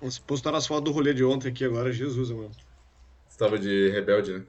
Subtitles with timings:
[0.00, 2.50] Vamos postar as fotos do rolê de ontem aqui agora, Jesus, mano.
[3.28, 4.44] Você tava de rebelde, né?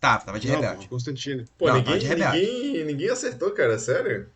[0.00, 0.84] Tá, tava de Não, rebelde.
[0.84, 1.44] pô, Constantino.
[1.58, 2.38] Pô, Não, ninguém, tava de rebelde.
[2.46, 4.28] ninguém, ninguém acertou, cara, sério?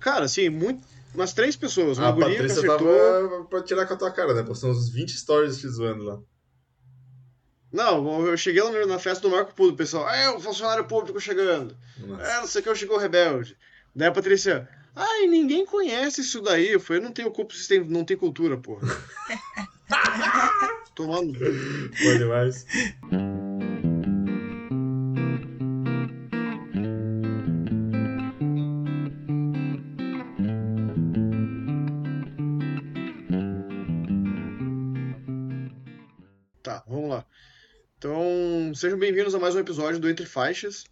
[0.00, 1.98] Cara, assim, muito, umas três pessoas.
[1.98, 3.28] Uma A guria que Patrícia acertou.
[3.28, 4.42] tava pra tirar com a tua cara, né?
[4.42, 6.20] Postou uns 20 stories te zoando lá.
[7.72, 10.06] Não, eu cheguei lá na festa do Marco Público, pessoal.
[10.06, 11.76] Ah, é o funcionário público chegando.
[11.98, 12.22] Nossa.
[12.22, 13.56] É, não sei o que, eu chegou rebelde.
[13.94, 16.70] Daí a Patrícia, ai, ninguém conhece isso daí.
[16.70, 18.86] Eu falei, eu não tenho culpa se tem, não tem cultura, porra.
[20.94, 21.38] Tomando.
[21.38, 22.66] Bom demais.
[36.62, 37.26] Tá, vamos lá.
[37.98, 40.84] Então, sejam bem-vindos a mais um episódio do Entre Faixas.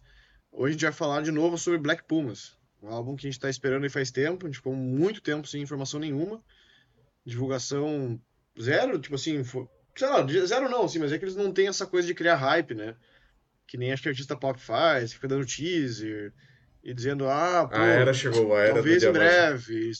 [0.51, 3.39] Hoje a gente vai falar de novo sobre Black Pumas, um álbum que a gente
[3.39, 6.43] tá esperando aí faz tempo, a gente ficou muito tempo sem informação nenhuma.
[7.25, 8.19] Divulgação
[8.59, 11.67] zero, tipo assim, fo- sei lá, zero não, assim, mas é que eles não têm
[11.67, 12.95] essa coisa de criar hype, né?
[13.67, 16.33] Que nem acho que artista pop faz, fica dando teaser
[16.83, 19.91] e dizendo, ah, pô, A era chegou, a era do talvez em breve.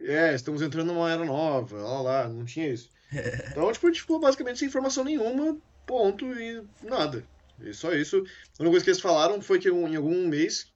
[0.00, 2.90] É, estamos entrando numa era nova, lá lá, não tinha isso.
[3.50, 7.22] Então, tipo, a gente ficou basicamente sem informação nenhuma, ponto, e nada.
[7.60, 8.16] E só isso.
[8.16, 10.72] A única coisa que eles falaram foi que em algum mês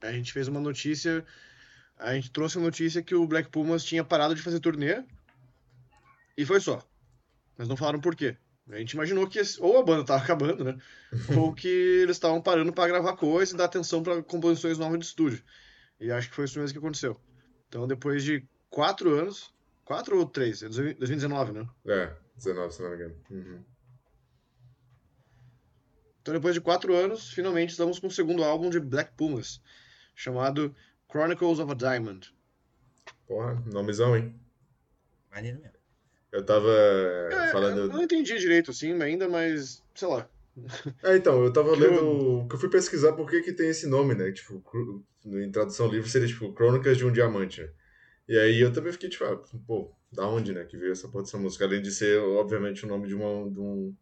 [0.00, 1.24] a gente fez uma notícia,
[1.98, 5.04] a gente trouxe a notícia que o Black Pumas tinha parado de fazer turnê,
[6.36, 6.82] e foi só.
[7.56, 8.36] Mas não falaram por quê.
[8.70, 10.78] A gente imaginou que esse- ou a banda tava acabando, né?
[11.50, 15.04] ou que eles estavam parando pra gravar coisa e dar atenção pra composições novas de
[15.06, 15.42] estúdio.
[15.98, 17.20] E acho que foi isso mesmo que aconteceu.
[17.68, 19.52] Então, depois de quatro anos,
[19.84, 20.62] quatro ou três?
[20.62, 21.68] É 2019, né?
[21.86, 23.16] É, 19, se não me engano.
[23.30, 23.64] Uhum.
[26.22, 29.60] Então, depois de quatro anos, finalmente estamos com o segundo álbum de Black Pumas,
[30.20, 30.74] chamado
[31.10, 32.32] Chronicles of a Diamond.
[33.26, 34.34] Porra, nomezão, hein?
[35.30, 35.78] Maneiro mesmo.
[36.30, 36.68] Eu tava
[37.32, 37.80] É, falando.
[37.80, 40.28] Eu não entendi direito, assim, ainda, mas sei lá.
[41.02, 42.46] É, então, eu tava Que lendo.
[42.48, 44.30] Que eu fui pesquisar por que que tem esse nome, né?
[44.30, 44.62] Tipo,
[45.24, 47.70] em tradução livre seria tipo Crônicas de um Diamante, né?
[48.28, 50.64] E aí eu também fiquei tipo, ah, pô, da onde, né?
[50.64, 51.64] Que veio essa porra dessa música?
[51.64, 53.96] Além de ser, obviamente, o nome de uma, de, um,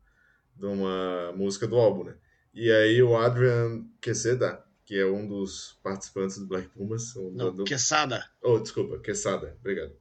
[0.57, 2.17] de uma música do álbum, né?
[2.53, 7.55] E aí o Adrian Queseda, que é um dos participantes do Black Pumas, um Não,
[7.55, 8.25] do, Quesada.
[8.41, 9.93] Oh, desculpa, Quesada, obrigado.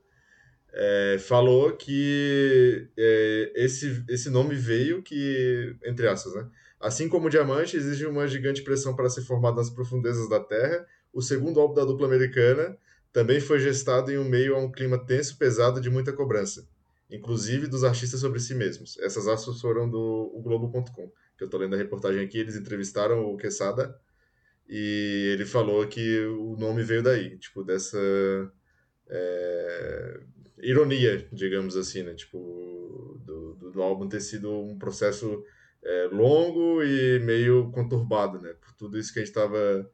[0.72, 6.50] É, falou que é, esse, esse nome veio que, entre aspas, né?
[6.80, 10.88] Assim como o diamante exige uma gigante pressão para ser formado nas profundezas da Terra,
[11.12, 12.78] o segundo álbum da dupla americana
[13.12, 16.66] também foi gestado em um meio a um clima tenso, pesado de muita cobrança,
[17.12, 18.98] inclusive dos artistas sobre si mesmos.
[19.00, 23.36] Essas aspas foram do Globo.com, que eu tô lendo a reportagem aqui, eles entrevistaram o
[23.36, 24.00] Quesada
[24.70, 27.98] e ele falou que o nome veio daí, tipo, dessa
[29.10, 30.20] é,
[30.60, 32.14] ironia, digamos assim, né?
[32.14, 35.44] Tipo, do, do, do álbum ter sido um processo
[35.84, 38.54] é, longo e meio conturbado, né?
[38.54, 39.90] Por tudo isso que a gente estava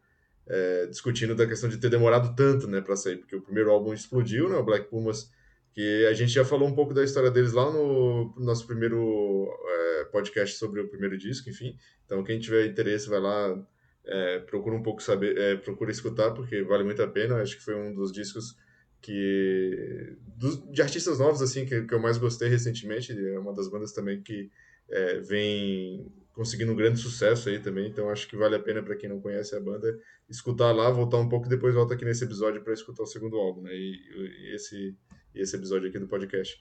[0.48, 3.94] é, discutindo da questão de ter demorado tanto, né, para sair, porque o primeiro álbum
[3.94, 4.56] explodiu, né?
[4.56, 5.30] O Black Pumas,
[5.74, 10.06] que a gente já falou um pouco da história deles lá no nosso primeiro é,
[10.06, 11.78] podcast sobre o primeiro disco, enfim.
[12.06, 13.68] Então, quem tiver interesse, vai lá,
[14.06, 17.42] é, procura um pouco saber, é, procura escutar, porque vale muito a pena.
[17.42, 18.56] Acho que foi um dos discos
[19.02, 20.16] que
[20.72, 23.12] de artistas novos assim que, que eu mais gostei recentemente.
[23.12, 24.50] É uma das bandas também que
[24.90, 27.88] é, vem conseguindo um grande sucesso aí também.
[27.88, 29.98] Então acho que vale a pena para quem não conhece a banda
[30.30, 33.38] escutar lá voltar um pouco e depois volta aqui nesse episódio para escutar o segundo
[33.38, 33.74] álbum né?
[33.74, 34.96] E, e esse
[35.36, 36.60] esse episódio aqui do podcast.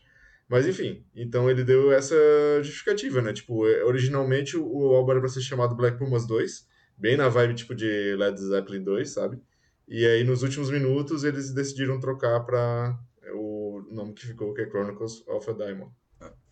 [0.48, 2.14] Mas enfim então ele deu essa
[2.62, 3.32] justificativa né?
[3.32, 7.54] Tipo originalmente o, o álbum era para ser chamado Black Pumas 2 bem na vibe
[7.54, 9.40] tipo de Led Zeppelin 2 sabe
[9.94, 12.98] e aí, nos últimos minutos, eles decidiram trocar para
[13.34, 15.92] o nome que ficou, que é Chronicles of a Diamond.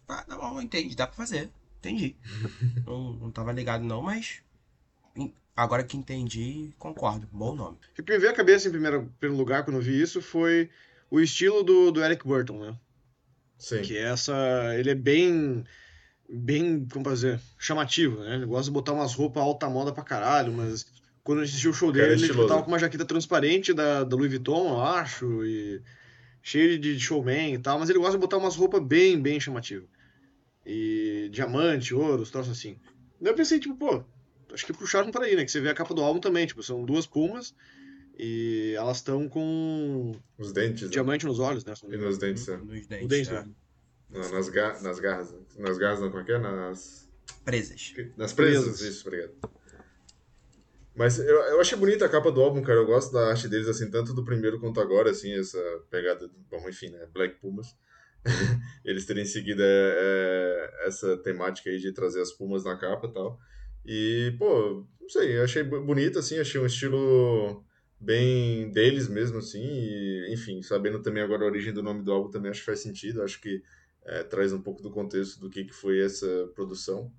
[0.08, 0.94] Ah, tá bom, entendi.
[0.94, 1.50] Dá pra fazer.
[1.78, 2.16] Entendi.
[2.86, 4.42] não, não tava ligado não, mas...
[5.56, 7.28] Agora que entendi, concordo.
[7.32, 7.78] Bom nome.
[7.98, 10.70] O que me veio à cabeça em primeiro, primeiro lugar quando eu vi isso foi
[11.10, 12.76] o estilo do, do Eric Burton, né?
[13.58, 13.82] Sim.
[13.82, 14.34] Que é essa.
[14.78, 15.64] Ele é bem.
[16.32, 18.36] Bem, como fazer, chamativo, né?
[18.36, 20.86] Ele gosta de botar umas roupas alta moda pra caralho, mas
[21.24, 22.48] quando a gente assistiu o show dele, é ele estiloso.
[22.48, 25.82] tava com uma jaqueta transparente da, da Louis Vuitton, eu acho, e
[26.42, 29.88] cheio de showman e tal, mas ele gosta de botar umas roupas bem, bem chamativas.
[30.64, 32.76] E diamante, ouro, os troços assim.
[33.20, 34.04] Daí eu pensei, tipo, pô,
[34.52, 35.44] acho que puxaram para aí, né?
[35.44, 37.54] Que você vê a capa do álbum também, tipo, são duas pumas
[38.18, 40.88] e elas estão com Os dentes, né?
[40.90, 41.74] diamante nos olhos, né?
[41.88, 42.56] E nos dentes, né?
[42.56, 43.08] Nos O dentes.
[43.08, 43.32] dente, é.
[43.32, 43.48] né?
[44.10, 45.34] Na- nas, ga nas garras.
[45.56, 46.38] Nas garras, não, como é que é?
[46.38, 47.08] Nas,
[47.44, 47.92] Presas.
[48.16, 48.80] nas presas, Presas.
[48.80, 49.32] isso, obrigado.
[50.94, 52.78] Mas eu, eu achei bonita a capa do álbum, cara.
[52.80, 55.58] Eu gosto da arte deles, assim, tanto do primeiro quanto agora, assim, essa
[55.88, 56.28] pegada.
[56.50, 57.06] Bom, enfim, né?
[57.12, 57.68] Black Pumas.
[58.84, 63.40] eles terem seguido é, essa temática aí de trazer as pumas na capa e tal.
[63.86, 67.64] E, pô, não sei, achei bonito, assim, achei um estilo
[67.98, 72.30] bem deles mesmo, assim, e, enfim, sabendo também agora a origem do nome do álbum
[72.30, 73.62] também acho que faz sentido, acho que
[74.04, 77.12] é, traz um pouco do contexto do que, que foi essa produção.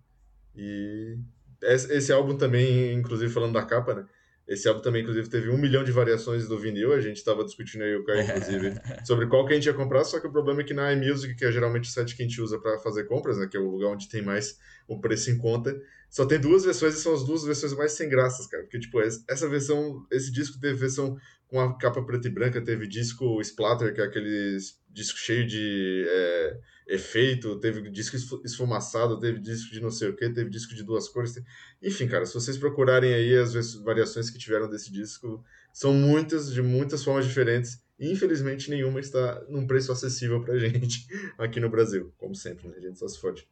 [0.56, 1.18] E
[1.62, 4.06] esse álbum também, inclusive falando da capa, né?
[4.48, 6.92] Esse álbum também, inclusive, teve um milhão de variações do vinil.
[6.92, 8.74] A gente estava discutindo aí, o Caio, inclusive,
[9.06, 10.04] sobre qual que a gente ia comprar.
[10.04, 12.26] Só que o problema é que na iMusic, que é geralmente o site que a
[12.28, 13.48] gente usa para fazer compras, né?
[13.48, 15.80] Que é o lugar onde tem mais o preço em conta,
[16.10, 18.64] só tem duas versões e são as duas versões mais sem graças, cara.
[18.64, 21.18] Porque, tipo, essa versão, esse disco teve versão
[21.48, 24.58] com a capa preta e branca, teve disco splatter, que é aquele
[24.90, 30.30] disco cheio de é, efeito, teve disco esfumaçado, teve disco de não sei o que,
[30.30, 31.36] teve disco de duas cores.
[31.82, 35.44] Enfim, cara, se vocês procurarem aí as variações que tiveram desse disco,
[35.74, 37.82] são muitas, de muitas formas diferentes.
[38.00, 41.08] E, infelizmente, nenhuma está num preço acessível pra gente
[41.38, 42.14] aqui no Brasil.
[42.18, 42.76] Como sempre, né?
[42.78, 43.48] A gente só se fode.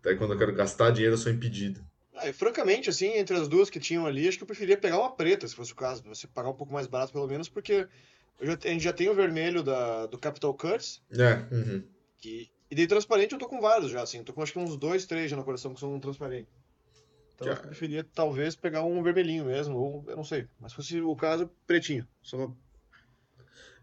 [0.00, 1.80] Até quando eu quero gastar dinheiro, eu sou impedido.
[2.14, 5.14] Ah, francamente, assim, entre as duas que tinham ali, acho que eu preferia pegar uma
[5.14, 7.86] preta, se fosse o caso, você pagar um pouco mais barato pelo menos, porque
[8.40, 11.00] já, a gente já tem o vermelho da, do Capital Curse.
[11.10, 11.84] É, uhum.
[12.18, 14.76] Que, e daí transparente eu tô com vários já, assim, tô com acho que uns
[14.76, 16.52] dois, três já na coleção que são transparentes.
[17.34, 17.54] Então já.
[17.54, 20.46] eu preferia talvez pegar um vermelhinho mesmo, ou eu não sei.
[20.60, 22.06] Mas se fosse o caso, pretinho.
[22.22, 22.54] Só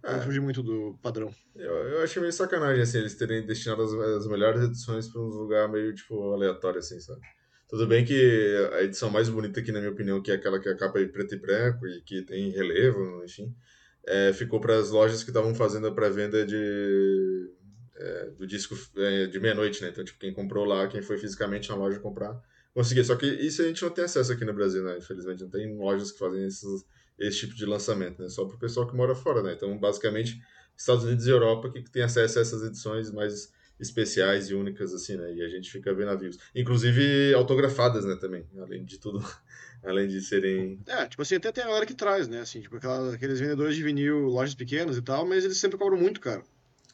[0.04, 0.14] é.
[0.14, 1.34] Não fugir muito do padrão.
[1.56, 5.26] Eu, eu achei meio sacanagem, assim, eles terem destinado as, as melhores edições para um
[5.26, 7.20] lugar meio, tipo, aleatório, assim, sabe?
[7.68, 10.70] Tudo bem que a edição mais bonita aqui, na minha opinião, que é aquela que
[10.70, 13.54] é a capa é preto e branco e que tem relevo, enfim,
[14.08, 17.52] é, ficou para as lojas que estavam fazendo a pré-venda de
[17.96, 19.90] é, do disco é, de meia-noite, né?
[19.90, 22.42] Então, tipo, quem comprou lá, quem foi fisicamente na loja comprar,
[22.74, 23.04] conseguia.
[23.04, 24.98] Só que isso a gente não tem acesso aqui no Brasil, né?
[24.98, 26.86] Infelizmente, não tem lojas que fazem esses,
[27.20, 28.30] esse tipo de lançamento, né?
[28.30, 29.54] Só para o pessoal que mora fora, né?
[29.54, 30.42] Então, basicamente,
[30.78, 35.18] Estados Unidos e Europa que tem acesso a essas edições mais especiais e únicas, assim,
[35.18, 35.34] né?
[35.34, 36.38] E a gente fica vendo navios.
[36.56, 39.20] Inclusive autografadas, né, também, além de tudo,
[39.84, 40.80] além de serem...
[40.88, 43.76] É, tipo assim, até tem a galera que traz, né, assim, tipo aquelas, aqueles vendedores
[43.76, 46.44] de vinil, lojas pequenas e tal, mas eles sempre cobram muito caro.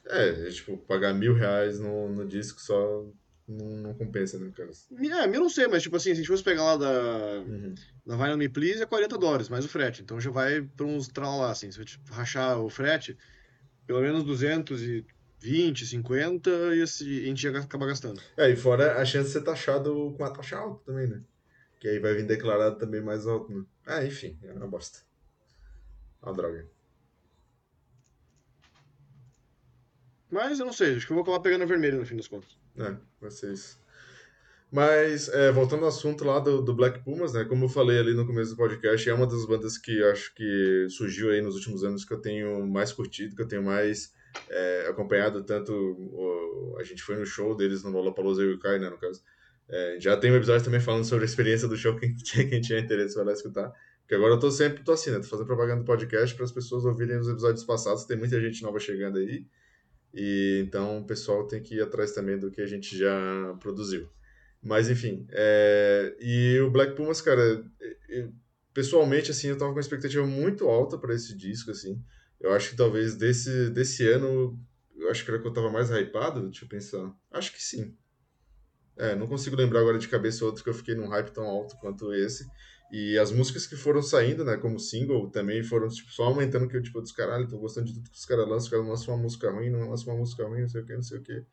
[0.06, 3.06] É, tipo, pagar mil reais no, no disco só
[3.48, 4.70] não, não compensa, né, cara?
[4.92, 7.76] É, mil não sei, mas tipo assim, se a gente fosse pegar lá da, uhum.
[8.06, 10.02] da Vinyl Me Please, é 40 dólares, mais o frete.
[10.02, 13.18] Então já vai pra uns lá, assim, se eu rachar o frete,
[13.86, 15.06] pelo menos 200 e
[15.40, 18.20] 20, 50 e a gente ia acabar gastando.
[18.36, 21.22] É, e fora a chance de ser taxado com a taxa alta também, né?
[21.86, 23.64] Que aí vai vir declarado também mais alto, né?
[23.86, 25.02] Ah, enfim, é uma bosta.
[26.20, 26.68] Uma droga.
[30.32, 32.58] Mas eu não sei, acho que eu vou acabar pegando vermelho no fim das contas.
[32.76, 33.80] É, vai ser isso.
[34.72, 37.46] Mas, é, voltando ao assunto lá do, do, Black Pumas, né?
[37.46, 40.88] Como eu falei ali no começo do podcast, é uma das bandas que acho que
[40.90, 44.12] surgiu aí nos últimos anos que eu tenho mais curtido, que eu tenho mais
[44.50, 45.72] é, acompanhado tanto.
[45.72, 49.22] O, a gente foi no show deles no Lollapalooza e o Kai, né, no caso.
[49.68, 52.16] É, já tem um episódio também falando sobre a experiência do show, quem,
[52.50, 53.72] quem tinha interesse vai lá escutar.
[54.02, 55.18] Porque agora eu tô sempre, tô assim, né?
[55.18, 58.06] Tô fazendo propaganda do podcast para as pessoas ouvirem os episódios passados.
[58.06, 59.48] Tem muita gente nova chegando aí.
[60.14, 64.08] E então o pessoal tem que ir atrás também do que a gente já produziu.
[64.62, 66.16] Mas enfim, é...
[66.20, 67.64] e o Black Pumas, cara,
[68.74, 72.02] pessoalmente assim, eu tava com uma expectativa muito alta para esse disco assim.
[72.40, 74.60] Eu acho que talvez desse, desse ano,
[74.96, 77.14] eu acho que era que eu tava mais hypado, deixa eu pensar.
[77.32, 77.96] Acho que sim.
[78.98, 81.76] É, não consigo lembrar agora de cabeça outro que eu fiquei num hype tão alto
[81.78, 82.48] quanto esse.
[82.92, 86.78] E as músicas que foram saindo, né, como single, também foram tipo, só aumentando que
[86.78, 89.14] eu, tipo, dos caralho, tô gostando de tudo que os caras lançam, os caras lançam
[89.14, 91.22] uma música ruim, não lançam uma música ruim, não sei o que, não sei o
[91.22, 91.44] que.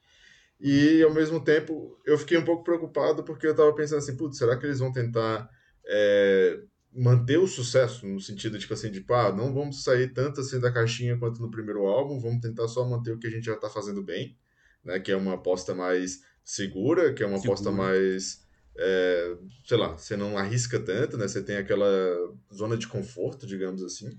[0.61, 4.39] E ao mesmo tempo, eu fiquei um pouco preocupado porque eu tava pensando assim, putz,
[4.39, 5.51] será que eles vão tentar
[5.85, 6.61] é,
[6.93, 10.71] manter o sucesso, no sentido, tipo assim, de, pá, não vamos sair tanto assim da
[10.71, 13.69] caixinha quanto no primeiro álbum, vamos tentar só manter o que a gente já tá
[13.69, 14.37] fazendo bem,
[14.85, 17.55] né, que é uma aposta mais segura, que é uma segura.
[17.55, 18.41] aposta mais,
[18.77, 21.87] é, sei lá, você não arrisca tanto, né, você tem aquela
[22.55, 24.11] zona de conforto, digamos assim.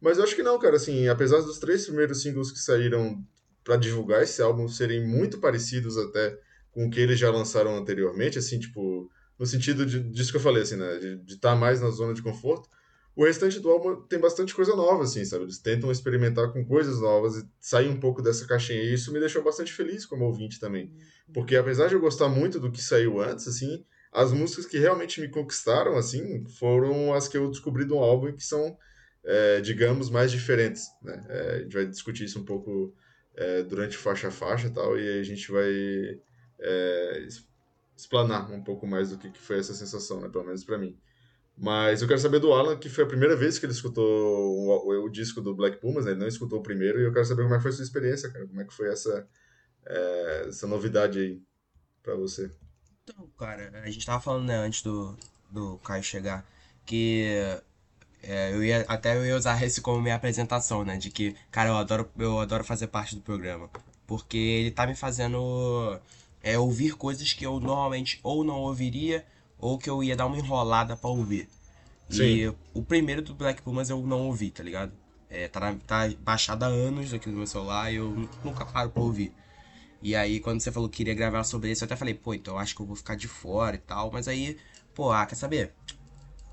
[0.00, 3.24] Mas eu acho que não, cara, assim, apesar dos três primeiros singles que saíram
[3.62, 6.36] para divulgar esse álbum serem muito parecidos até
[6.72, 10.42] com o que eles já lançaram anteriormente, assim, tipo, no sentido de, disso que eu
[10.42, 10.98] falei, assim, né?
[10.98, 12.68] De estar tá mais na zona de conforto.
[13.14, 15.44] O restante do álbum tem bastante coisa nova, assim, sabe?
[15.44, 18.82] Eles tentam experimentar com coisas novas e sair um pouco dessa caixinha.
[18.82, 20.90] E isso me deixou bastante feliz como ouvinte também.
[21.32, 25.20] Porque apesar de eu gostar muito do que saiu antes, assim, as músicas que realmente
[25.20, 28.76] me conquistaram, assim, foram as que eu descobri do álbum e que são,
[29.24, 31.22] é, digamos, mais diferentes, né?
[31.28, 32.94] É, a gente vai discutir isso um pouco
[33.34, 35.70] é, durante faixa a faixa e tal, e a gente vai
[36.60, 37.26] é,
[37.96, 40.28] explanar um pouco mais do que, que foi essa sensação, né?
[40.28, 40.98] Pelo menos para mim.
[41.62, 45.04] Mas eu quero saber do Alan, que foi a primeira vez que ele escutou o,
[45.04, 46.10] o, disco do Black Pumas, né?
[46.10, 47.84] Ele não escutou o primeiro, e eu quero saber como é que foi a sua
[47.84, 48.44] experiência, cara.
[48.48, 49.28] Como é que foi essa,
[49.86, 51.40] é, essa novidade aí
[52.02, 52.50] pra você?
[53.04, 55.16] Então, cara, a gente tava falando, né, antes do,
[55.52, 56.44] do Caio chegar,
[56.84, 57.28] que
[58.24, 60.96] é, eu ia até eu ia usar esse como minha apresentação, né?
[60.96, 63.70] De que, cara, eu adoro, eu adoro fazer parte do programa.
[64.04, 65.96] Porque ele tá me fazendo
[66.42, 69.24] é, ouvir coisas que eu normalmente ou não ouviria,
[69.62, 71.48] ou que eu ia dar uma enrolada para ouvir.
[72.10, 72.24] Sim.
[72.24, 74.92] E o primeiro do Black Pumas eu não ouvi, tá ligado?
[75.30, 79.00] É, tá, tá baixado há anos aqui no meu celular e eu nunca paro pra
[79.00, 79.32] ouvir.
[80.02, 82.54] E aí, quando você falou que queria gravar sobre isso, eu até falei, pô, então
[82.54, 84.10] eu acho que eu vou ficar de fora e tal.
[84.10, 84.58] Mas aí,
[84.94, 85.72] pô, ah, quer saber?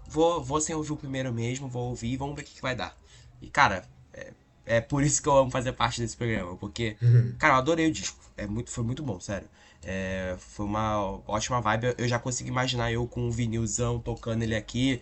[0.08, 2.62] Vou, vou sem ouvir o primeiro mesmo, vou ouvir e vamos ver o que, que
[2.62, 2.96] vai dar.
[3.42, 4.34] E, cara, é,
[4.68, 6.56] é por isso que eu amo fazer parte desse programa.
[6.58, 7.34] Porque, uhum.
[7.40, 8.20] cara, eu adorei o disco.
[8.38, 9.50] É muito, foi muito bom, sério.
[9.84, 11.96] É, foi uma ótima vibe.
[11.98, 15.02] Eu já consigo imaginar eu com um vinilzão tocando ele aqui,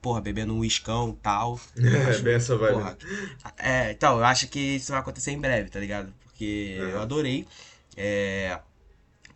[0.00, 1.60] porra, bebendo um uiscão e tal.
[1.76, 2.74] É, acho, bem essa vibe.
[2.74, 2.98] Porra,
[3.58, 6.12] é, então, eu acho que isso vai acontecer em breve, tá ligado?
[6.24, 6.88] Porque uhum.
[6.88, 7.46] eu adorei.
[7.96, 8.58] É,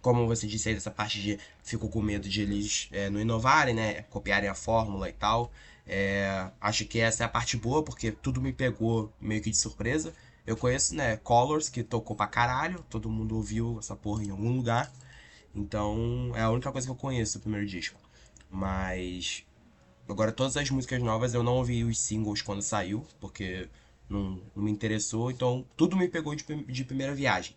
[0.01, 3.75] como você disse aí, dessa parte de fico com medo de eles é, não inovarem,
[3.75, 4.03] né?
[4.11, 5.51] Copiarem a fórmula e tal.
[5.87, 9.57] É, acho que essa é a parte boa, porque tudo me pegou meio que de
[9.57, 10.13] surpresa.
[10.47, 14.55] Eu conheço, né, Colors, que tocou pra caralho, todo mundo ouviu essa porra em algum
[14.57, 14.93] lugar.
[15.55, 17.99] Então, é a única coisa que eu conheço do primeiro disco.
[18.51, 19.45] Mas.
[20.09, 23.69] Agora, todas as músicas novas eu não ouvi os singles quando saiu, porque
[24.09, 25.31] não, não me interessou.
[25.31, 27.57] Então, tudo me pegou de, de primeira viagem.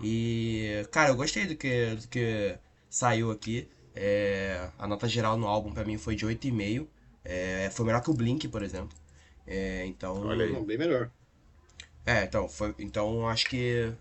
[0.00, 2.58] E, cara, eu gostei do que, do que
[2.90, 3.68] saiu aqui.
[3.94, 6.88] É, a nota geral no álbum pra mim foi de 8,5.
[7.24, 8.96] É, foi melhor que o Blink, por exemplo.
[9.46, 10.26] É, então.
[10.26, 11.10] Olha aí, bem melhor.
[12.06, 13.92] É, então, foi, então acho que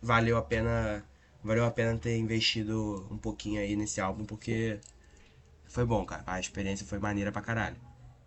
[0.00, 1.04] valeu a pena.
[1.44, 4.78] Valeu a pena ter investido um pouquinho aí nesse álbum, porque
[5.66, 6.22] foi bom, cara.
[6.26, 7.76] A experiência foi maneira pra caralho.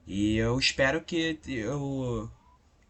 [0.06, 2.30] E eu espero que eu,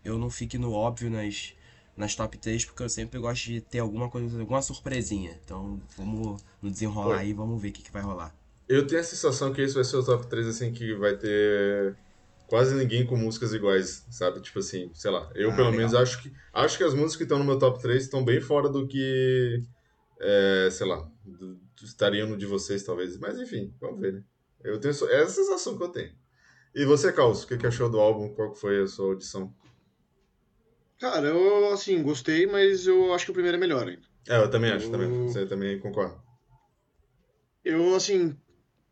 [0.03, 1.53] eu não fique no óbvio nas,
[1.95, 5.39] nas top 3, porque eu sempre gosto de ter alguma coisa, alguma surpresinha.
[5.45, 7.21] Então vamos no desenrolar Oi.
[7.21, 8.35] aí, vamos ver o que, que vai rolar.
[8.67, 11.95] Eu tenho a sensação que esse vai ser o top 3, assim, que vai ter
[12.47, 14.41] quase ninguém com músicas iguais, sabe?
[14.41, 15.29] Tipo assim, sei lá.
[15.35, 15.73] Eu, ah, pelo legal.
[15.73, 18.41] menos, acho que, acho que as músicas que estão no meu top 3 estão bem
[18.41, 19.63] fora do que,
[20.19, 23.17] é, sei lá, do, estariam no de vocês, talvez.
[23.17, 24.23] Mas, enfim, vamos ver, né?
[24.63, 26.11] Eu tenho essa é sensação que eu tenho.
[26.73, 28.33] E você, Carlos, o que, que achou do álbum?
[28.33, 29.53] Qual foi a sua audição?
[30.99, 34.01] Cara, eu, assim, gostei, mas eu acho que o primeiro é melhor ainda.
[34.27, 34.91] É, eu também acho, eu...
[34.91, 35.27] também.
[35.27, 36.19] Você também concorda.
[37.63, 38.35] Eu, assim,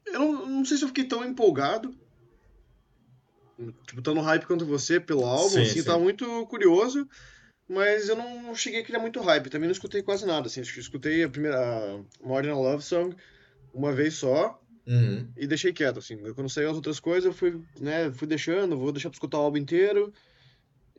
[0.06, 1.94] eu não, não sei se eu fiquei tão empolgado.
[3.86, 5.84] Tipo, tá no hype quanto você pelo álbum, sim, assim, sim.
[5.84, 7.08] tá muito curioso.
[7.68, 9.50] Mas eu não cheguei a criar muito hype.
[9.50, 10.62] Também não escutei quase nada, assim.
[10.62, 13.16] Escutei a primeira a Modern Love Song
[13.74, 14.60] uma vez só.
[14.86, 15.30] Uhum.
[15.38, 16.18] E deixei quieto, assim.
[16.34, 19.42] Quando saiu as outras coisas, eu fui, né, fui deixando, vou deixar pra escutar o
[19.42, 20.14] álbum inteiro.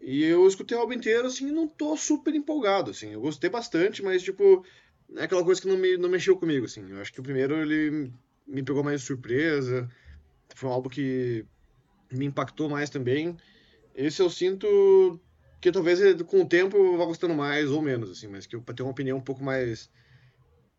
[0.00, 3.12] E eu escutei o álbum inteiro, assim, e não tô super empolgado, assim.
[3.12, 4.64] Eu gostei bastante, mas, tipo,
[5.16, 6.90] é aquela coisa que não, me, não mexeu comigo, assim.
[6.90, 8.12] Eu acho que o primeiro, ele
[8.46, 9.88] me pegou mais surpresa.
[10.54, 11.44] Foi um álbum que
[12.16, 13.36] me impactou mais também.
[13.94, 15.20] Esse eu sinto
[15.60, 18.28] que talvez com o tempo eu vá gostando mais ou menos, assim.
[18.28, 19.90] Mas que pra ter uma opinião um pouco mais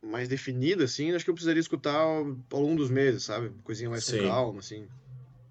[0.04, 3.50] mais definida, assim, acho que eu precisaria escutar ao, ao longo dos meses, sabe?
[3.64, 4.20] Coisinha mais Sim.
[4.20, 4.88] com calma, assim.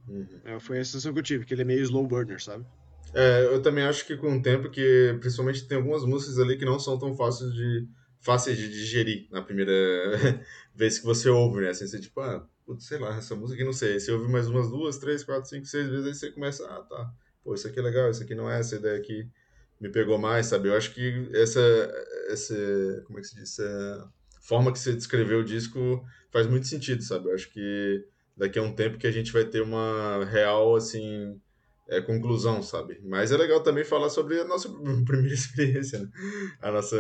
[0.09, 0.41] Uhum.
[0.45, 2.65] É, foi a sensação que eu tive, que ele é meio slow burner, sabe?
[3.13, 6.65] É, eu também acho que com o tempo que, principalmente, tem algumas músicas ali que
[6.65, 7.89] não são tão fáceis de,
[8.21, 9.73] fáceis de digerir na primeira
[10.75, 11.71] vez que você ouve, né?
[11.71, 13.99] Assim, você tipo, ah, putz, sei lá, essa música aqui não sei.
[13.99, 17.13] Você ouve mais umas duas, três, quatro, cinco, seis vezes, aí você começa, ah, tá,
[17.43, 19.29] pô, isso aqui é legal, isso aqui não é, essa ideia aqui
[19.81, 20.69] me pegou mais, sabe?
[20.69, 21.61] Eu acho que essa,
[22.29, 22.55] essa
[23.07, 24.11] como é que se diz, essa
[24.43, 27.29] forma que você descreveu o disco faz muito sentido, sabe?
[27.29, 28.05] Eu acho que
[28.37, 31.41] daqui a um tempo que a gente vai ter uma real, assim,
[31.89, 33.01] é, conclusão, sabe?
[33.05, 34.69] Mas é legal também falar sobre a nossa
[35.05, 36.09] primeira experiência, né?
[36.61, 36.97] A nossa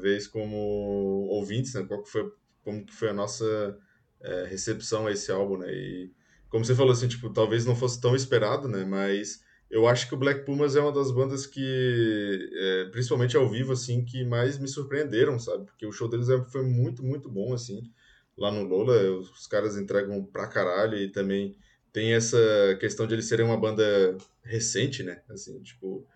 [0.00, 0.56] vez como
[1.28, 1.84] ouvintes, né?
[1.86, 2.30] Qual que foi,
[2.62, 3.78] como que foi a nossa
[4.20, 5.72] é, recepção a esse álbum, né?
[5.72, 6.10] E
[6.48, 8.84] como você falou, assim, tipo, talvez não fosse tão esperado, né?
[8.84, 13.48] Mas eu acho que o Black Pumas é uma das bandas que, é, principalmente ao
[13.48, 15.66] vivo, assim, que mais me surpreenderam, sabe?
[15.66, 17.82] Porque o show deles é, foi muito, muito bom, assim,
[18.36, 18.94] lá no Lola.
[19.18, 21.56] Os caras entregam pra caralho e também
[21.92, 22.38] tem essa
[22.80, 25.20] questão de eles serem uma banda recente, né?
[25.28, 26.06] Assim, tipo,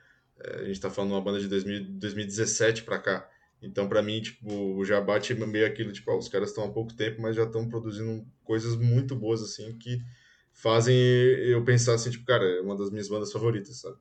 [0.41, 3.29] é, a gente tá falando de uma banda de 2000, 2017 pra cá.
[3.63, 6.95] Então, para mim, tipo, já bate meio aquilo, tipo, ó, os caras estão há pouco
[6.95, 9.99] tempo, mas já estão produzindo coisas muito boas, assim, que
[10.53, 13.97] fazem eu pensar assim, tipo, cara, é uma das minhas bandas favoritas, sabe?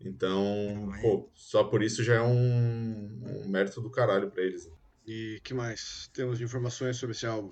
[0.00, 4.66] Então, pô, só por isso já é um, um mérito do caralho pra eles.
[4.66, 4.72] Né?
[5.06, 7.50] E que mais temos de informações sobre esse álbum?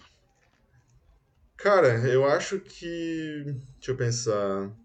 [1.57, 3.45] Cara, eu acho que.
[3.77, 4.77] Deixa eu pensar.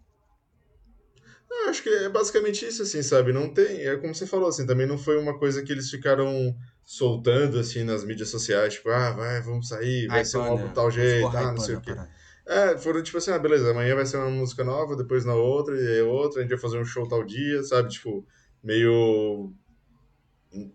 [1.68, 3.34] Eu acho que é basicamente isso, assim, sabe?
[3.34, 3.86] Não tem.
[3.86, 6.56] É como você falou, assim, também não foi uma coisa que eles ficaram
[6.86, 10.90] soltando, assim, nas mídias sociais, tipo, ah, vai, vamos sair, vai ser um álbum tal
[10.90, 11.94] jeito, ah, não sei o quê.
[12.46, 15.76] É, foram tipo assim, ah, beleza, amanhã vai ser uma música nova, depois na outra,
[15.76, 17.90] e aí outra, a gente vai fazer um show tal dia, sabe?
[17.90, 18.26] Tipo,
[18.64, 19.52] meio.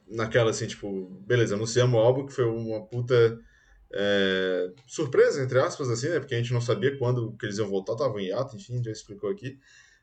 [0.06, 3.38] Naquela assim, tipo, beleza, anunciamos o álbum, que foi uma puta
[3.94, 6.20] é, surpresa, entre aspas, assim, né?
[6.20, 8.90] Porque a gente não sabia quando que eles iam voltar, estavam em hiato, enfim, já
[8.92, 9.58] explicou aqui.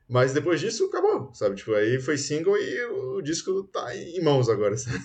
[0.09, 1.55] Mas depois disso, acabou, sabe?
[1.55, 4.99] Tipo, aí foi single e o disco tá em mãos agora, sabe?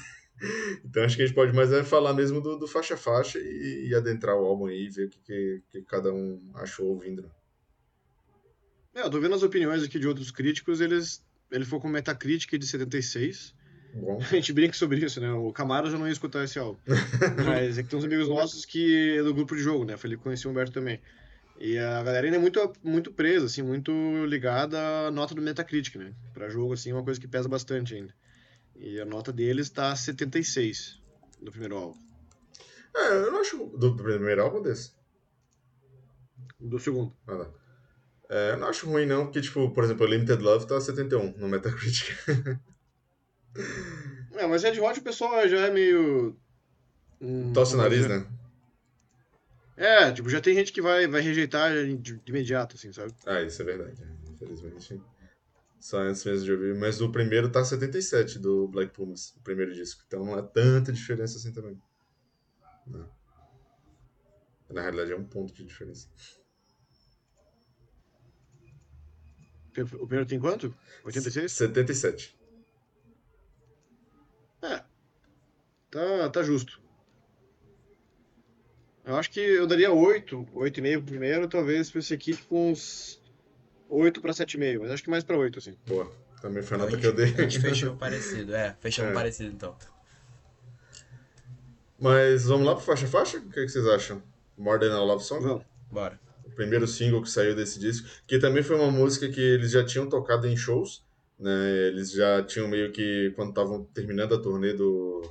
[0.82, 3.38] Então acho que a gente pode mais é falar mesmo do, do faixa a faixa
[3.38, 6.86] e, e, adentrar o álbum aí e ver o que, que, que, cada um achou
[6.86, 7.30] ouvindo.
[8.94, 12.58] É, eu tô vendo as opiniões aqui de outros críticos, eles ele foi com Metacritic
[12.58, 13.54] de 76.
[13.94, 14.18] Bom.
[14.20, 15.30] A gente brinca sobre isso, né?
[15.32, 16.80] O Camaro já não ia escutar esse álbum.
[17.46, 19.94] Mas é que tem uns amigos nossos que é do grupo de jogo, né?
[20.02, 20.98] Ele conhecia o Humberto também.
[21.58, 23.92] E a galera ainda é muito, muito presa, assim, muito
[24.26, 26.12] ligada à nota do Metacritic, né?
[26.32, 28.14] Pra jogo, assim, é uma coisa que pesa bastante ainda.
[28.74, 31.00] E a nota deles tá 76
[31.40, 31.98] do primeiro álbum.
[32.94, 33.66] É, eu não acho.
[33.76, 34.92] Do, primeiro álbum desse?
[36.58, 37.14] Do segundo.
[37.26, 37.50] Ah, tá.
[38.30, 41.48] É, eu não acho ruim, não, porque, tipo, por exemplo, Limited Love tá 71 no
[41.48, 42.16] Metacritic.
[44.32, 46.36] é, mas Red Hot o pessoal já é meio.
[47.20, 48.26] Hum, Tosse o nariz, né?
[49.76, 53.12] É, tipo, já tem gente que vai, vai rejeitar de, imediato, assim, sabe?
[53.26, 54.00] Ah, isso é verdade.
[54.30, 55.02] Infelizmente.
[55.80, 56.74] Só antes mesmo de ouvir.
[56.74, 60.02] Mas o primeiro tá 77 do Black Pumas, o primeiro disco.
[60.06, 61.80] Então não é tanta diferença assim também.
[62.86, 63.08] Não.
[64.70, 66.08] Na realidade é um ponto de diferença.
[69.76, 70.74] O primeiro tem quanto?
[71.04, 71.50] 86?
[71.50, 72.38] 77.
[74.62, 74.84] É.
[75.90, 76.80] Tá, tá justo.
[79.04, 83.20] Eu acho que eu daria 8, 8,5 pro primeiro, talvez pra esse aqui tipo uns
[83.88, 85.76] 8 pra 7,5, mas acho que mais pra 8, assim.
[85.86, 87.34] Boa, também foi a nota que eu dei.
[87.36, 89.14] A gente fechou parecido, é, fechamos é.
[89.14, 89.76] parecido então.
[92.00, 93.38] Mas vamos lá pro faixa faixa?
[93.38, 94.22] O que, é que vocês acham?
[94.56, 95.42] More Than a Love Song?
[95.42, 95.64] Vamos.
[95.90, 96.18] Bora.
[96.44, 99.84] O primeiro single que saiu desse disco, que também foi uma música que eles já
[99.84, 101.04] tinham tocado em shows,
[101.38, 101.88] né?
[101.88, 105.22] Eles já tinham meio que, quando estavam terminando a turnê do,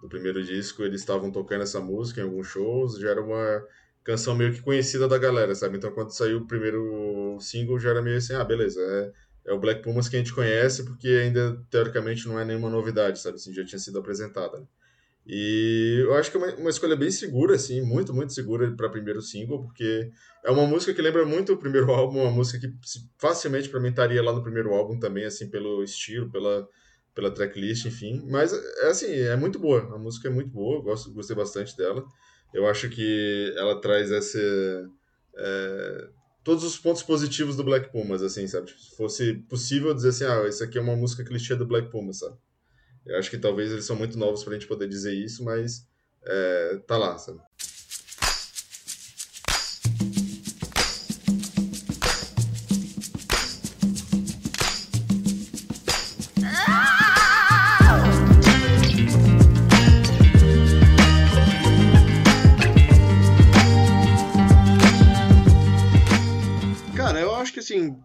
[0.00, 3.64] do primeiro disco, eles estavam tocando essa música em alguns shows, já era uma
[4.04, 5.76] canção meio que conhecida da galera, sabe?
[5.76, 9.58] Então quando saiu o primeiro single já era meio assim, ah, beleza, é, é o
[9.58, 13.36] Black Pumas que a gente conhece, porque ainda teoricamente não é nenhuma novidade, sabe?
[13.36, 14.58] Assim, já tinha sido apresentada.
[14.58, 14.66] Né?
[15.26, 18.88] E eu acho que é uma, uma, escolha bem segura, assim, muito, muito segura para
[18.88, 20.10] primeiro single, porque
[20.42, 22.72] é uma música que lembra muito o primeiro álbum, uma música que
[23.18, 26.66] facilmente para mim estaria lá no primeiro álbum também, assim, pelo estilo, pela,
[27.18, 28.22] pela tracklist, enfim.
[28.28, 32.06] Mas, é assim, é muito boa, a música é muito boa, gosto, gostei bastante dela.
[32.54, 34.38] Eu acho que ela traz esse.
[35.36, 36.08] É,
[36.44, 38.70] todos os pontos positivos do Black Pumas, assim, sabe?
[38.70, 42.20] Se fosse possível dizer assim, ah, isso aqui é uma música clichê do Black Pumas,
[42.20, 42.36] sabe?
[43.04, 45.88] Eu acho que talvez eles são muito novos pra gente poder dizer isso, mas
[46.24, 47.40] é, tá lá, sabe?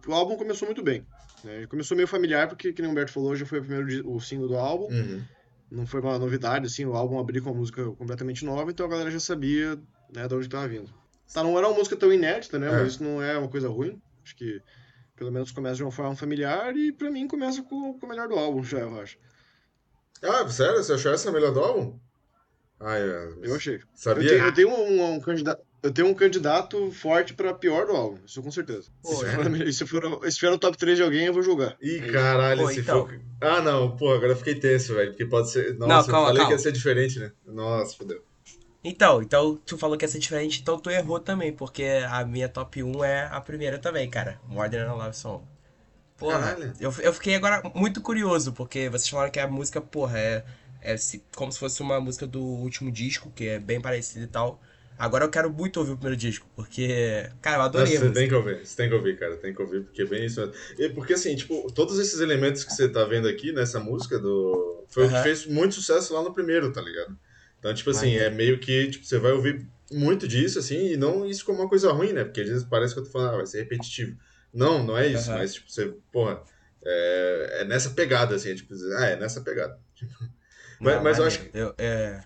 [0.06, 1.06] O álbum começou muito bem.
[1.42, 1.66] Né?
[1.66, 4.56] Começou meio familiar, porque, como o Humberto falou, já foi o primeiro o single do
[4.56, 4.86] álbum.
[4.86, 5.22] Uhum.
[5.70, 8.88] Não foi uma novidade, assim, o álbum abriu com uma música completamente nova, então a
[8.88, 9.76] galera já sabia
[10.12, 10.92] né, de onde estava vindo.
[11.32, 12.68] Tá, não era uma música tão inédita, né?
[12.68, 12.70] É.
[12.70, 14.00] Mas isso não é uma coisa ruim.
[14.22, 14.60] Acho que
[15.16, 18.28] pelo menos começa de uma forma familiar e pra mim começa com, com o melhor
[18.28, 19.18] do álbum, já, eu acho.
[20.22, 20.82] Ah, sério?
[20.82, 21.98] Você achou essa a melhor do álbum?
[22.80, 23.34] Ah, é.
[23.42, 23.80] Eu achei.
[23.94, 24.24] Sabia?
[24.24, 25.63] Eu tenho, eu tenho um, um, candidato.
[25.84, 28.88] Eu tenho um candidato forte pra pior do álbum, isso com certeza.
[29.02, 29.32] Pô, se, é?
[29.32, 31.76] for, se, for, se for no top 3 de alguém, eu vou julgar.
[31.78, 33.06] Ih, caralho, pô, se então...
[33.06, 33.20] for.
[33.38, 35.10] Ah, não, pô, agora eu fiquei tenso, velho.
[35.10, 35.74] Porque pode ser.
[35.74, 36.46] Nossa, não, calma, eu falei calma.
[36.46, 37.32] que ia ser diferente, né?
[37.46, 38.24] Nossa, fodeu.
[38.82, 42.48] Então, então tu falou que ia ser diferente, então tu errou também, porque a minha
[42.48, 44.40] top 1 é a primeira também, cara.
[44.48, 45.44] Modern Love Song.
[46.16, 50.44] Porra, eu, eu fiquei agora muito curioso, porque vocês falaram que a música, porra, é,
[50.80, 50.96] é
[51.36, 54.58] como se fosse uma música do último disco, que é bem parecida e tal.
[54.96, 57.94] Agora eu quero muito ouvir o primeiro disco, porque, cara, eu adorei.
[57.94, 60.06] Nossa, você tem que ouvir, você tem que ouvir, cara, tem que ouvir, porque é
[60.06, 60.54] bem isso mesmo.
[60.78, 64.84] E porque assim, tipo, todos esses elementos que você tá vendo aqui nessa música do.
[64.88, 67.18] Foi o que fez muito sucesso lá no primeiro, tá ligado?
[67.58, 71.26] Então, tipo assim, é meio que, tipo, você vai ouvir muito disso, assim, e não
[71.26, 72.22] isso como uma coisa ruim, né?
[72.22, 74.16] Porque às vezes parece que eu tô falando, ah, vai ser repetitivo.
[74.52, 75.38] Não, não é isso, uhum.
[75.38, 76.42] mas, tipo, você, porra,
[76.84, 79.76] é, é nessa pegada, assim, é tipo, ah, é nessa pegada.
[80.78, 81.58] mas, mas eu acho que.
[81.58, 82.22] Eu, é,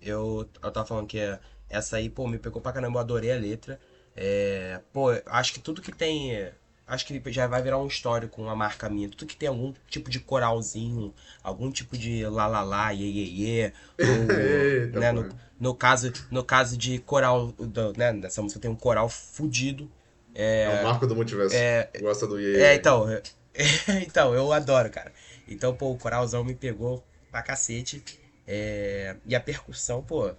[0.00, 3.32] eu, eu tava falando que é essa aí, pô, me pegou pra caramba, eu adorei
[3.32, 3.78] a letra.
[4.16, 6.50] É, pô, acho que tudo que tem.
[6.86, 9.08] Acho que já vai virar um histórico, uma marca minha.
[9.08, 13.72] Tudo que tem algum tipo de coralzinho, algum tipo de lalala, iê, iê, iê.
[14.94, 15.28] Ou, né, no,
[15.60, 19.90] no, caso, no caso de coral, do, né, dessa música tem um coral fudido.
[20.34, 21.54] É, é o marco do multiverso.
[21.54, 22.62] É, Gosta do iê, iê.
[22.62, 23.06] É, então.
[24.06, 25.12] Então, eu adoro, cara.
[25.48, 28.04] Então, pô, o coralzão me pegou pra cacete.
[28.46, 30.32] É, e a percussão, pô,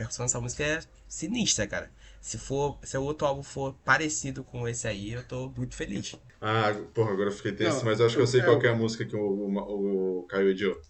[0.00, 1.90] percussão dessa música é sinistra, cara.
[2.20, 6.16] Se for, se o outro álbum for parecido com esse aí, eu tô muito feliz.
[6.40, 8.60] Ah, porra, agora eu fiquei tenso, não, mas eu acho que eu sei é, qual
[8.62, 10.80] é a música que o, o, o Caio ediou.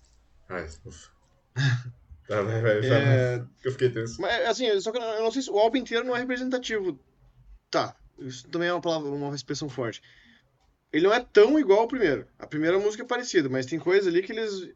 [0.49, 1.11] Ai, ufa.
[2.29, 2.89] Tá, vai, vai, vai.
[2.91, 3.45] É...
[3.65, 4.23] Eu fiquei tenso.
[4.23, 6.97] Mas, assim, só que eu não sei se o álbum inteiro não é representativo.
[7.69, 10.01] Tá, isso também é uma palavra, uma expressão forte.
[10.93, 12.29] Ele não é tão igual ao primeiro.
[12.39, 14.73] A primeira música é parecida, mas tem coisas ali que eles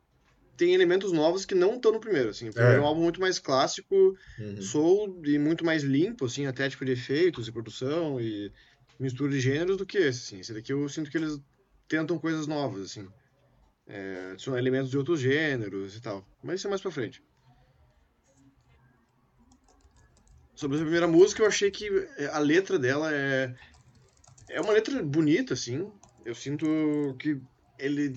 [0.56, 2.48] tem elementos novos que não estão no primeiro, assim.
[2.48, 2.80] O primeiro é.
[2.80, 4.62] é um álbum muito mais clássico, uhum.
[4.62, 8.52] soul e muito mais limpo, assim, até tipo de efeitos e produção e
[8.98, 10.40] mistura de gêneros do que esse, assim.
[10.40, 11.40] Esse daqui eu sinto que eles
[11.88, 13.08] tentam coisas novas, assim.
[13.86, 16.26] É, são elementos de outros gêneros e tal.
[16.42, 17.22] Mas isso é mais pra frente.
[20.54, 21.88] Sobre a primeira música, eu achei que
[22.32, 23.54] a letra dela é...
[24.48, 25.90] É uma letra bonita, assim.
[26.24, 26.66] Eu sinto
[27.18, 27.40] que
[27.78, 28.14] ele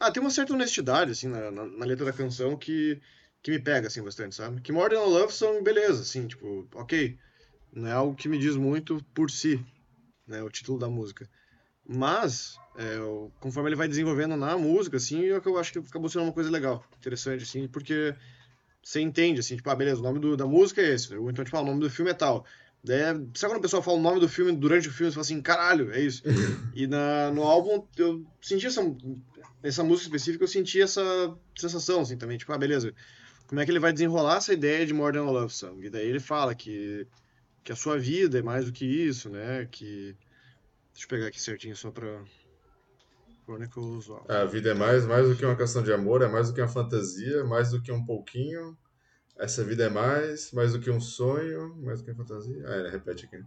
[0.00, 3.00] ah, tem uma certa honestidade, assim, na, na, na, letra da canção que,
[3.42, 4.60] que me pega, assim, bastante, sabe?
[4.60, 7.18] Que More Than a Love Song, beleza, assim, tipo, ok.
[7.72, 9.64] Não é algo que me diz muito por si,
[10.26, 11.28] né, o título da música.
[11.86, 12.98] Mas, é,
[13.40, 16.50] conforme ele vai desenvolvendo na música, assim, eu, eu acho que acabou sendo uma coisa
[16.50, 18.14] legal, interessante, assim, porque
[18.82, 21.44] você entende, assim, tipo, ah, beleza, o nome do, da música é esse, ou então,
[21.44, 22.44] tipo, ah, o nome do filme é tal.
[22.82, 23.00] Daí,
[23.34, 25.42] sabe quando a pessoa fala o nome do filme durante o filme, você fala assim,
[25.42, 26.22] caralho, é isso.
[26.74, 28.80] e na, no álbum eu senti essa,
[29.62, 31.02] nessa música específica eu senti essa
[31.56, 32.92] sensação, assim, também, tipo, ah, beleza,
[33.46, 35.84] como é que ele vai desenrolar essa ideia de More Than a Love Song?
[35.84, 37.06] E daí ele fala que,
[37.64, 40.16] que a sua vida é mais do que isso, né, que...
[40.92, 42.22] Deixa eu pegar aqui certinho só pra...
[43.44, 44.06] Chronicles...
[44.28, 46.60] A vida é mais, mais do que uma questão de amor, é mais do que
[46.60, 48.76] uma fantasia, mais do que um pouquinho...
[49.40, 52.60] Essa vida é mais, mais do que um sonho, mais do que uma fantasia.
[52.66, 53.40] Ah, ele repete aqui.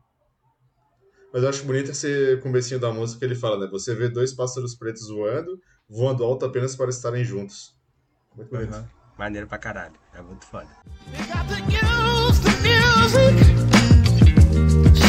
[1.33, 3.69] Mas eu acho bonito esse comecinho da música que ele fala, né?
[3.69, 7.75] Você vê dois pássaros pretos voando, voando alto apenas para estarem juntos.
[8.35, 8.73] Muito bonito.
[8.73, 8.83] Uhum.
[9.17, 9.93] Maneiro pra caralho.
[10.13, 10.67] É muito foda.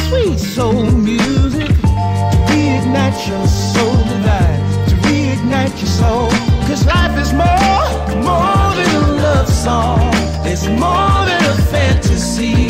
[0.09, 1.73] Sweet soul music,
[2.49, 6.29] reignite your soul tonight, to reignite your soul,
[6.67, 7.47] cause life is more,
[8.23, 10.01] more than a love song,
[10.45, 12.69] it's more than a fantasy,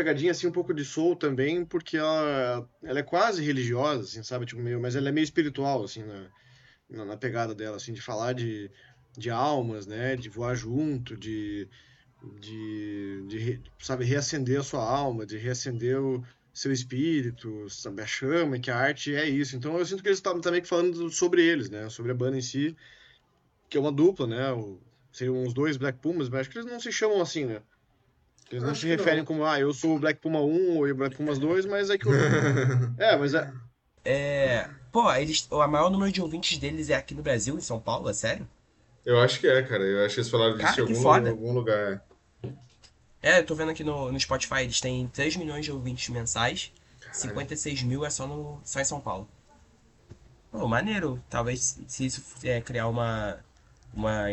[0.00, 4.46] pegadinha assim um pouco de soul também, porque ela, ela é quase religiosa, assim, sabe,
[4.46, 6.02] tipo meio, mas ela é meio espiritual assim
[6.88, 8.70] na, na pegada dela, assim, de falar de,
[9.16, 11.68] de almas, né, de voar junto, de
[12.38, 18.58] de, de sabe reacender a sua alma, de reacender o seu espírito, sabe, a chama,
[18.58, 19.56] que a arte é isso.
[19.56, 22.42] Então eu sinto que eles estavam também falando sobre eles, né, sobre a banda em
[22.42, 22.76] si,
[23.70, 24.52] que é uma dupla, né?
[24.52, 24.80] O,
[25.12, 27.62] seriam uns dois Black Pumas, mas acho que eles não se chamam assim, né?
[28.50, 29.24] Eles não acho se referem não.
[29.24, 31.96] como, ah, eu sou o Black Puma 1 ou o Black Pumas 2, mas é
[31.96, 32.12] que o.
[32.98, 33.52] é, mas é.
[34.04, 34.68] É.
[34.90, 38.08] Pô, eles, o maior número de ouvintes deles é aqui no Brasil, em São Paulo,
[38.10, 38.48] é sério?
[39.06, 39.84] Eu acho que é, cara.
[39.84, 42.04] Eu acho que eles falaram disso em algum, algum lugar.
[43.22, 46.72] É, eu tô vendo aqui no, no Spotify, eles têm 3 milhões de ouvintes mensais.
[46.98, 47.20] Caralho.
[47.20, 49.28] 56 mil é só, no, só em São Paulo.
[50.50, 51.22] Pô, maneiro.
[51.30, 53.38] Talvez se isso é, criar uma,
[53.94, 54.30] uma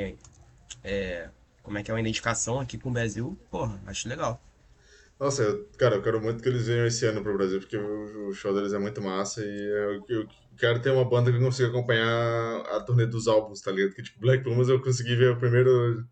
[0.84, 1.30] é,
[1.68, 4.42] como é que é uma identificação aqui com o Brasil, porra, acho legal.
[5.20, 8.30] Nossa, eu, cara, eu quero muito que eles venham esse ano pro Brasil, porque o,
[8.30, 10.28] o show deles é muito massa e eu, eu,
[10.58, 13.94] quero ter uma banda que consiga acompanhar a turnê dos álbuns, tá ligado?
[13.94, 16.06] Que tipo, Black Pumas eu consegui ver o primeiro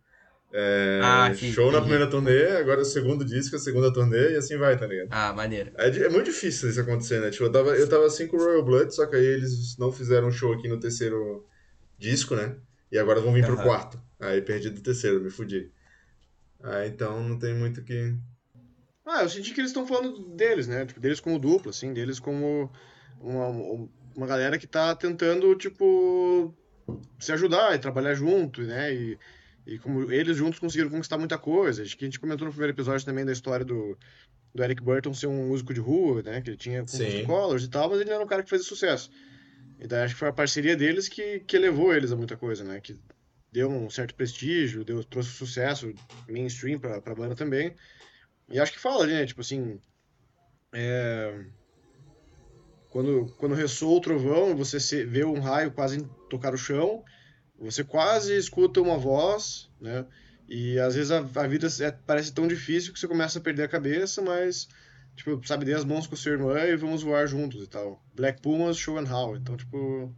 [0.52, 4.36] é, ah, que, show na primeira turnê, agora o segundo disco, a segunda turnê e
[4.36, 5.08] assim vai, tá ligado?
[5.10, 5.72] Ah, maneiro.
[5.78, 7.30] É, é muito difícil isso acontecer, né?
[7.30, 9.90] Tipo, eu tava, eu tava assim com o Royal Blood, só que aí eles não
[9.90, 11.46] fizeram um show aqui no terceiro
[11.98, 12.58] disco, né?
[12.96, 13.56] E agora vão vir uhum.
[13.56, 14.02] pro quarto.
[14.18, 15.70] Aí perdi do terceiro, me fudi.
[16.64, 18.16] Ah, então não tem muito que.
[19.06, 20.86] Ah, eu senti que eles estão falando deles, né?
[20.86, 22.72] Tipo, deles como dupla, assim, deles como
[23.20, 26.56] uma, uma galera que tá tentando, tipo,
[27.20, 28.96] se ajudar e trabalhar junto, né?
[28.96, 29.20] E,
[29.68, 31.84] e como eles juntos conseguiram conquistar muita coisa.
[31.84, 33.98] Acho que a gente comentou no primeiro episódio também da história do,
[34.54, 36.40] do Eric Burton ser um músico de rua, né?
[36.40, 38.66] Que ele tinha com os Colors e tal, mas ele era um cara que fazia
[38.66, 39.12] sucesso.
[39.80, 42.80] Então acho que foi a parceria deles que, que levou eles a muita coisa, né?
[42.80, 42.98] Que
[43.52, 45.94] deu um certo prestígio, deu, trouxe sucesso
[46.28, 47.76] mainstream pra, pra banda também.
[48.50, 49.26] E acho que fala, né?
[49.26, 49.80] Tipo assim.
[50.74, 51.46] É...
[52.90, 57.04] quando, quando ressoa o trovão, você vê um raio quase tocar o chão,
[57.58, 60.06] você quase escuta uma voz, né?
[60.48, 63.64] E às vezes a, a vida é- parece tão difícil que você começa a perder
[63.64, 64.68] a cabeça, mas,
[65.16, 68.04] tipo, sabe, dê as mãos com a sua irmã e vamos voar juntos e tal.
[68.14, 69.36] Black Pumas, Show and How.
[69.36, 70.14] Então, tipo,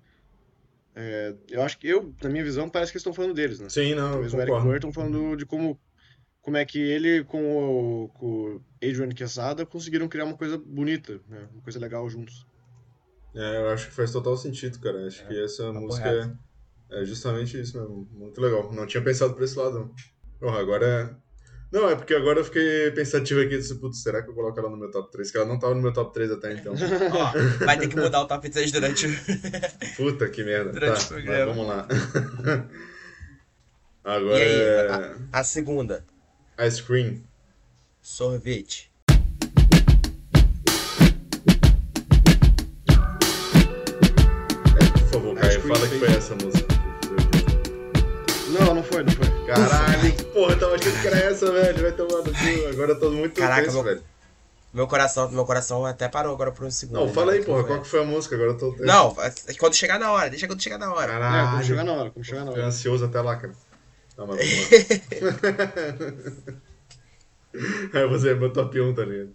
[0.95, 3.69] é, eu acho que eu, na minha visão, parece que eles estão falando deles, né?
[3.69, 4.69] Sim, não, Talvez o Eric concordo.
[4.69, 5.79] Burton falando de como,
[6.41, 7.43] como é que ele com
[8.03, 11.47] o, com o Adrian Quesada conseguiram criar uma coisa bonita, né?
[11.53, 12.47] Uma coisa legal juntos.
[13.35, 15.05] É, eu acho que faz total sentido, cara.
[15.05, 16.37] Acho que essa papo música
[16.89, 18.09] é, é justamente isso mesmo.
[18.11, 18.73] Muito legal.
[18.73, 19.95] Não tinha pensado por esse lado, não.
[20.39, 21.26] Porra, agora é.
[21.71, 23.57] Não, é porque agora eu fiquei pensativo aqui.
[23.57, 25.29] Disse, putz, será que eu coloco ela no meu top 3?
[25.31, 26.73] Que ela não tava no meu top 3 até então.
[27.11, 29.09] Ó, vai ter que mudar o top 3 durante o.
[29.97, 30.71] Puta que merda.
[30.71, 31.45] Durante tá, o programa.
[31.53, 31.87] vamos lá.
[34.03, 34.89] agora E aí, é.
[35.33, 36.05] a, a segunda,
[36.65, 37.21] Ice Cream.
[38.01, 38.89] sorvete.
[44.93, 46.67] Por favor, Caio, fala que foi essa música.
[48.59, 48.83] Não, não
[49.47, 51.81] Caralho, porra, eu tava achando que era essa, velho.
[51.81, 52.67] Vai tomar no cu.
[52.69, 54.03] Agora eu tô muito Caraca, tenso, meu- velho.
[54.73, 56.99] Meu coração, meu coração até parou agora por um segundo.
[56.99, 57.45] Não, fala aí, né?
[57.45, 58.35] porra, qual que foi a música?
[58.35, 58.83] Agora eu tô tenso.
[58.85, 59.15] Não,
[59.57, 61.13] quando chegar na hora, deixa quando chegar na hora.
[61.13, 61.49] É, Caralho.
[61.51, 62.65] como chegar na hora, como chegar na hora.
[62.65, 63.53] ansioso até lá, cara.
[64.17, 64.69] Não, mas vamos
[67.93, 67.93] lá.
[67.93, 69.29] Aí você é meu top 1, tá ligado?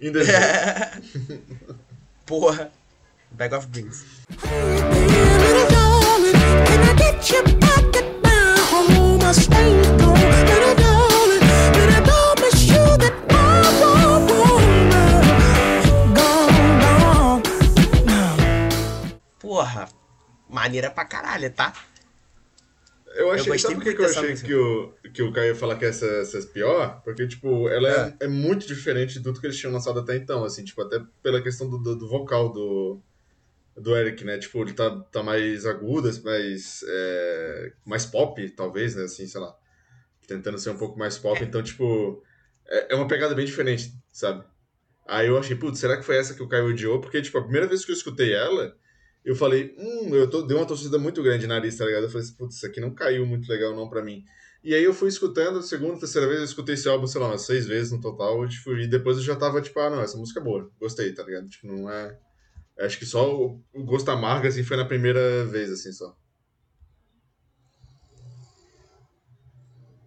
[0.00, 0.20] In the.
[2.26, 2.70] Porra.
[3.30, 4.04] Bag of Dreams.
[20.66, 21.72] Maneira pra caralho, tá?
[23.14, 24.48] Eu achei, gostei sabe por que eu achei música.
[24.48, 27.00] que o, que o Caio ia falar que essa, essa é pior?
[27.04, 30.44] Porque, tipo, ela é, é muito diferente de tudo que eles tinham lançado até então,
[30.44, 33.00] assim, tipo, até pela questão do, do, do vocal do,
[33.76, 34.38] do Eric, né?
[34.38, 39.04] Tipo, ele tá, tá mais agudo, mais, é, mais pop, talvez, né?
[39.04, 39.56] Assim, sei lá.
[40.26, 42.20] Tentando ser um pouco mais pop, então, tipo,
[42.66, 44.44] é, é uma pegada bem diferente, sabe?
[45.06, 47.00] Aí eu achei, putz, será que foi essa que o Caio odiou?
[47.00, 48.76] Porque, tipo, a primeira vez que eu escutei ela,
[49.26, 52.04] eu falei, hum, eu tô, dei uma torcida muito grande na nariz, tá ligado?
[52.04, 54.24] Eu falei, assim, putz, isso aqui não caiu muito legal não pra mim.
[54.62, 57.42] E aí eu fui escutando, segunda, terceira vez, eu escutei esse álbum, sei lá, umas
[57.42, 60.38] seis vezes no total, tipo, e depois eu já tava, tipo, ah, não, essa música
[60.38, 61.48] é boa, gostei, tá ligado?
[61.48, 62.16] Tipo, não é...
[62.78, 66.16] Acho que só o, o gosto amargo, assim, foi na primeira vez, assim, só.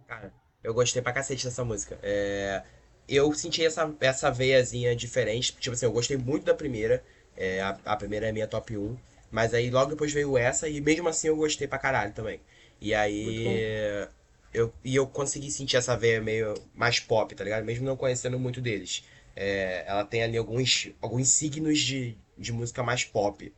[0.06, 0.32] Cara,
[0.64, 1.98] eu gostei pra cacete dessa música.
[2.02, 2.62] É,
[3.08, 5.54] eu senti essa, essa veiazinha diferente.
[5.58, 7.04] Tipo assim, eu gostei muito da primeira.
[7.36, 8.96] É, a, a primeira é minha top 1.
[9.30, 12.40] Mas aí logo depois veio essa e mesmo assim eu gostei pra caralho também.
[12.80, 14.08] E aí.
[14.52, 17.64] Eu, e eu consegui sentir essa veia meio mais pop, tá ligado?
[17.64, 19.04] Mesmo não conhecendo muito deles.
[19.36, 23.52] É, ela tem ali alguns, alguns signos de, de música mais pop.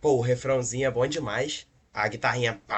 [0.00, 1.66] Pô, o refrãozinho é bom demais.
[1.92, 2.60] A guitarrinha.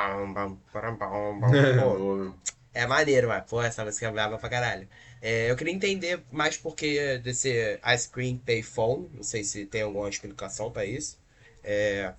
[1.80, 2.34] pô,
[2.74, 4.86] é maneiro, mas, pô, essa música é brava pra caralho.
[5.22, 10.08] É, eu queria entender mais porque desse Ice Cream Payphone, não sei se tem alguma
[10.10, 11.18] explicação pra isso.
[11.66, 12.12] É,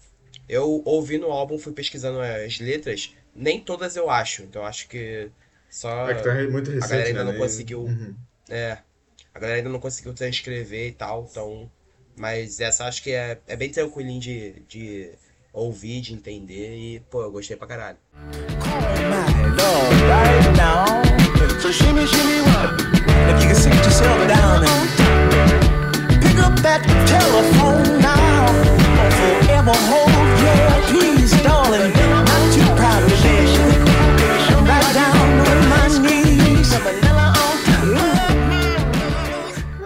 [0.50, 5.30] eu ouvi no álbum, fui pesquisando as letras, nem todas eu acho, então acho que
[5.70, 7.24] só É que tá muito recente, a galera ainda né?
[7.26, 8.14] não Nem- conseguiu, Uhum.
[8.50, 8.78] é,
[9.34, 11.72] a galera ainda não conseguiu transcrever e tal, então,
[12.18, 15.10] mas essa acho que é, é bem tranquilinho de, de
[15.54, 17.98] ouvir, de entender e, pô, eu gostei pra caralho.
[18.14, 21.62] My Lord, right now.
[21.62, 22.82] So shimmy, shimmy, what?
[23.30, 28.02] If you can sit yourself down and pick up that telephone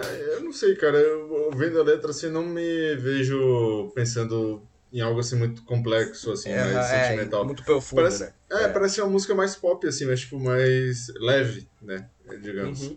[0.04, 0.96] É, Eu não sei, cara.
[0.98, 4.62] Eu, ouvindo a letra assim, não me vejo pensando
[4.92, 7.44] em algo assim muito complexo, assim, mais é, sentimental.
[7.44, 8.32] muito profundo, Parece, né?
[8.50, 12.06] é, parece uma música mais pop, assim, mas tipo, mais leve, né?
[12.42, 12.82] Digamos.
[12.82, 12.96] Uhum.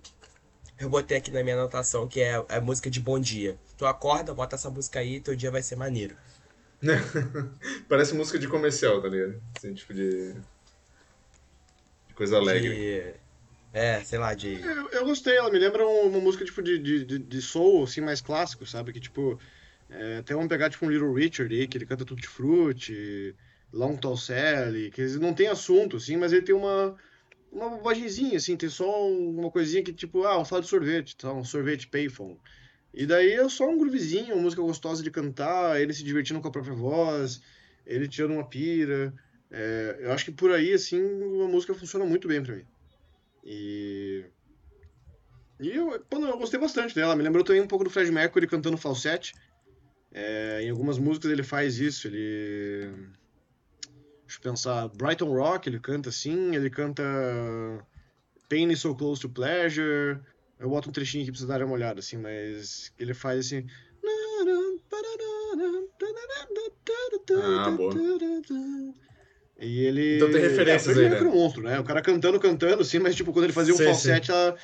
[0.78, 3.58] Eu botei aqui na minha anotação que é, é música de bom dia.
[3.78, 6.16] Tu acorda, bota essa música aí, teu dia vai ser maneiro.
[7.90, 9.42] Parece música de comercial, tá ligado?
[9.58, 10.34] Assim, tipo de.
[12.08, 12.70] de coisa alegre.
[12.70, 13.14] De...
[13.74, 14.62] É, sei lá, de.
[14.62, 18.02] Eu, eu gostei, ela me lembra um- uma música tipo de, de, de, soul, assim,
[18.02, 18.94] mais clássico, sabe?
[18.94, 19.38] Que tipo,
[19.90, 23.36] é, tem uma pegada tipo um Little Richard aí, que ele canta Tutti Frutti,
[23.74, 26.96] Long Tall Sally, que ele não tem assunto, assim, mas ele tem uma,
[27.52, 31.34] uma bobagemzinha, assim, tem só uma coisinha que tipo, ah, vamos falar de sorvete, tá?
[31.34, 32.40] Um sorvete payphone.
[32.96, 36.48] E daí é só um groovezinho, uma música gostosa de cantar, ele se divertindo com
[36.48, 37.42] a própria voz,
[37.86, 39.14] ele tirando uma pira.
[39.52, 41.02] É, eu acho que por aí, assim,
[41.44, 42.66] a música funciona muito bem pra mim.
[43.44, 44.24] E.
[45.60, 47.18] E eu, eu gostei bastante dela.
[47.18, 49.34] Me lembrou também um pouco do Fred Mercury cantando falsete.
[50.14, 52.94] É, em algumas músicas ele faz isso, ele.
[54.22, 54.88] Deixa eu pensar.
[54.88, 57.04] Brighton Rock, ele canta assim, ele canta.
[58.48, 60.22] Pain is so close to pleasure.
[60.60, 63.65] Eu boto um trechinho aqui pra vocês darem uma olhada, assim, mas ele faz assim.
[67.44, 67.94] Ah, boa.
[69.60, 70.18] E ele.
[70.18, 71.20] Então tem referências é, o aí, né?
[71.20, 71.80] é um monstro, né?
[71.80, 74.56] O cara cantando, cantando, assim, mas tipo, quando ele fazia um Sim, falsete, ela...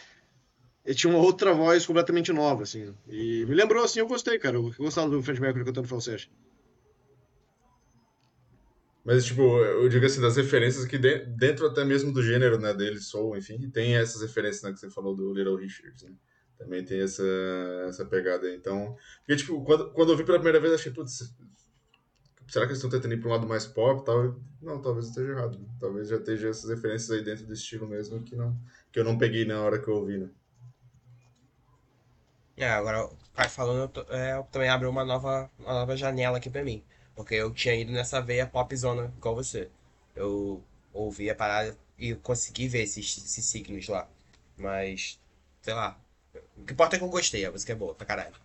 [0.85, 2.93] ele tinha uma outra voz completamente nova, assim.
[3.07, 4.57] E me lembrou, assim, eu gostei, cara.
[4.57, 6.29] Eu gostava do Freddie Mercury cantando falsete.
[9.03, 12.73] Mas, tipo, eu digo assim, das referências que de- dentro até mesmo do gênero, né,
[12.73, 16.11] dele, soul, enfim, tem essas referências, né, que você falou do Little Richards, né?
[16.57, 17.23] Também tem essa,
[17.87, 18.55] essa pegada aí.
[18.55, 21.33] Então, porque, tipo, quando, quando eu vi pela primeira vez, eu achei, putz,
[22.47, 24.39] será que eles estão tentando ir pra um lado mais pop tal?
[24.61, 25.57] Não, talvez eu esteja errado.
[25.59, 25.65] né?
[25.79, 28.55] Talvez já esteja essas referências aí dentro do estilo mesmo que, não,
[28.91, 30.29] que eu não peguei na hora que eu ouvi, né?
[32.57, 36.49] É, agora Caio falando, eu tô- é, também abriu uma nova, uma nova janela aqui
[36.49, 36.83] pra mim.
[37.15, 39.69] Porque eu tinha ido nessa veia popzona igual você.
[40.15, 44.09] Eu ouvi a parada e consegui ver esses, esses signos lá.
[44.57, 45.19] Mas,
[45.61, 45.99] sei lá.
[46.57, 48.35] O que importa é que eu gostei, a música é boa pra caralho.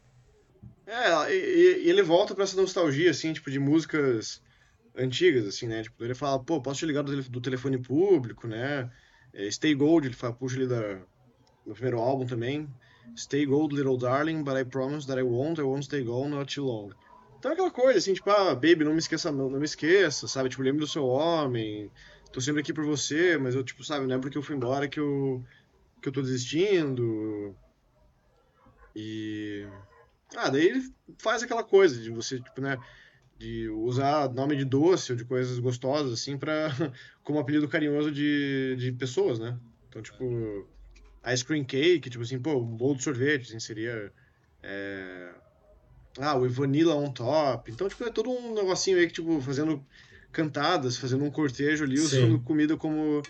[0.87, 4.43] É, e, e- ele volta pra essa nostalgia, assim, tipo, de músicas
[4.97, 5.83] antigas, assim, né?
[5.83, 8.91] Tipo, ele fala, pô, posso te ligar do, do telefone público, né?
[9.33, 10.99] É, Stay Gold, ele fala, puxa ali da,
[11.67, 12.69] do primeiro álbum também.
[13.17, 16.53] Stay Gold, Little Darling, but I promise that I won't, I won't stay gone not
[16.55, 16.93] too long.
[17.39, 20.27] Então é aquela coisa, assim, tipo, ah, baby, não me esqueça, não, não me esqueça,
[20.27, 20.49] sabe?
[20.49, 21.91] Tipo, lembre do seu homem,
[22.33, 24.89] tô sempre aqui por você, mas eu, tipo, sabe, não é porque eu fui embora
[24.89, 25.45] que eu,
[26.01, 27.55] que eu tô desistindo.
[28.95, 29.67] E...
[30.35, 32.79] Ah, daí ele faz aquela coisa de você, tipo, né,
[33.39, 36.71] de usar nome de doce ou de coisas gostosas, assim, pra,
[37.23, 39.59] como apelido carinhoso de, de pessoas, né?
[39.89, 40.67] Então, tipo,
[41.33, 44.13] ice cream cake, tipo assim, pô, um bolo de sorvete, assim, seria...
[44.63, 45.35] é,
[46.19, 47.71] Ah, o vanilla on top.
[47.71, 49.85] Então, tipo, é todo um negocinho aí que, tipo, fazendo
[50.33, 52.05] cantadas, fazendo um cortejo ali, Sim.
[52.05, 53.23] usando comida como...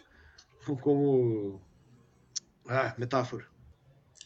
[0.80, 1.60] como...
[2.68, 3.46] Ah, metáfora.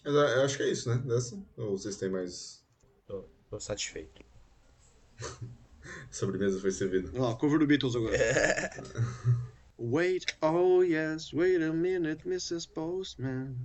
[0.04, 0.96] Eu eu acho que é isso, né?
[1.06, 1.38] Dessa?
[1.56, 2.64] Ou vocês têm mais.
[3.06, 4.22] Tô, tô satisfeito.
[6.10, 7.10] Sobremesa foi servida.
[7.20, 8.16] Ó, cover do Beatles agora.
[9.78, 12.66] wait, oh yes, wait a minute, Mrs.
[12.68, 13.56] Postman.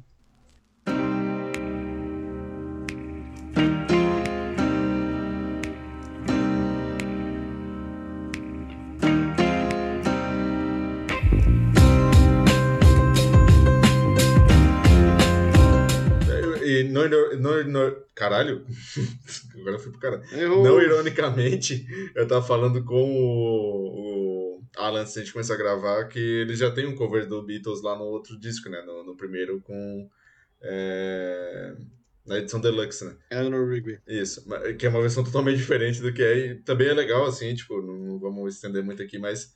[17.10, 18.66] Não, não, não, caralho,
[19.60, 20.24] agora eu fui pro caralho.
[20.64, 25.58] Não ironicamente, eu tava falando com o, o Alan antes de a gente começar a
[25.58, 28.82] gravar que ele já tem um cover do Beatles lá no outro disco, né?
[28.82, 30.10] No, no primeiro com.
[30.62, 31.76] é,
[32.26, 33.16] na edição Deluxe, né?
[33.32, 34.00] Eleanor Rigby.
[34.08, 34.44] Isso,
[34.80, 36.38] que é uma versão totalmente diferente do que é.
[36.38, 39.54] E também é legal, assim, tipo, não, vamos estender muito aqui, mas.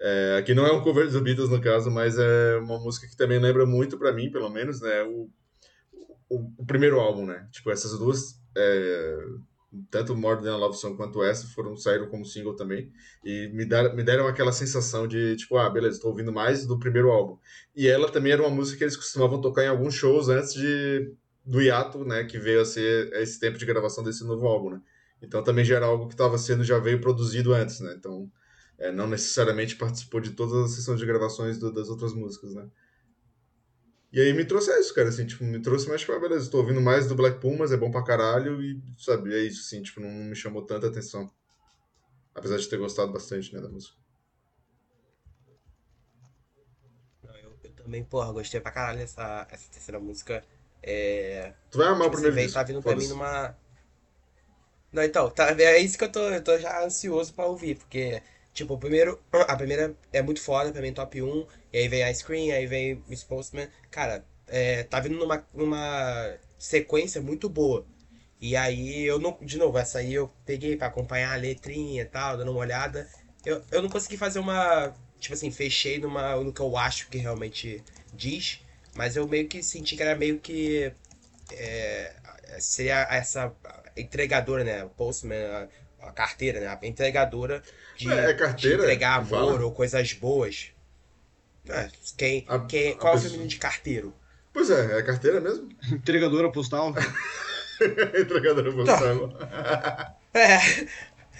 [0.00, 3.16] é, aqui não é um cover dos Beatles, no caso, mas é uma música que
[3.16, 5.02] também lembra muito pra mim, pelo menos, né?
[5.02, 5.28] O,
[6.36, 7.48] o, o primeiro álbum, né?
[7.52, 8.40] Tipo, essas duas.
[8.56, 9.16] é,
[9.90, 12.92] tanto More Than a Love Song quanto essa foram saíram como single também
[13.24, 16.78] e me deram, me deram aquela sensação de tipo ah beleza estou ouvindo mais do
[16.78, 17.38] primeiro álbum
[17.74, 21.14] e ela também era uma música que eles costumavam tocar em alguns shows antes de
[21.44, 24.80] do hiato né que veio a ser esse tempo de gravação desse novo álbum né
[25.22, 28.30] então também já era algo que estava sendo já veio produzido antes né então
[28.78, 32.66] é, não necessariamente participou de todas as sessões de gravações do- das outras músicas né
[34.12, 36.80] e aí me trouxe isso, cara, assim, tipo, me trouxe mais, ah, beleza, tô ouvindo
[36.80, 40.08] mais do Black Pumas, é bom pra caralho, e, sabe, é isso, assim, tipo, não
[40.10, 41.30] me chamou tanta atenção.
[42.34, 43.96] Apesar de ter gostado bastante, né, da música.
[47.22, 50.44] Não, eu, eu também, porra, gostei pra caralho dessa essa terceira música.
[50.82, 51.52] É.
[51.70, 53.56] Tu vai amar o Tipo, primeiro veio, disco, tá vindo pra mim numa.
[54.92, 58.22] Não, então, tá, é isso que eu tô, eu tô já ansioso pra ouvir, porque,
[58.52, 62.10] tipo, o primeiro, a primeira é muito foda, pra mim top 1, e aí vem
[62.10, 67.86] Ice Cream, aí vem Miss Postman, cara, é, tá vindo numa, numa sequência muito boa.
[68.40, 72.04] E aí eu não, de novo, essa aí eu peguei pra acompanhar a letrinha e
[72.04, 73.08] tal, dando uma olhada.
[73.46, 77.18] Eu, eu não consegui fazer uma, tipo assim, fechei numa, no que eu acho que
[77.18, 78.60] realmente diz,
[78.94, 80.92] mas eu meio que senti que era meio que
[81.52, 82.14] é,
[82.58, 83.54] seria essa
[83.96, 84.84] entregadora, né?
[84.96, 85.68] Postman,
[86.00, 86.66] a, a carteira, né?
[86.66, 87.62] A entregadora
[88.02, 89.64] de, É, é carteira de entregar que amor fala?
[89.64, 90.70] ou coisas boas.
[91.68, 94.14] É, quem, A- quem, a qual é o pessoa- feminino de carteiro?
[94.52, 95.68] Pois é, é carteira mesmo?
[95.92, 96.92] Entregadora postal.
[98.20, 100.16] Entregadora postal.
[100.34, 100.58] É.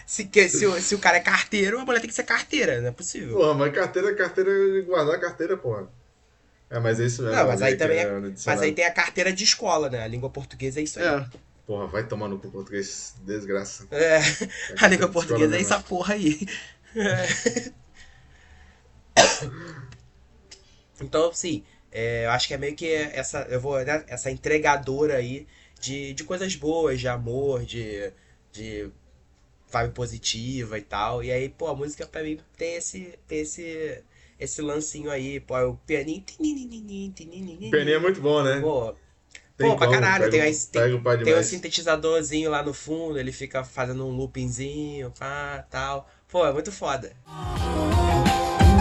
[0.05, 2.79] Se, que, se, o- se o cara é carteiro, a mulher tem que ser carteira,
[2.83, 3.37] não é possível.
[3.39, 4.51] Porra, mas carteira, carteira,
[4.83, 5.89] guardar carteira, porra.
[6.69, 7.35] É, mas é isso mesmo.
[7.37, 8.11] Não, mas aí também é-
[8.45, 10.03] Mas aí tem a carteira de escola, né?
[10.03, 11.07] A língua portuguesa é isso aí.
[11.07, 11.27] É.
[11.73, 13.89] Porra, vai tomar no cu português, desgraça.
[13.91, 14.19] É,
[14.79, 16.47] a língua portuguesa é essa porra aí.
[16.95, 17.73] É.
[21.01, 25.17] Então, sim, é, eu acho que é meio que essa, eu vou, né, essa entregadora
[25.17, 25.47] aí
[25.81, 28.13] de, de coisas boas, de amor, de,
[28.53, 28.91] de
[29.71, 31.25] vibe positiva e tal.
[31.25, 34.05] E aí, pô, a música pra mim tem esse, tem esse,
[34.39, 36.23] esse lancinho aí, pô, é o pianinho.
[36.39, 38.61] O pianinho é muito bom, né?
[38.61, 38.95] Pô,
[39.63, 43.19] Tem pô, pra caralho, pega, tem, aí- tem, pega tem um sintetizadorzinho lá no fundo,
[43.19, 46.09] ele fica fazendo um loopingzinho, pá, tal.
[46.29, 47.13] Pô, é muito foda.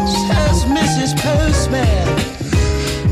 [0.07, 1.13] Says Mrs.
[1.21, 1.85] Postman,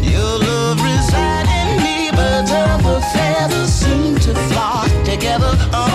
[0.04, 5.52] your love reside in me, but other feathers seem to flock together.
[5.74, 5.90] Oh,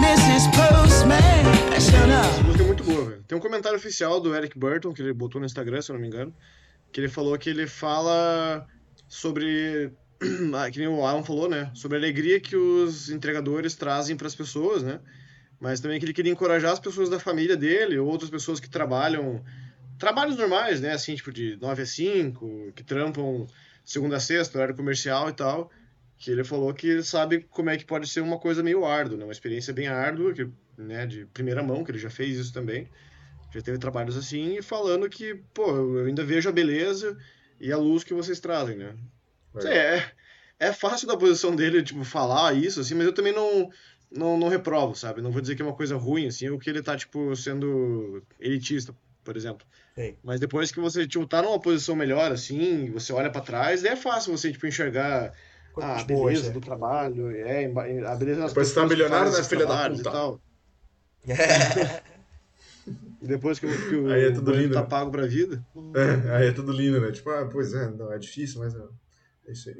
[0.00, 0.48] Mrs.
[0.56, 1.44] Postman,
[1.80, 3.22] shut Essa música é muito boa, velho.
[3.26, 6.00] Tem um comentário oficial do Eric Burton, que ele botou no Instagram, se eu não
[6.00, 6.32] me engano,
[6.92, 8.66] que ele falou que ele fala
[9.08, 9.92] sobre.
[10.54, 11.70] ah, que nem o Alan falou, né?
[11.74, 15.00] Sobre a alegria que os entregadores trazem para as pessoas, né?
[15.60, 18.68] Mas também que ele queria encorajar as pessoas da família dele, ou outras pessoas que
[18.68, 19.42] trabalham.
[19.98, 20.92] Trabalhos normais, né?
[20.92, 23.46] Assim, tipo de 9 a 5, que trampam
[23.84, 25.70] segunda a sexta, horário comercial e tal.
[26.18, 29.24] Que ele falou que sabe como é que pode ser uma coisa meio árdua, né?
[29.24, 32.88] Uma experiência bem árdua, que, né, de primeira mão, que ele já fez isso também.
[33.54, 37.16] Já teve trabalhos assim, e falando que, pô, eu ainda vejo a beleza
[37.60, 38.94] e a luz que vocês trazem, né?
[39.58, 40.10] Sei, é,
[40.58, 43.70] é fácil da posição dele, tipo, falar isso, assim, mas eu também não,
[44.10, 45.22] não, não reprovo, sabe?
[45.22, 48.22] Não vou dizer que é uma coisa ruim, assim, ou que ele tá, tipo, sendo
[48.38, 48.94] elitista,
[49.24, 49.66] por exemplo.
[49.94, 50.16] Sim.
[50.22, 53.96] Mas depois que você, tipo, tá numa posição melhor, assim, você olha pra trás, é
[53.96, 55.32] fácil você, tipo, enxergar
[55.72, 56.52] Coisas a beleza né?
[56.54, 60.02] do trabalho, é, a beleza das Depois você tá milionário, né, filha da trabalhos e
[60.02, 60.10] puta?
[60.10, 60.40] tal.
[61.26, 61.32] E
[63.26, 64.86] depois que, o- que o Aí é tudo boleto lindo, tá né?
[64.88, 65.64] pago pra vida,
[65.94, 67.12] É, aí é tudo lindo, né?
[67.12, 68.82] Tipo, ah, pois é, não, é difícil, mas é,
[69.48, 69.76] é isso aí.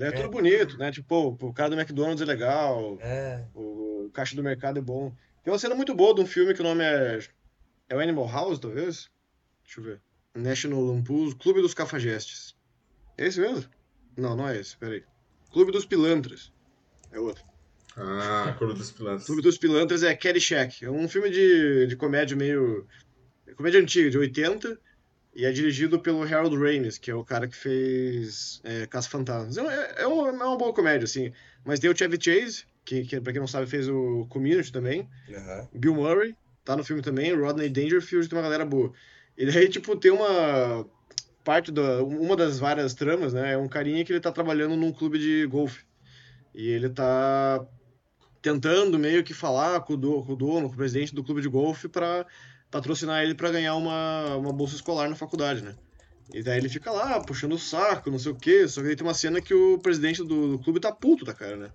[0.00, 0.90] é tudo bonito, né?
[0.90, 3.44] Tipo, o cara do McDonald's é legal, É.
[3.54, 5.12] o caixa do mercado é bom.
[5.42, 7.18] Tem uma cena muito boa de um filme que o nome é.
[7.88, 9.08] É o Animal House, talvez?
[9.64, 10.00] Deixa eu ver.
[10.34, 12.54] National Lampoon's Clube dos Cafajestes.
[13.16, 13.64] É esse mesmo?
[14.16, 15.02] Não, não é esse, peraí.
[15.50, 16.52] Clube dos Pilantras.
[17.10, 17.42] É outro.
[18.00, 19.26] Ah, Coro dos Pilantras.
[19.26, 20.84] Clube dos Pilantras é Caddyshack.
[20.84, 22.86] É um filme de, de comédia meio.
[23.56, 24.78] Comédia antiga, de 80.
[25.34, 29.56] E é dirigido pelo Harold Ramis, que é o cara que fez é, Caça-Fantasmas.
[29.56, 31.32] É, um- é, é uma, é uma boa comédia, assim.
[31.64, 35.08] Mas tem o Chevy Chase, que, que, pra quem não sabe, fez o Community também.
[35.32, 35.68] Aham.
[35.72, 36.34] Bill Murray,
[36.64, 37.32] tá no filme também.
[37.34, 38.92] Rodney Dangerfield, tem uma galera boa.
[39.36, 40.84] E daí, tipo, tem uma
[41.44, 42.02] parte da...
[42.02, 43.52] Uma das várias tramas, né?
[43.52, 45.84] É um carinha que ele tá trabalhando num clube de golfe.
[46.54, 47.64] E ele tá
[48.48, 51.42] tentando meio que falar com o, do, com o dono, com o presidente do clube
[51.42, 52.26] de golfe pra
[52.70, 55.74] patrocinar ele pra ganhar uma, uma bolsa escolar na faculdade, né?
[56.32, 58.66] E daí ele fica lá, puxando o saco, não sei o quê.
[58.66, 61.34] Só que aí tem uma cena que o presidente do, do clube tá puto da
[61.34, 61.70] cara, né?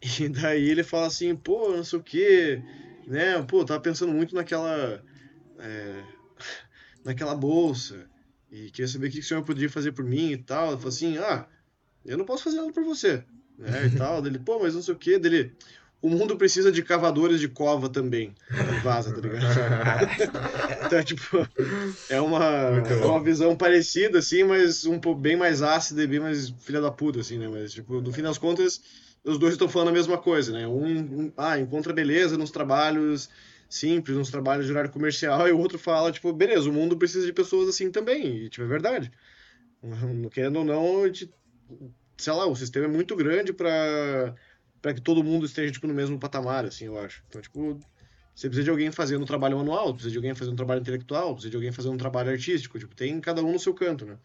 [0.20, 2.62] E daí ele fala assim, pô, não sei o quê,
[3.06, 3.42] né?
[3.42, 5.02] Pô, tava pensando muito naquela.
[5.58, 6.04] é,
[7.04, 8.06] naquela bolsa.
[8.50, 10.68] E queria saber o que o senhor podia fazer por mim e tal.
[10.68, 11.46] Ele falou assim, ah,
[12.04, 13.24] eu não posso fazer nada por você.
[13.58, 13.86] Né?
[13.86, 14.20] E tal.
[14.22, 15.18] Dele, pô, mas não sei o quê.
[15.18, 15.52] Dele.
[16.02, 18.34] O mundo precisa de cavadores de cova também.
[18.82, 19.44] Vaza, tá ligado?
[20.86, 21.48] Então, tipo,
[22.10, 26.20] é uma, é uma visão parecida, assim, mas um pouco bem mais ácida e bem
[26.20, 27.48] mais filha da puta, assim, né?
[27.48, 28.82] Mas, tipo, no fim das contas,
[29.24, 30.66] os dois estão falando a mesma coisa, né?
[30.68, 33.30] Um, um- ah, encontra beleza nos trabalhos
[33.66, 37.24] simples, nos trabalhos de horário comercial, e o outro fala, tipo, beleza, o mundo precisa
[37.24, 39.10] de pessoas assim também, e, tipo, é verdade.
[40.30, 41.32] Querendo ou não, a gente-
[42.16, 44.34] sei lá, o sistema é muito grande pra
[44.80, 47.24] para que todo mundo esteja, tipo, no mesmo patamar, assim, eu acho.
[47.26, 47.80] Então, tipo,
[48.34, 51.32] você precisa de alguém fazendo um trabalho manual, precisa de alguém fazendo um trabalho intelectual,
[51.32, 54.18] precisa de alguém fazendo um trabalho artístico, tipo, tem cada um no seu canto, né?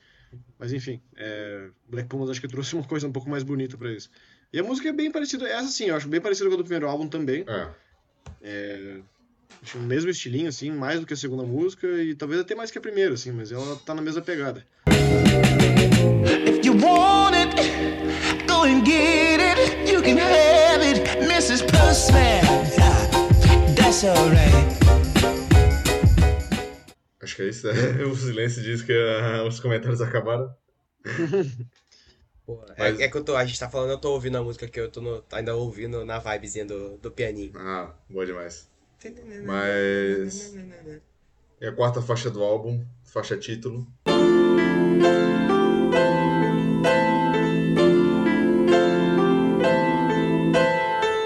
[0.58, 3.90] Mas enfim, é, Black Pumas acho que trouxe uma coisa um pouco mais bonita pra
[3.90, 4.10] isso.
[4.52, 6.64] E a música é bem parecida, essa sim, eu acho bem parecida com a do
[6.64, 7.46] primeiro álbum também.
[8.42, 9.02] É.
[9.62, 12.72] Acho o mesmo estilinho, assim, mais do que a segunda música, e talvez até mais
[12.72, 14.66] que a primeira, assim, mas ela tá na mesma pegada.
[16.48, 17.56] If you want it,
[18.48, 19.92] go and get it.
[19.92, 21.64] You can have it, Mrs.
[21.64, 22.42] Postman.
[23.76, 24.70] That's alright.
[27.22, 27.74] Acho que é isso, né?
[28.06, 30.50] O silêncio diz que ah, os comentários acabaram.
[32.46, 34.44] Pô, é, Mas- é que eu tô, a gente tá falando, eu tô ouvindo a
[34.44, 37.52] música que eu tô no- ainda ouvindo na vibezinha do, do pianinho.
[37.56, 38.68] Ah, boa demais.
[39.46, 40.54] Mas.
[41.62, 43.88] E a quarta faixa do álbum, faixa título.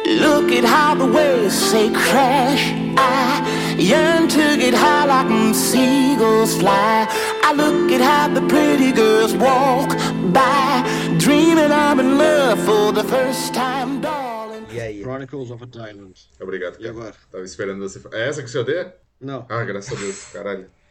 [0.06, 2.74] Look at how the waves say crash.
[2.96, 7.08] I yearn to get high like seagulls fly.
[7.44, 9.90] I look at how the pretty girls walk
[10.32, 10.84] by,
[11.18, 14.43] dreaming I'm in love for the first time, darling.
[14.76, 15.02] E aí?
[15.02, 16.30] Chronicles of a Diamond.
[16.40, 16.90] Obrigado, E cara.
[16.90, 17.16] agora?
[17.32, 18.02] Tava esperando você.
[18.14, 18.96] É essa que você odeia?
[19.20, 19.46] Não.
[19.50, 20.70] Ah, graças a Deus, caralho.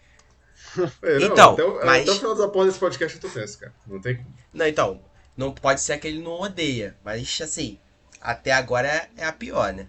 [1.03, 3.29] É, não, Então, até, o- mas- até o final da porra desse podcast eu tô
[3.29, 3.75] tenso, cara.
[3.87, 4.35] Não tem como.
[4.55, 5.05] Não, então,
[5.37, 7.79] não pode ser que ele não odeia, mas assim,
[8.21, 9.89] até agora é- a pior, né?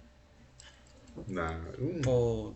[1.28, 1.62] Não.
[1.80, 2.56] Hum, Pô.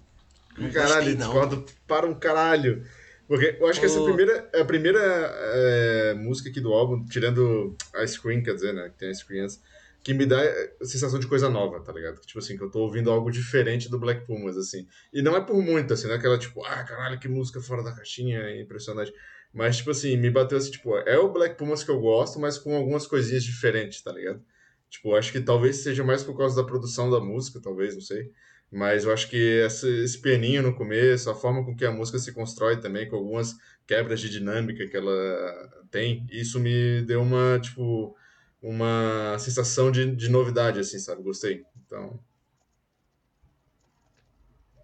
[0.58, 1.28] Não caralho, gostei, não.
[1.28, 2.84] discordo para um caralho.
[3.28, 7.06] Porque eu acho que essa é a primeira, a primeira é, música aqui do álbum,
[7.06, 8.90] tirando a Screen, quer dizer, né?
[8.90, 9.62] Que tem a Screen antes,
[10.08, 10.42] que me dá
[10.82, 12.22] a sensação de coisa nova, tá ligado?
[12.22, 14.88] Tipo assim, que eu tô ouvindo algo diferente do Black Pumas, assim.
[15.12, 17.84] E não é por muito, assim, não é aquela tipo, ah, caralho, que música fora
[17.84, 19.12] da caixinha, é impressionante.
[19.54, 22.58] Mas, tipo assim, me bateu assim, tipo, é o Black Pumas que eu gosto, mas
[22.58, 24.42] com algumas coisinhas diferentes, tá ligado?
[24.90, 28.32] Tipo, acho que talvez seja mais por causa da produção da música, talvez, não sei.
[28.72, 32.32] Mas eu acho que esse pianinho no começo, a forma com que a música se
[32.32, 33.56] constrói também, com algumas
[33.86, 38.16] quebras de dinâmica que ela tem, isso me deu uma, tipo,
[38.62, 41.24] uma sensação de, de novidade, assim, sabe?
[41.24, 41.64] Gostei.
[41.86, 42.20] Então,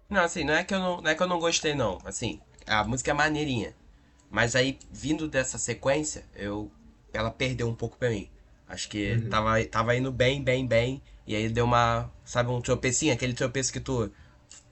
[0.08, 1.98] Não, assim, não é que eu não, não é que eu não gostei, não.
[2.04, 3.74] Assim, a música é maneirinha.
[4.30, 6.70] Mas aí, vindo dessa sequência, eu.
[7.12, 8.28] Ela perdeu um pouco pra mim.
[8.68, 11.02] Acho que tava, tava indo bem, bem, bem.
[11.26, 12.10] E aí deu uma.
[12.24, 14.10] Sabe, um tropecinho, aquele tropeço que tu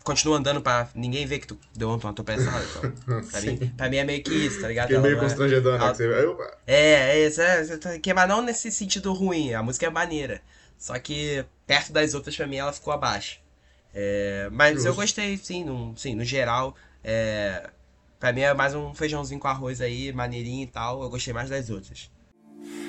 [0.02, 2.64] continua andando pra ninguém ver que tu deu uma tropeçada.
[2.64, 4.84] Então, pra, mim, pra mim é meio que isso, tá ligado?
[4.88, 5.78] fiquei Ela meio é- constrangedor, né?
[5.78, 9.52] ela- que você- eu- É, é isso, é, tá- que- mas não nesse sentido ruim,
[9.54, 10.40] a música é maneira.
[10.78, 13.38] Só que perto das outras, pra mim, ela ficou abaixo.
[13.94, 15.00] É, mas eu Justo.
[15.00, 16.74] gostei, sim, no, sim, no geral.
[17.04, 17.68] É,
[18.18, 21.02] pra mim é mais um feijãozinho com arroz aí, maneirinho e tal.
[21.02, 22.10] Eu gostei mais das outras.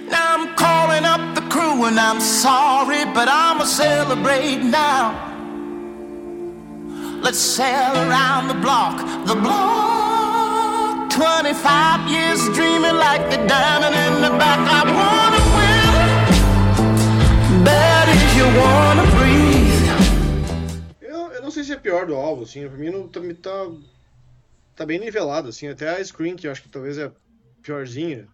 [0.09, 5.32] Now I'm calling up the crew and I'm sorry, but I'ma celebrate now.
[7.23, 11.09] Let's sail around the block, the block.
[11.09, 14.59] 25 years dreaming like a diamond in the back.
[14.59, 15.93] I wanna win.
[17.63, 19.83] Bet if you wanna breathe.
[21.01, 23.71] Eu, eu não sei se é pior do álbum, assim, pra mim não, tá, tá,
[24.75, 27.09] tá bem nivelado, assim, até a Screen, que eu acho que talvez é
[27.61, 28.27] piorzinha.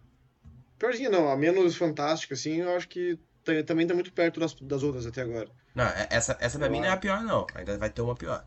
[0.78, 3.18] Piorzinha não, a menos fantástica, assim, eu acho que
[3.66, 5.48] também tá muito perto das, das outras até agora.
[5.74, 7.46] Não, é- essa, essa pra mim não é a pior, não.
[7.54, 8.44] Ainda vai ter uma pior.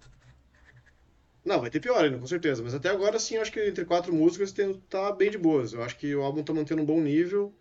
[1.46, 3.84] Não, vai ter pior ainda, com certeza, mas até agora, sim, eu acho que entre
[3.86, 5.74] quatro músicas tem, tá bem de boas.
[5.74, 7.54] Eu acho que o álbum tá mantendo um bom nível.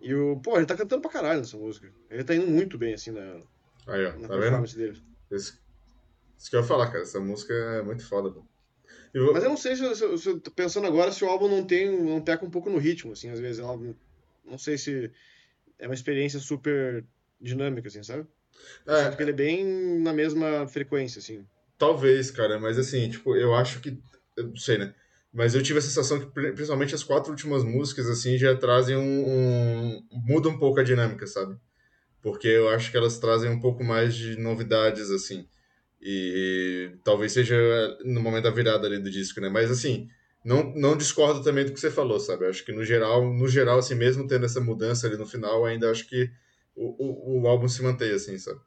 [0.00, 0.40] E o.
[0.40, 1.92] Pô, ele tá cantando pra caralho nessa música.
[2.10, 3.42] Ele tá indo muito bem, assim, na,
[3.86, 4.40] Aí, ó, na tá vendo?
[4.40, 5.00] performance dele.
[5.30, 5.60] Isso,
[6.36, 7.02] isso que eu ia falar, cara.
[7.02, 8.44] Essa música é muito foda, pô.
[9.14, 11.12] E vo- Mas eu não sei se, eu- se, eu- se eu tô pensando agora
[11.12, 11.90] se o álbum não tem.
[12.02, 13.60] não peca um pouco no ritmo, assim, às vezes.
[13.60, 13.78] Ela,
[14.44, 15.12] não sei se
[15.78, 17.04] é uma experiência super
[17.40, 18.26] dinâmica, assim, sabe?
[18.84, 19.64] Eu É, sinto que ele é bem
[20.00, 21.46] na mesma frequência, assim.
[21.80, 23.98] Talvez, cara, mas assim, tipo, eu acho que.
[24.36, 24.94] Eu não sei, né?
[25.32, 28.96] Mas eu tive a sensação que, pri- principalmente as quatro últimas músicas, assim, já trazem
[28.98, 29.02] um.
[30.00, 31.56] um muda um pouco a dinâmica, sabe?
[32.22, 35.46] Porque eu acho que elas trazem um pouco mais de novidades, assim.
[36.02, 37.56] E talvez seja
[38.04, 39.48] no momento da virada ali do disco, né?
[39.50, 40.08] Mas assim,
[40.44, 42.44] não, não discordo também do que você falou, sabe?
[42.46, 45.64] Eu acho que no geral, no geral, assim, mesmo tendo essa mudança ali no final,
[45.66, 46.30] ainda acho que
[46.76, 48.60] o, o, o álbum se mantém, assim, sabe?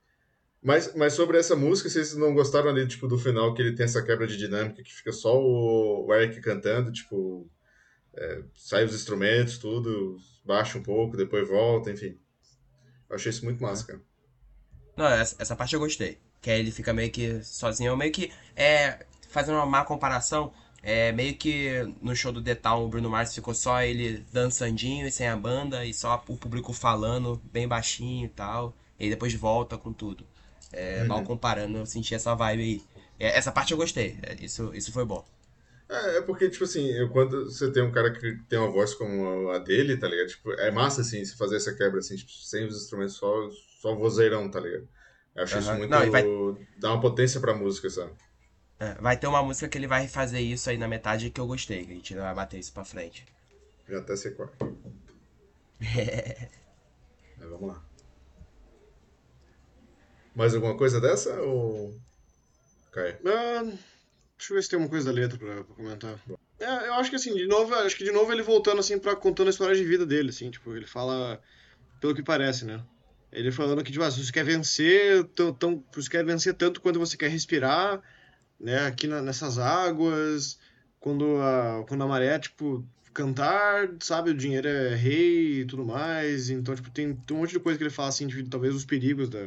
[0.63, 3.83] Mas, mas sobre essa música, vocês não gostaram ali, tipo, do final, que ele tem
[3.83, 7.49] essa quebra de dinâmica, que fica só o, o Eric cantando, tipo,
[8.15, 12.17] é, sai os instrumentos, tudo, baixa um pouco, depois volta, enfim.
[13.09, 14.01] Eu achei isso muito massa, cara.
[14.95, 16.17] Não, essa, essa parte eu gostei.
[16.41, 17.95] Que aí ele fica meio que sozinho.
[17.97, 18.31] Meio que.
[18.55, 19.05] É.
[19.29, 20.53] Fazendo uma má comparação.
[20.81, 25.07] É meio que no show do The Town o Bruno Mars ficou só ele dançandinho
[25.07, 25.85] e sem a banda.
[25.85, 28.75] E só o público falando bem baixinho e tal.
[28.99, 30.27] E depois volta com tudo.
[30.73, 32.81] É, Mal comparando, eu senti essa vibe aí.
[33.19, 34.17] É, essa parte eu gostei.
[34.23, 35.23] é, Isso, isso foi bom.
[35.89, 38.93] É, é porque, tipo assim, eu, quando você tem um cara que tem uma voz
[38.93, 40.27] como a dele, tá ligado?
[40.27, 43.49] Tipo, é massa, assim, se fazer essa quebra, assim, tipo, sem os instrumentos, só,
[43.81, 44.87] só vozeirão, tá ligado?
[45.35, 45.77] Eu acho isso Aham.
[45.79, 45.91] muito...
[45.91, 46.23] Não, vai-
[46.79, 48.13] dá uma potência pra música, sabe?
[49.01, 51.85] Vai ter uma música que ele vai fazer isso aí na metade que eu gostei.
[51.85, 53.25] Que a gente não vai bater isso pra frente.
[53.87, 54.49] Já até sei qual.
[57.39, 57.92] é, vamos lá.
[60.35, 61.93] Mais alguma coisa dessa, ou...
[62.91, 63.17] Cai.
[63.25, 66.19] Ah, deixa eu ver se tem uma coisa da letra pra, pra comentar.
[66.59, 69.15] É, eu acho que assim, de novo, acho que de novo ele voltando assim para
[69.15, 71.41] contando a história de vida dele, assim, tipo, ele fala
[71.99, 72.83] pelo que parece, né?
[73.31, 76.79] Ele falando que tipo, ah, se você quer vencer, tão, tão, você quer vencer tanto
[76.81, 78.01] quanto você quer respirar,
[78.59, 80.59] né, aqui na- nessas águas,
[80.99, 86.49] quando a quando a maré, tipo, cantar, sabe, o dinheiro é rei e tudo mais.
[86.49, 88.85] Então, tipo, tem, tem um monte de coisa que ele fala assim, de, talvez os
[88.85, 89.39] perigos da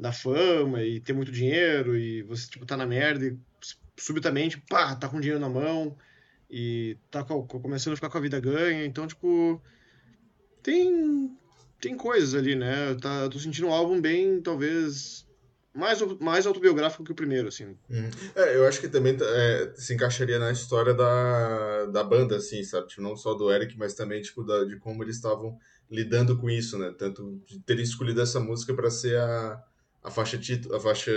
[0.00, 3.38] da fama e ter muito dinheiro e você, tipo, tá na merda e
[3.98, 5.96] subitamente, pá, tá com dinheiro na mão
[6.48, 8.84] e tá co- co- começando a ficar com a vida ganha.
[8.84, 9.62] Então, tipo,
[10.62, 11.36] tem
[11.80, 12.94] tem coisas ali, né?
[13.00, 15.26] Tá, tô sentindo um álbum bem, talvez,
[15.74, 17.74] mais, mais autobiográfico que o primeiro, assim.
[17.88, 18.10] Uhum.
[18.36, 22.88] É, eu acho que também é, se encaixaria na história da, da banda, assim, sabe?
[22.88, 25.58] Tipo, não só do Eric, mas também, tipo, da, de como eles estavam
[25.90, 26.94] lidando com isso, né?
[26.98, 29.64] Tanto de terem escolhido essa música para ser a,
[30.02, 31.12] a faixa título, a faixa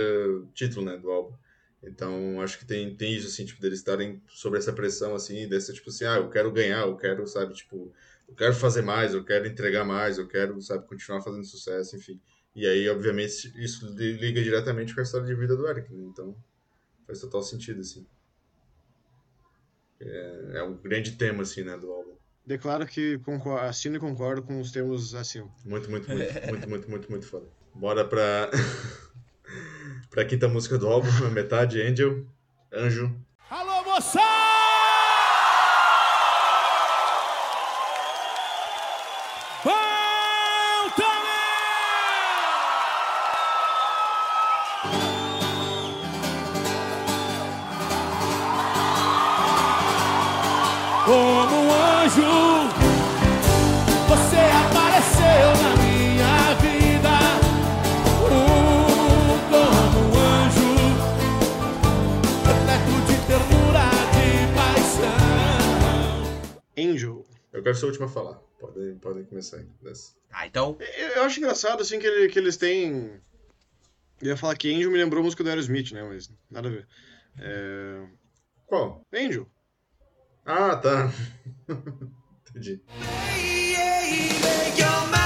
[0.54, 1.36] título, né, do álbum.
[1.82, 5.72] Então, acho que tem, tem isso, assim, tipo, deles estarem sobre essa pressão, assim, desse,
[5.74, 7.92] tipo assim, ah, eu quero ganhar, eu quero, sabe, tipo,
[8.26, 12.18] eu quero fazer mais, eu quero entregar mais, eu quero, sabe, continuar fazendo sucesso, enfim.
[12.56, 16.04] E aí, obviamente, isso li- liga diretamente com a história de vida do Eric, né?
[16.10, 16.34] Então,
[17.06, 18.06] faz total sentido, assim.
[20.00, 22.14] É, é um grande tema, assim, né, do álbum.
[22.46, 25.50] Declaro que concor- assino e concordo com os termos acima.
[25.64, 27.46] Muito, muito, muito, muito, muito, muito, muito foda.
[27.74, 28.50] Bora pra...
[30.10, 32.24] pra quinta música do álbum, metade, Angel,
[32.72, 33.14] Anjo.
[33.50, 34.23] Alô, moça!
[67.64, 68.34] Quero ser o último a falar.
[68.60, 69.66] Podem, podem começar aí.
[69.82, 70.12] Dessa.
[70.30, 70.76] Tá, então.
[70.96, 73.20] Eu eu acho engraçado, assim, que, ele- que eles têm.
[74.22, 76.02] Eu ia falar que Angel me lembrou a música do Aerosmith, né?
[76.04, 76.86] Mas nada a ver.
[77.40, 78.06] É...
[78.66, 79.02] Qual?
[79.12, 79.46] Angel.
[80.46, 81.10] Ah, tá.
[82.50, 82.80] Entendi.
[84.78, 85.23] You're my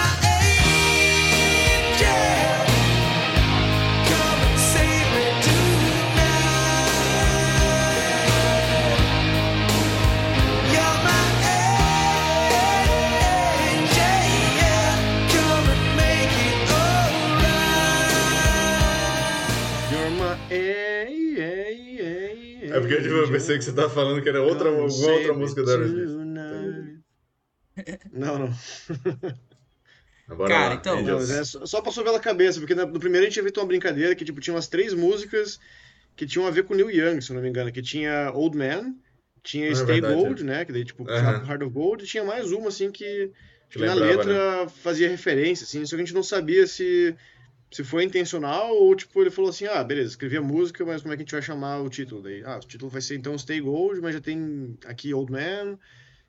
[22.79, 25.63] É porque tipo, eu pensei que você tava falando que era outra, alguma outra música
[25.63, 26.09] do Aerosmith.
[28.13, 28.49] Não, não.
[30.29, 33.35] Agora Cara, lá, então- Não, é só, passou pela cabeça, porque no primeiro a gente
[33.35, 35.59] tinha feito uma brincadeira que tipo, tinha umas três músicas
[36.15, 38.95] que tinham a ver com Neil Young, se não me engano, que tinha Old Man,
[39.43, 41.47] tinha Ah, é Stay verdade, Gold, né, que daí tipo, Aham.
[41.49, 43.31] Heart of Gold, e tinha mais uma assim que,
[43.71, 47.15] Que que na lembrava, letra fazia referência, assim, só que a gente não sabia se
[47.71, 51.13] se foi intencional ou tipo ele falou assim, ah, beleza, escrevi a música, mas como
[51.13, 52.23] é que a gente vai chamar o título?
[52.23, 55.79] Daí, ah, o título vai ser então Stay Gold, mas já tem aqui Old Man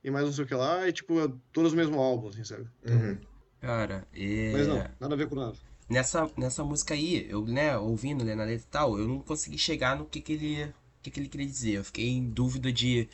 [0.03, 2.43] e mais não sei o que lá, e tipo, é todos o mesmo álbum, assim,
[2.43, 2.67] sabe?
[2.87, 3.17] Uhum.
[3.61, 4.51] Cara, é...
[4.53, 5.55] Mas não, nada a ver com nada.
[5.89, 9.57] nessa, nessa música aí, eu, né, ouvindo, né, na letra e tal, eu não consegui
[9.57, 11.71] chegar no que que ele, o que que ele queria dizer.
[11.73, 13.09] Eu fiquei em dúvida de,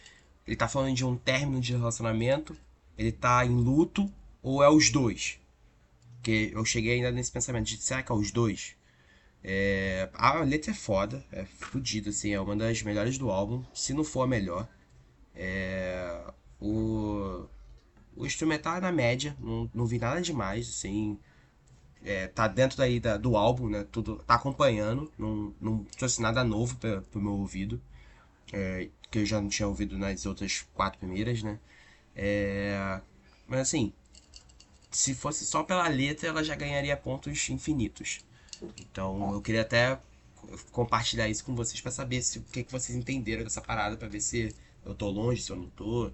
[0.46, 2.56] ele tá falando de um término de relacionamento,
[2.98, 4.12] ele tá em luto,
[4.44, 5.40] ou é os dois?
[6.26, 8.76] Porque eu cheguei ainda nesse pensamento de, será que é os dois?
[9.44, 13.94] É, a letra é foda, é fodida, assim, é uma das melhores do álbum, se
[13.94, 14.68] não for a melhor.
[15.36, 16.22] É,
[16.62, 17.46] o,
[18.18, 21.20] o instrumental é na média, não, não vi nada demais, assim,
[22.04, 23.86] é, tá dentro daí da- do álbum, né?
[23.92, 27.82] Tudo tá acompanhando, não, não trouxe nada novo pra, pro meu ouvido,
[28.54, 31.60] é, que eu já não tinha ouvido nas outras quatro primeiras, né?
[32.16, 33.00] É,
[33.48, 33.94] mas assim,
[34.96, 38.20] se fosse só pela letra, ela já ganharia pontos infinitos.
[38.80, 40.00] Então eu queria até
[40.72, 44.08] compartilhar isso com vocês pra saber se, o que, que vocês entenderam dessa parada, pra
[44.08, 46.10] ver se eu tô longe, se eu não tô.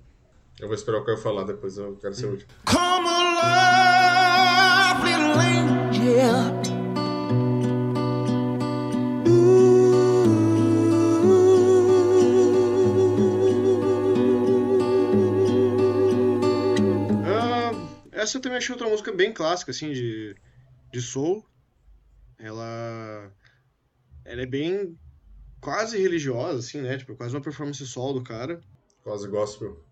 [0.59, 2.49] Eu vou esperar o que eu falar, depois eu quero ser o último.
[2.65, 4.23] Come alive,
[5.05, 6.70] little angel.
[18.21, 20.35] Essa eu também achei outra música bem clássica, assim, de,
[20.91, 21.45] de soul.
[22.37, 23.31] Ela,
[24.23, 24.97] ela é bem
[25.59, 26.97] quase religiosa, assim, né?
[26.97, 28.61] Tipo, quase uma performance solo do cara.
[29.03, 29.83] Quase gospel.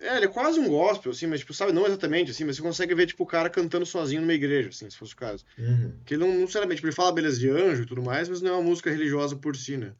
[0.00, 2.62] É, ele é quase um gospel, assim, mas, tipo, sabe, não exatamente, assim, mas você
[2.62, 5.44] consegue ver, tipo, o cara cantando sozinho numa igreja, assim, se fosse o caso.
[5.58, 5.98] Uhum.
[6.04, 8.40] Que ele não, não necessariamente, tipo, ele fala beleza de anjo e tudo mais, mas
[8.40, 9.92] não é uma música religiosa por si, né?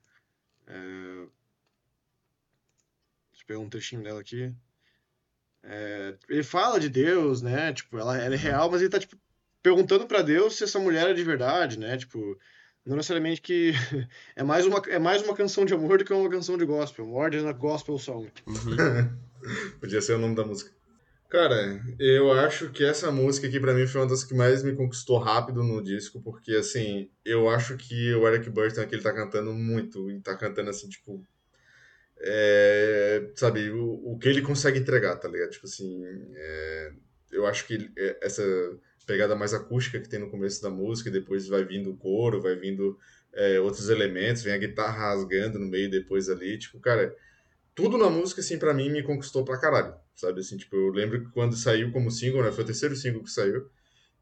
[0.68, 1.26] É...
[3.30, 4.54] Deixa eu pegar um trechinho dela aqui.
[5.70, 7.72] É, Ele fala de Deus, né?
[7.74, 9.16] Tipo, ela, ela é real, mas ele tá, tipo,
[9.62, 11.96] perguntando pra Deus se essa mulher é de verdade, né?
[11.98, 12.18] Tipo,
[12.86, 13.72] não necessariamente que...
[14.34, 17.06] É mais uma, é mais uma canção de amor do que uma canção de gospel.
[17.06, 18.30] More than a gospel song.
[19.78, 20.78] Podia ser o nome da música.
[21.28, 24.74] Cara, eu acho que essa música aqui pra mim foi uma das que mais me
[24.74, 29.12] conquistou rápido no disco, porque assim, eu acho que o Eric Burton aqui ele tá
[29.12, 31.22] cantando muito, e tá cantando assim, tipo.
[32.20, 35.50] É, sabe, o, o que ele consegue entregar, tá ligado?
[35.50, 36.02] Tipo assim,
[36.34, 36.92] é,
[37.30, 38.42] eu acho que é, essa
[39.06, 42.42] pegada mais acústica que tem no começo da música, e depois vai vindo o coro,
[42.42, 42.98] vai vindo
[43.32, 47.14] é, outros elementos, vem a guitarra rasgando no meio depois ali, tipo, cara,
[47.74, 51.24] tudo na música, assim, pra mim, me conquistou pra caralho, sabe, assim, tipo, eu lembro
[51.24, 53.70] que quando saiu como single, né, foi o terceiro single que saiu,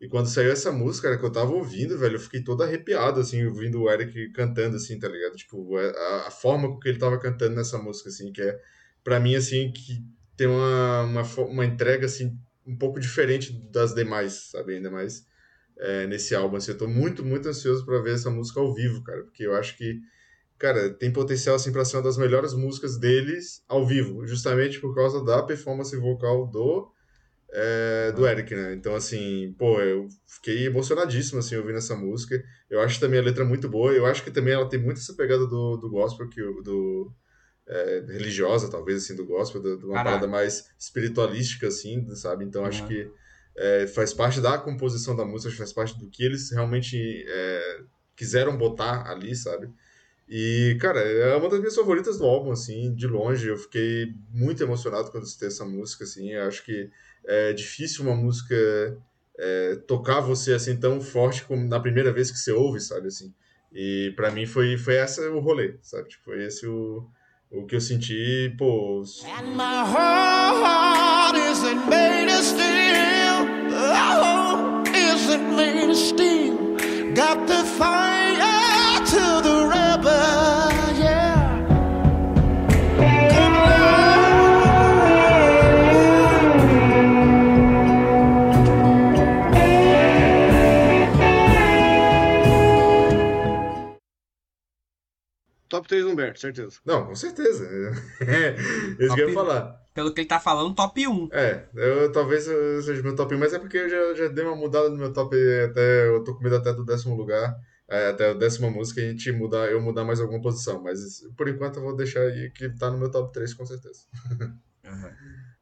[0.00, 3.18] e quando saiu essa música, cara, que eu tava ouvindo, velho, eu fiquei todo arrepiado,
[3.20, 5.36] assim, ouvindo o Eric cantando, assim, tá ligado?
[5.36, 8.60] Tipo, a, a forma com que ele tava cantando nessa música, assim, que é,
[9.02, 10.04] pra mim, assim, que
[10.36, 14.74] tem uma, uma, uma entrega, assim, um pouco diferente das demais, sabe?
[14.74, 15.26] Ainda mais
[15.78, 16.72] é, nesse álbum, assim.
[16.72, 19.78] Eu tô muito, muito ansioso pra ver essa música ao vivo, cara, porque eu acho
[19.78, 20.00] que,
[20.58, 24.94] cara, tem potencial, assim, pra ser uma das melhores músicas deles ao vivo, justamente por
[24.94, 26.90] causa da performance vocal do
[27.58, 28.74] é, do Eric, né?
[28.74, 32.42] Então, assim, pô, eu fiquei emocionadíssimo, assim, ouvindo essa música.
[32.68, 33.92] Eu acho também a letra muito boa.
[33.92, 37.10] Eu acho que também ela tem muito essa pegada do, do gospel, que, do,
[37.66, 40.10] é, religiosa, talvez, assim, do gospel, do- de uma Caraca.
[40.10, 42.44] parada mais espiritualística, assim, sabe?
[42.44, 42.88] Então, acho Uhum.
[42.88, 43.10] que
[43.56, 47.80] é, faz parte da composição da música, acho faz parte do que eles realmente é,
[48.14, 49.70] quiseram botar ali, sabe?
[50.28, 53.48] E, cara, é uma das minhas favoritas do álbum, assim, de longe.
[53.48, 56.30] Eu fiquei muito emocionado quando escutei essa música, assim.
[56.32, 56.90] Eu acho que
[57.26, 58.54] é difícil uma música
[59.38, 63.32] é, tocar você, assim, tão forte como na primeira vez que você ouve, sabe, assim.
[63.72, 66.08] E pra mim foi, foi essa o rolê, sabe?
[66.08, 67.06] Tipo, foi esse o,
[67.50, 69.02] o que eu senti, pô...
[69.24, 73.46] And my heart isn't made of steel.
[73.68, 76.56] Oh, isn't made of steel.
[77.14, 77.65] Got the
[95.76, 96.78] Top 3 do Humberto, certeza.
[96.84, 97.66] Não, com certeza.
[98.20, 98.56] É,
[99.04, 99.82] isso que eu ia falar.
[99.92, 101.28] Pelo que ele tá falando, top 1.
[101.32, 104.44] É, eu talvez eu seja meu top 1, mas é porque eu já, já dei
[104.44, 106.08] uma mudada no meu top até.
[106.08, 107.56] Eu tô com medo até do décimo lugar,
[107.88, 110.82] é, até a décima música, e a gente mudar, eu mudar mais alguma posição.
[110.82, 114.00] Mas por enquanto eu vou deixar aí que tá no meu top 3, com certeza.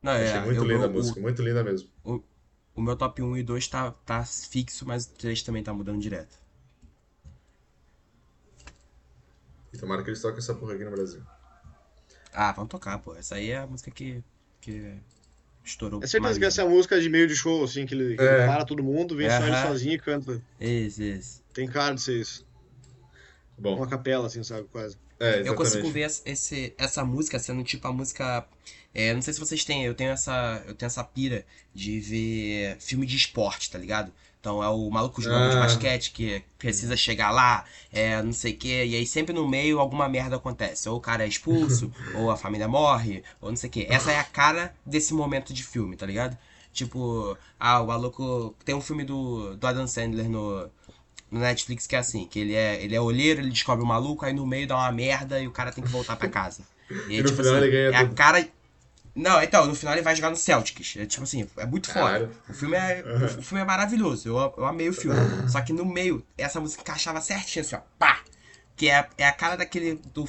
[0.02, 1.88] Não, Achei é, muito eu- linda a o- música, muito linda mesmo.
[2.76, 5.98] O meu top 1 e 2 tá, tá fixo, mas o 3 também tá mudando
[6.00, 6.36] direto.
[9.74, 11.20] E tomara que eles toquem essa porra aqui no Brasil.
[12.32, 13.14] Ah, vamos tocar, pô.
[13.16, 14.22] Essa aí é a música que,
[14.60, 14.94] que
[15.64, 15.98] estourou.
[16.02, 18.16] É certeza mais que essa é a música de meio de show, assim, que ele,
[18.16, 18.46] que ele É.
[18.46, 20.40] para todo mundo, vem só ele sozinho e canta.
[20.60, 21.42] Isso, isso.
[21.52, 22.46] Tem cara de ser isso.
[23.58, 24.96] Bom, Uma capela, assim, sabe, quase.
[25.20, 25.40] é.
[25.48, 28.46] Eu consigo ver esse, essa música sendo tipo a música.
[28.92, 30.62] É, não sei se vocês têm, eu tenho essa.
[30.66, 34.12] Eu tenho essa pira de ver filme de esporte, tá ligado?
[34.44, 35.60] Então é o maluco jogando de Ah.
[35.60, 39.78] basquete que precisa chegar lá, é não sei o quê, e aí sempre no meio
[39.80, 40.86] alguma merda acontece.
[40.86, 43.86] Ou o cara é expulso, ou a família morre, ou não sei o quê.
[43.88, 46.36] Essa é a cara desse momento de filme, tá ligado?
[46.74, 48.54] Tipo, ah, o maluco.
[48.66, 50.68] Tem um filme do, do Adam Sandler no,
[51.30, 54.26] no Netflix que é assim, que ele é, ele é olheiro, ele descobre o maluco,
[54.26, 56.60] aí no meio dá uma merda e o cara tem que voltar pra casa.
[56.90, 58.14] E, aí, E tipo final assim, é a tudo.
[58.14, 58.46] cara.
[59.14, 60.96] Não, então, no final ele vai jogar no Celtics.
[60.96, 62.30] É tipo assim, é muito foda.
[62.48, 63.04] O filme é,
[63.38, 64.28] o filme é maravilhoso.
[64.28, 65.16] Eu, eu amei o filme.
[65.48, 67.80] Só que no meio, essa música encaixava certinho, assim, ó.
[67.96, 68.22] Pá!
[68.74, 69.94] Que é, é a cara daquele.
[70.12, 70.28] Do,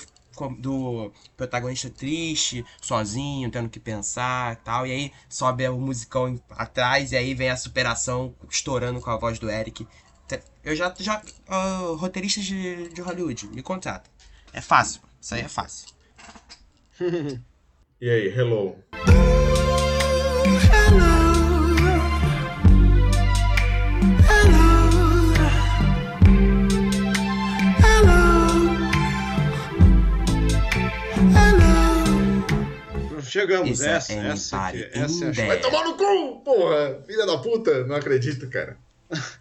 [0.60, 4.86] do protagonista triste, sozinho, tendo que pensar e tal.
[4.86, 9.40] E aí sobe o musicão atrás e aí vem a superação estourando com a voz
[9.40, 9.88] do Eric.
[10.64, 10.94] Eu já.
[11.00, 14.12] já ah, roteiristas de, de Hollywood, me contratam.
[14.54, 15.02] É fácil.
[15.20, 15.88] Isso aí é fácil.
[18.02, 18.76] E aí, hello.
[33.24, 35.48] Chegamos, é essa, essa, Anybody aqui, essa é a in chave.
[35.48, 37.02] Vai tomar no cu, porra!
[37.06, 37.86] Filha da puta!
[37.86, 38.78] Não acredito, cara.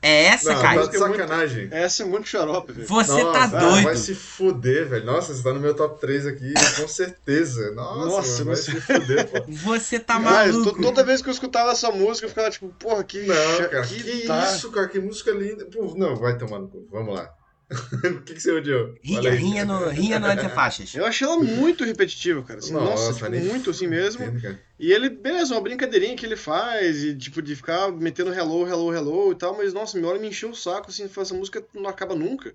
[0.02, 0.82] É essa, Não, Caio?
[0.84, 1.68] tá de sacanagem.
[1.70, 2.86] Essa é muito xarope, velho.
[2.86, 3.84] Você Nossa, tá ah, doido.
[3.84, 5.06] Vai se fuder, velho.
[5.06, 7.70] Nossa, você tá no meu top 3 aqui, com certeza.
[7.72, 9.44] Nossa, Nossa, mano, vai você- se fuder, pô.
[9.64, 10.72] Você tá maluco.
[10.74, 13.34] to- toda vez que eu escutava essa música, eu ficava tipo, porra, que Não,
[13.70, 14.44] cara, que, que tá.
[14.54, 15.64] isso, cara, que música linda.
[15.66, 16.86] Pô, não, vai tomar no cu.
[16.92, 17.30] Vamos lá.
[18.04, 18.94] o que, que você odiou?
[19.02, 19.36] Rinha, aí.
[19.36, 20.94] rinha no, rinha no Entre Faixas.
[20.94, 22.58] Eu achei ela muito repetitiva, cara.
[22.58, 24.40] Assim, nossa, tipo, nem muito assim mesmo.
[24.40, 24.60] cara.
[24.78, 28.94] E ele, beleza, uma brincadeirinha que ele faz, e tipo, de ficar metendo hello, hello,
[28.94, 31.88] hello e tal, mas nossa, minha hora me encheu o saco, assim, essa música não
[31.88, 32.52] acaba nunca.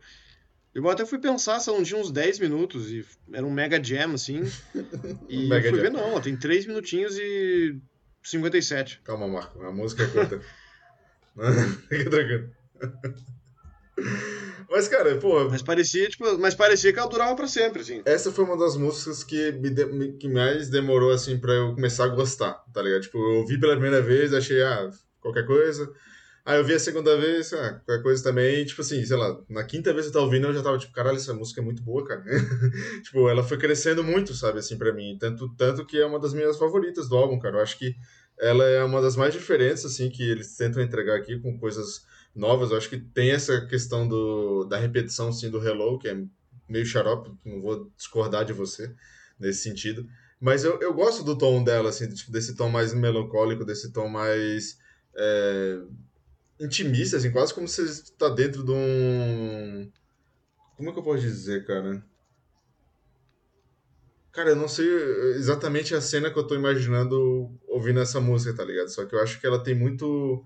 [0.73, 3.03] Eu até fui pensar se ela não tinha uns 10 minutos, e
[3.33, 4.43] era um mega jam, assim.
[5.27, 5.81] E Mega fui jam.
[5.81, 7.75] ver, não, ela tem 3 minutinhos e
[8.23, 9.01] 57.
[9.03, 9.61] Calma, Marco.
[9.63, 10.41] A música é curta.
[11.89, 12.49] Fica tranquilo.
[14.69, 18.01] Mas, cara, pô, Mas parecia, tipo, mas parecia que ela durava pra sempre, assim.
[18.05, 22.05] essa foi uma das músicas que, me de- que mais demorou, assim, pra eu começar
[22.05, 23.01] a gostar, tá ligado?
[23.01, 24.89] Tipo, eu ouvi pela primeira vez, achei, ah,
[25.21, 25.91] qualquer coisa.
[26.45, 29.63] Aí eu vi a segunda vez, ah, qualquer coisa também, tipo assim, sei lá, na
[29.63, 31.81] quinta vez que eu tava ouvindo, eu já tava tipo, caralho, essa música é muito
[31.83, 32.23] boa, cara.
[33.03, 35.17] tipo, ela foi crescendo muito, sabe, assim, pra mim.
[35.19, 37.57] Tanto, tanto que é uma das minhas favoritas do álbum, cara.
[37.57, 37.95] Eu acho que
[38.39, 42.03] ela é uma das mais diferentes, assim, que eles tentam entregar aqui com coisas
[42.39, 42.71] novas.
[42.71, 46.17] Eu acho que tem essa questão do, da repetição, assim, do Hello, que é
[46.67, 48.93] meio xarope, não vou discordar de você
[49.39, 50.07] nesse sentido.
[50.39, 54.07] Mas eu, eu gosto do tom dela, assim, tipo, desse tom mais melancólico, desse tom
[54.07, 54.79] mais
[55.15, 55.79] é,
[56.59, 59.91] intimista, assim, quase como se você está dentro de um...
[60.77, 62.01] Como é que eu posso dizer, cara?
[64.31, 64.87] Cara, eu não sei
[65.35, 68.87] exatamente a cena que eu tô imaginando ouvindo essa música, tá ligado?
[68.87, 70.45] Só que eu acho que ela tem muito.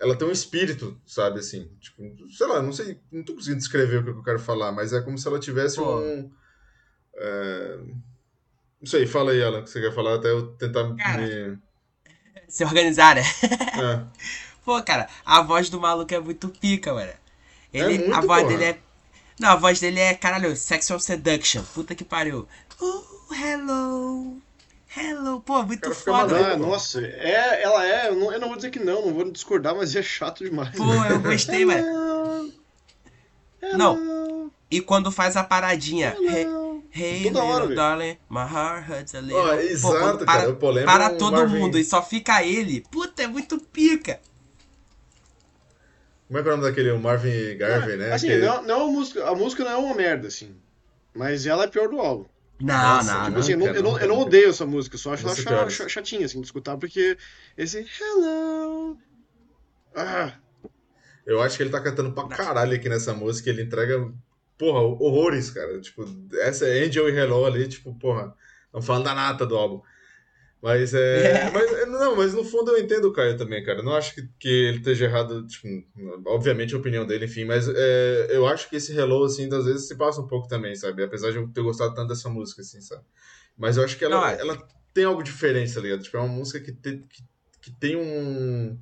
[0.00, 1.68] Ela tem um espírito, sabe, assim.
[1.80, 4.92] Tipo, sei lá, não sei, não tô conseguindo descrever o que eu quero falar, mas
[4.92, 6.00] é como se ela tivesse Pô.
[6.00, 6.30] um.
[7.16, 7.78] é,
[8.80, 11.22] Não sei, fala aí, Alan, o que você quer falar, até eu tentar Cara.
[11.22, 11.58] me.
[12.48, 13.22] Se organizar, né?
[13.22, 14.04] É.
[14.64, 17.12] Pô, cara, a voz do maluco é muito pica, mano.
[17.72, 18.56] Ele, muito, a voz porra.
[18.56, 18.78] dele é.
[19.38, 21.62] Não, a voz dele é, caralho, Sexual Seduction.
[21.74, 22.46] Puta que pariu.
[22.80, 24.42] Oh, hello.
[24.96, 25.40] Hello.
[25.40, 26.34] Pô, muito Cara, foda.
[26.34, 26.50] maluco.
[26.50, 29.30] Ah, nossa, é, ela é, eu não, eu não vou dizer que não, não vou
[29.30, 30.74] discordar, mas é chato demais.
[30.76, 32.52] Pô, eu gostei, mano.
[33.76, 34.50] Não.
[34.70, 36.16] E quando faz a paradinha.
[36.20, 36.46] Hey,
[36.92, 37.76] hey Toda hora, little velho.
[37.76, 39.42] darling, my heart hurts a little.
[39.42, 42.42] Pô, exato, quando cara, para, pô, lembra para um todo Marvin- mundo e só fica
[42.42, 42.80] ele.
[42.90, 44.18] Puta, é muito pica.
[46.26, 46.90] Como é que é o nome daquele?
[46.92, 48.12] O Marvin Garvey, né?
[48.12, 50.56] Assim, Que- não, não é uma música, a música não é uma merda, assim.
[51.14, 52.24] Mas ela é pior do álbum.
[52.60, 53.40] Não, Nossa, não, Tipo não.
[53.40, 56.26] assim, eu não, eu não, eu não odeio essa música, só acho ela cha- chatinha,
[56.26, 57.16] assim, de escutar, porque
[57.56, 58.98] esse hello.
[59.94, 60.38] Ah,
[61.26, 63.50] Eu acho que ele tá cantando pra caralho aqui nessa música.
[63.50, 64.12] Ele entrega,
[64.58, 65.80] porra, horrores, cara.
[65.80, 66.04] Tipo,
[66.42, 68.34] essa é Angel e Hello ali, tipo, porra,
[68.72, 69.82] não falando da nata do álbum.
[70.62, 71.50] Mas é.
[71.50, 73.78] mas, não, mas no fundo eu entendo o Caio também, cara.
[73.78, 75.66] Eu não acho que, que ele esteja errado, tipo,
[76.26, 79.88] obviamente a opinião dele, enfim, mas é, eu acho que esse Hello, assim, às vezes
[79.88, 81.02] se passa um pouco também, sabe?
[81.02, 83.02] Apesar de eu ter gostado tanto dessa música, assim, sabe?
[83.56, 86.02] Mas eu acho que ela, Não, é- ela tem algo diferente, tá ligado?
[86.02, 87.22] Tipo, é uma música que tem, que,
[87.62, 88.78] que tem um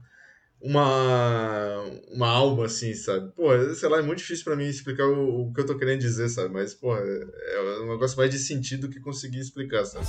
[0.61, 3.31] uma, uma alma, assim, sabe?
[3.37, 6.01] Pô, sei lá, é muito difícil pra mim explicar o, o que eu tô querendo
[6.01, 6.53] dizer, sabe?
[6.53, 10.05] Mas, pô, é, é um negócio mais de sentido que conseguir explicar, sabe?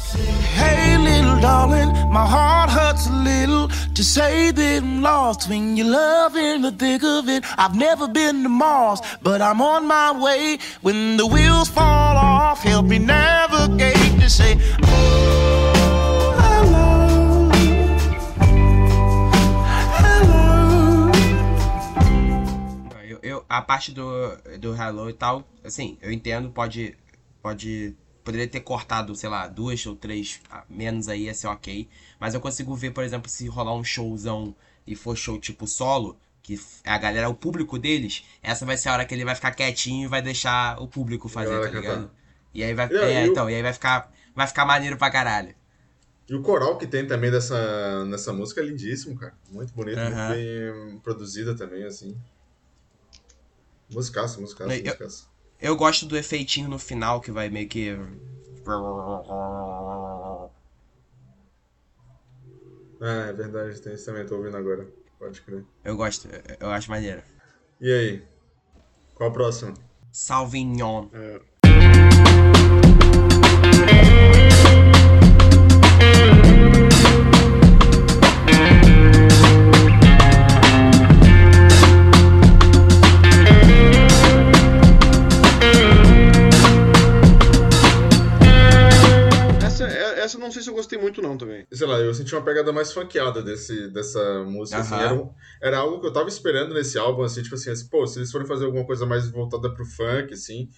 [0.58, 5.90] Hey, little darling, my heart hurts a little to say that I'm lost when you're
[5.90, 7.44] loving the thick of it.
[7.58, 10.58] I've never been to Mars, but I'm on my way.
[10.82, 15.59] When the wheels fall off, help me navigate to say, oh,
[23.50, 24.04] a parte do,
[24.60, 26.98] do Hello e tal, assim, eu entendo, pode.
[27.42, 27.96] Pode.
[28.24, 30.40] Poderia ter cortado, sei lá, duas ou três
[30.70, 31.90] menos aí, ia ser ok.
[32.20, 36.18] Mas eu consigo ver, por exemplo, se rolar um showzão e for show tipo solo,
[36.44, 39.52] que a galera, o público deles, essa vai ser a hora que ele vai ficar
[39.52, 42.02] quietinho e vai deixar o público fazer, tá ligado?
[42.04, 42.16] cantar.
[42.54, 42.88] E aí vai.
[42.88, 44.12] É, e o- então, e aí vai ficar.
[44.36, 45.56] Vai ficar maneiro pra caralho.
[46.28, 49.34] E o coral que tem também dessa, nessa música é lindíssimo, cara.
[49.52, 50.30] Muito bonito, Aham.
[50.30, 52.16] muito bem produzida também, assim.
[53.92, 55.26] Musicaça, musicaça, Eu- musicaça.
[55.62, 57.90] Eu gosto do efeitinho no final que vai meio que.
[63.02, 64.88] Ah, é verdade, tem isso também, tô ouvindo agora.
[65.18, 65.66] Pode crer.
[65.84, 66.28] Eu gosto,
[66.60, 67.22] eu acho maneiro.
[67.80, 68.24] E aí?
[69.16, 69.74] Qual a próxima?
[70.12, 71.08] Salvignon.
[71.14, 71.42] é,
[90.30, 91.66] essa, é- eu não sei se eu gostei muito, não, também.
[91.72, 94.94] Sei lá, eu senti uma pegada mais funkeada desse, dessa música, assim.
[94.96, 95.04] Aham.
[95.04, 98.06] Era, um- era algo que eu tava esperando nesse álbum, assim, tipo assim, assim, pô,
[98.08, 100.70] se eles forem fazer alguma coisa mais voltada pro funk, assim.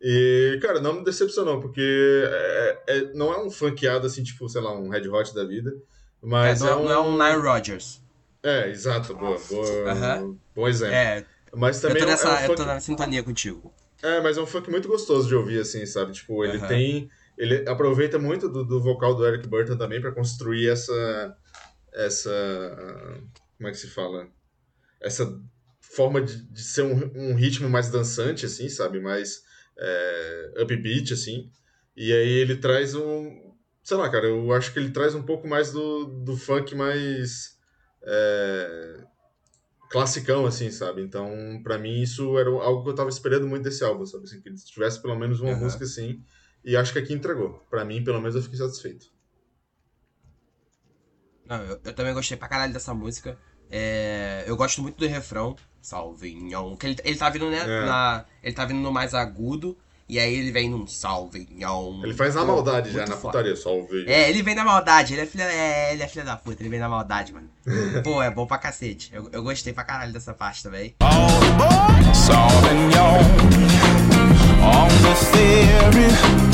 [0.00, 4.60] E, cara, não me decepcionou, porque é, é- não é um funkeado, assim, tipo, sei
[4.60, 5.70] lá, um Red Hot da vida.
[5.70, 6.84] É, Mas não, é, é- um...
[6.84, 8.00] não é um Nile Rodgers.
[8.42, 10.94] É, exato, boa, boa, bom exemplo.
[10.94, 11.24] É,
[11.54, 12.56] Mas eu também tô, é um- nessa, é um eu funk...
[12.56, 13.74] tô na sintonia contigo.
[14.02, 16.12] É, mas é um funk muito gostoso de ouvir, assim, sabe?
[16.12, 17.10] Tipo, ele tem.
[17.40, 21.34] Ele aproveita muito do, do vocal do Eric Burton também pra construir essa.
[21.90, 22.30] Essa.
[23.56, 24.28] Como é que se fala?
[25.00, 25.40] Essa
[25.80, 29.00] forma de, de ser um, um ritmo mais dançante, assim, sabe?
[29.00, 29.42] Mais
[29.78, 31.50] é, upbeat, assim.
[31.96, 33.54] E aí ele traz um.
[33.82, 37.58] Sei lá, cara, eu acho que ele traz um pouco mais do, do funk mais.
[38.02, 39.04] É,
[39.90, 41.00] classicão, assim, sabe?
[41.00, 44.24] Então, pra mim, isso era algo que eu tava esperando muito desse álbum, sabe?
[44.24, 45.60] Assim, que ele tivesse pelo menos uma Aham.
[45.60, 46.22] música assim.
[46.64, 47.64] E acho que aqui entregou.
[47.70, 49.06] Pra mim, pelo menos, eu fiquei satisfeito.
[51.46, 53.36] Não, eu, eu também gostei pra caralho dessa música.
[53.70, 56.76] É, eu gosto muito do refrão, Salvinhão.
[56.76, 57.60] Que ele, ele tá vindo, né?
[57.60, 57.86] É.
[57.86, 59.76] Na, ele tá vindo no mais agudo.
[60.08, 62.00] E aí ele vem num Salvinhão.
[62.02, 63.38] Ele faz na maldade já, muito na foda.
[63.38, 64.08] putaria, ouvir.
[64.08, 66.68] É, ele vem na maldade, ele é filha, é, ele é filha da puta, ele
[66.68, 67.48] vem na maldade, mano.
[68.02, 69.08] Pô, é bom pra cacete.
[69.14, 70.96] Eu, eu gostei pra caralho dessa parte também.
[72.12, 73.20] Sauvignon
[74.62, 76.49] on the theory,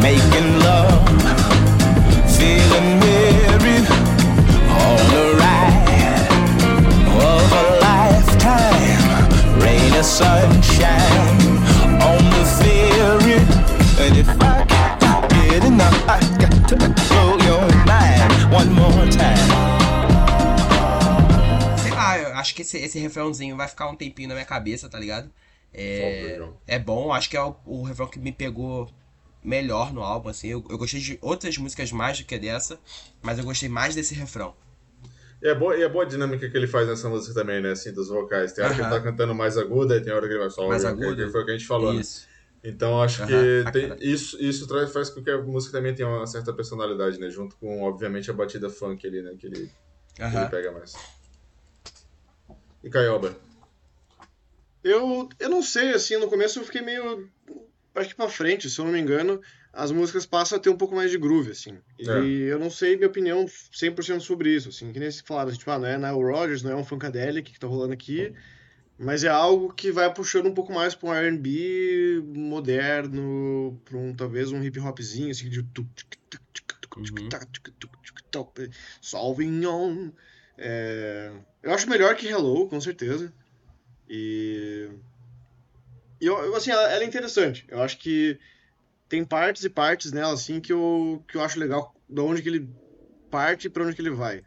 [0.00, 1.08] making love,
[2.36, 3.78] feeling weary,
[4.70, 6.28] on the ride
[7.26, 9.02] of a lifetime,
[9.60, 11.58] rain or sunshine,
[12.00, 13.40] on the theory,
[14.04, 14.64] and if I
[15.00, 19.48] can't get enough, I got to blow your mind one more time.
[21.82, 24.88] Sei lá, eu acho que esse, esse refrãozinho vai ficar um tempinho na minha cabeça,
[24.88, 25.30] tá ligado?
[25.74, 28.88] É, é bom, acho que é o, o refrão que me pegou
[29.42, 30.48] melhor no álbum, assim.
[30.48, 32.78] Eu, eu gostei de outras músicas mais do que dessa,
[33.22, 34.54] mas eu gostei mais desse refrão.
[35.40, 37.70] E é, boa, e é boa a dinâmica que ele faz nessa música também, né?
[37.70, 38.52] Assim, dos vocais.
[38.52, 40.66] Tem hora que ele tá cantando mais aguda e tem hora que ele vai só.
[40.66, 41.24] Mais que- agudo.
[41.26, 42.00] Que foi o que a gente falou, né?
[42.00, 42.26] Isso.
[42.64, 46.26] Então acho que tem- isso, isso traz, faz com que a música também tenha uma
[46.26, 47.30] certa personalidade, né?
[47.30, 49.36] Junto com, obviamente, a batida funk ali, né?
[49.38, 49.70] Que ele,
[50.16, 50.92] que ele pega mais.
[52.82, 53.36] E Caioba?
[54.82, 57.28] Eu, eu não sei, assim, no começo eu fiquei meio.
[57.98, 59.40] Acho que pra frente, se eu não me engano,
[59.72, 61.78] as músicas passam a ter um pouco mais de groove, assim.
[61.98, 62.52] E É.
[62.52, 64.92] eu não sei minha opinião 100% sobre isso, assim.
[64.92, 67.60] Que nem se falaram, tipo, ah, não é Nile Rodgers, não é um Funkadelic que
[67.60, 68.32] tá rolando aqui,
[68.98, 74.14] mas é algo que vai puxando um pouco mais pra um R&B moderno, pra um,
[74.14, 75.60] talvez, um hip hopzinho, assim, de...
[75.60, 77.28] Uhum.
[78.30, 78.70] toc,
[79.00, 80.10] Sauvignon.
[80.56, 81.30] É,
[81.62, 83.32] Eu acho melhor que Hello, com certeza.
[84.08, 84.88] E...
[86.20, 87.64] E eu, eu, assim, ela, ela é interessante.
[87.68, 88.38] Eu acho que
[89.08, 92.48] tem partes e partes nela, assim, que eu, que eu acho legal de onde que
[92.48, 92.68] ele
[93.30, 94.42] parte e pra onde que ele vai.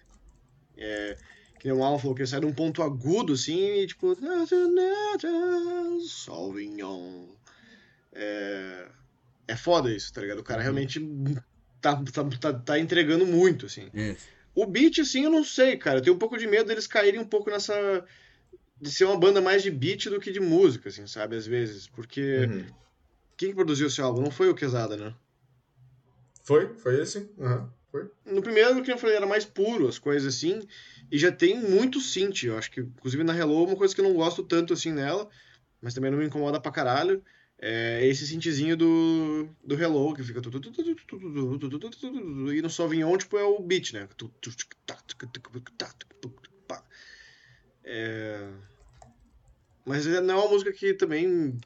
[0.77, 1.17] É,
[1.59, 4.15] que nem o Alan falou, que ele sai de um ponto agudo, assim, e tipo...
[6.07, 7.27] Sauvignon.
[8.13, 8.87] É,
[9.47, 10.39] é foda isso, tá ligado?
[10.39, 10.99] O cara realmente
[11.79, 13.89] tá, tá, tá, tá entregando muito, assim.
[13.93, 14.27] Isso.
[14.53, 15.99] O beat, assim, eu não sei, cara.
[15.99, 18.05] Eu tenho um pouco de medo deles caírem um pouco nessa
[18.81, 21.35] de ser uma banda mais de beat do que de música, assim, sabe?
[21.35, 22.65] Às vezes, porque uhum.
[23.37, 24.23] quem produziu esse álbum?
[24.23, 25.13] Não foi o Quesada, né?
[26.43, 27.29] Foi, foi esse.
[27.37, 27.69] Uhum.
[27.91, 28.09] Foi.
[28.25, 30.67] No primeiro, que eu falei, era mais puro, as coisas assim,
[31.11, 34.05] e já tem muito synth, eu acho que, inclusive na Hello, uma coisa que eu
[34.05, 35.29] não gosto tanto, assim, nela,
[35.79, 37.23] mas também não me incomoda pra caralho,
[37.59, 40.41] é esse synthzinho do, do Hello, que fica...
[42.55, 44.07] E no Sauvignon, tipo, é o beat, né?
[47.83, 48.49] É...
[49.85, 51.57] Mas não é uma música que também.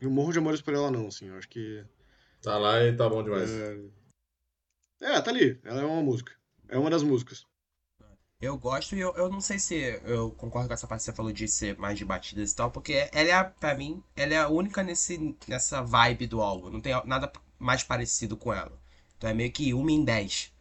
[0.00, 1.26] Eu morro de amores por ela, não, assim.
[1.28, 1.84] Eu acho que.
[2.42, 3.50] Tá lá e tá bom demais.
[3.50, 3.78] É,
[5.00, 5.58] é, tá ali.
[5.64, 6.32] Ela é uma música.
[6.68, 7.44] É uma das músicas.
[8.40, 11.12] Eu gosto e eu, eu não sei se eu concordo com essa parte que você
[11.12, 14.34] falou de ser mais de batidas e tal, porque ela é, a- pra mim, ela
[14.34, 16.70] é a única nesse, nessa vibe do álbum.
[16.70, 18.78] Não tem nada mais parecido com ela.
[19.16, 20.52] Então é meio que uma em dez.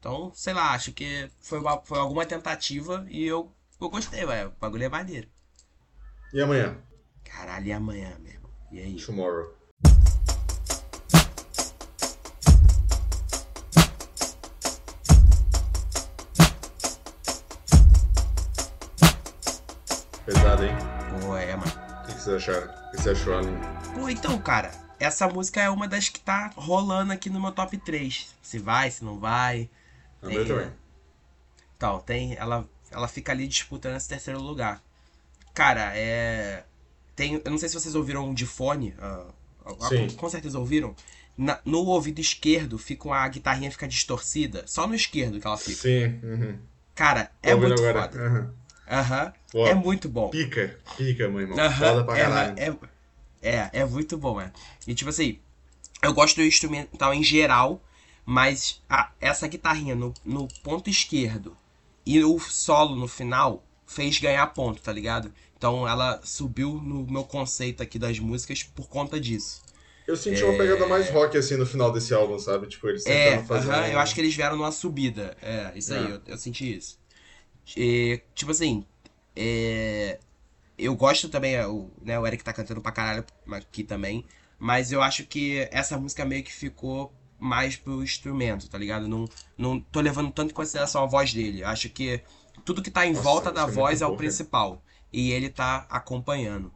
[0.00, 4.50] Então, sei lá, acho que foi, uma- foi alguma tentativa e eu, eu gostei, velho.
[4.50, 5.28] O bagulho é maneiro.
[6.34, 6.74] E amanhã?
[7.22, 8.50] Caralho, e amanhã, meu irmão?
[8.70, 8.96] E aí?
[8.96, 9.54] Tomorrow.
[20.24, 20.74] Pesado, hein?
[21.20, 21.70] Pô, é, mano.
[21.70, 22.66] O que que vocês acharam?
[22.66, 23.60] O que você achou, Alan?
[23.94, 27.76] Pô, então, cara, essa música é uma das que tá rolando aqui no meu top
[27.76, 28.34] 3.
[28.40, 29.68] Se vai, se não vai.
[30.22, 30.72] Tem, também.
[31.76, 32.34] Então, tem.
[32.36, 34.80] Ela, ela fica ali disputando esse terceiro lugar.
[35.54, 36.64] Cara, é.
[37.14, 37.40] Tem.
[37.44, 38.94] Eu não sei se vocês ouviram de fone.
[39.00, 39.26] ah,
[39.88, 40.08] Sim.
[40.08, 40.94] com, com certeza ouviram.
[41.36, 44.64] Na- no ouvido esquerdo fica uma a guitarrinha fica distorcida.
[44.66, 45.76] Só no esquerdo que ela fica.
[45.82, 46.58] Sim, uhum.
[46.94, 48.02] Cara, é muito agora.
[48.02, 48.26] foda.
[48.26, 48.54] Aham.
[48.90, 49.32] Aham.
[49.50, 50.28] Pô, É muito bom.
[50.30, 51.56] Pica, pica, meu irmão.
[51.72, 52.54] Foda pra é, caralho.
[52.58, 52.76] É,
[53.56, 54.52] é, é muito bom, mano.
[54.86, 55.38] E tipo assim,
[56.02, 57.82] eu gosto do instrumental em geral,
[58.26, 61.56] mas a- essa guitarrinha no, no ponto esquerdo
[62.04, 63.62] e o solo no final
[63.92, 65.32] fez ganhar ponto, tá ligado?
[65.56, 69.62] Então ela subiu no meu conceito aqui das músicas por conta disso.
[70.06, 72.66] Eu senti uma pegada mais rock assim no final desse álbum, sabe?
[72.66, 73.68] Tipo, eles É, tentando fazer.
[73.70, 75.36] aham, um- eu acho que eles vieram numa subida.
[75.40, 76.12] É, isso aí, É.
[76.12, 76.98] eu, eu senti isso.
[77.76, 78.84] E, tipo assim,
[79.36, 80.18] é,
[80.78, 84.24] eu gosto também, é, o, né, o Eric tá cantando pra caralho aqui também,
[84.58, 89.08] mas eu acho que essa música meio que ficou mais pro instrumento, tá ligado?
[89.08, 89.26] Não,
[89.58, 91.64] não tô levando tanto em consideração a voz dele.
[91.64, 92.20] Acho que
[92.64, 94.82] tudo que tá em Nossa, volta da é voz é o principal.
[95.12, 96.72] E ele tá acompanhando.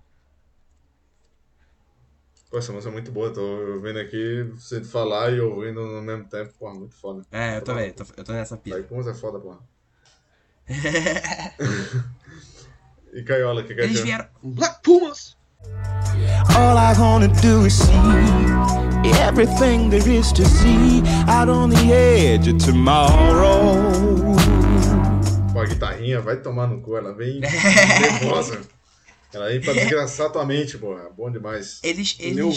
[2.50, 3.32] Pô, essa música é muito boa.
[3.32, 6.52] Tô vendo aqui, você falar e ouvindo no mesmo tempo.
[6.58, 7.22] Porra, muito foda.
[7.32, 8.76] É, eu Tá também, tô- eu tô nessa Tá pira.
[8.76, 9.58] aí, pô, é foda, porra.
[13.12, 14.26] E Caiola, o que Eles vieram.
[14.42, 15.36] Black Pumas!
[16.54, 22.48] All I wanna do is see everything there is to see out on the edge
[22.50, 23.90] of tomorrow.
[25.66, 27.40] Pô, a guitarrinha vai tomar no cu, ela vem
[28.00, 28.60] nervosa.
[29.32, 31.10] Ela vem pra desgraçar tua mente, porra.
[31.10, 31.80] Bom demais.
[31.82, 32.56] Eles, eles,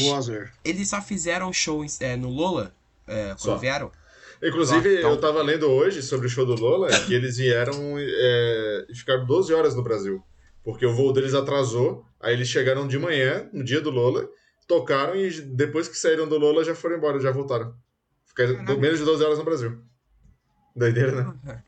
[0.64, 2.74] eles só fizeram show é, no Lola,
[3.08, 3.58] é, quando Só.
[3.58, 3.92] vieram.
[4.42, 8.86] Inclusive, Então- eu tava lendo hoje sobre o show do Lola que eles vieram é,
[8.90, 10.24] e ficaram 12 horas no Brasil.
[10.64, 14.30] Porque o voo deles atrasou, aí eles chegaram de manhã, no dia do Lola,
[14.68, 17.74] tocaram e depois que saíram do Lola já foram embora, já voltaram.
[18.28, 19.82] Ficaram menos de 12 horas no Brasil.
[20.76, 21.12] Doideira,
[21.44, 21.64] né?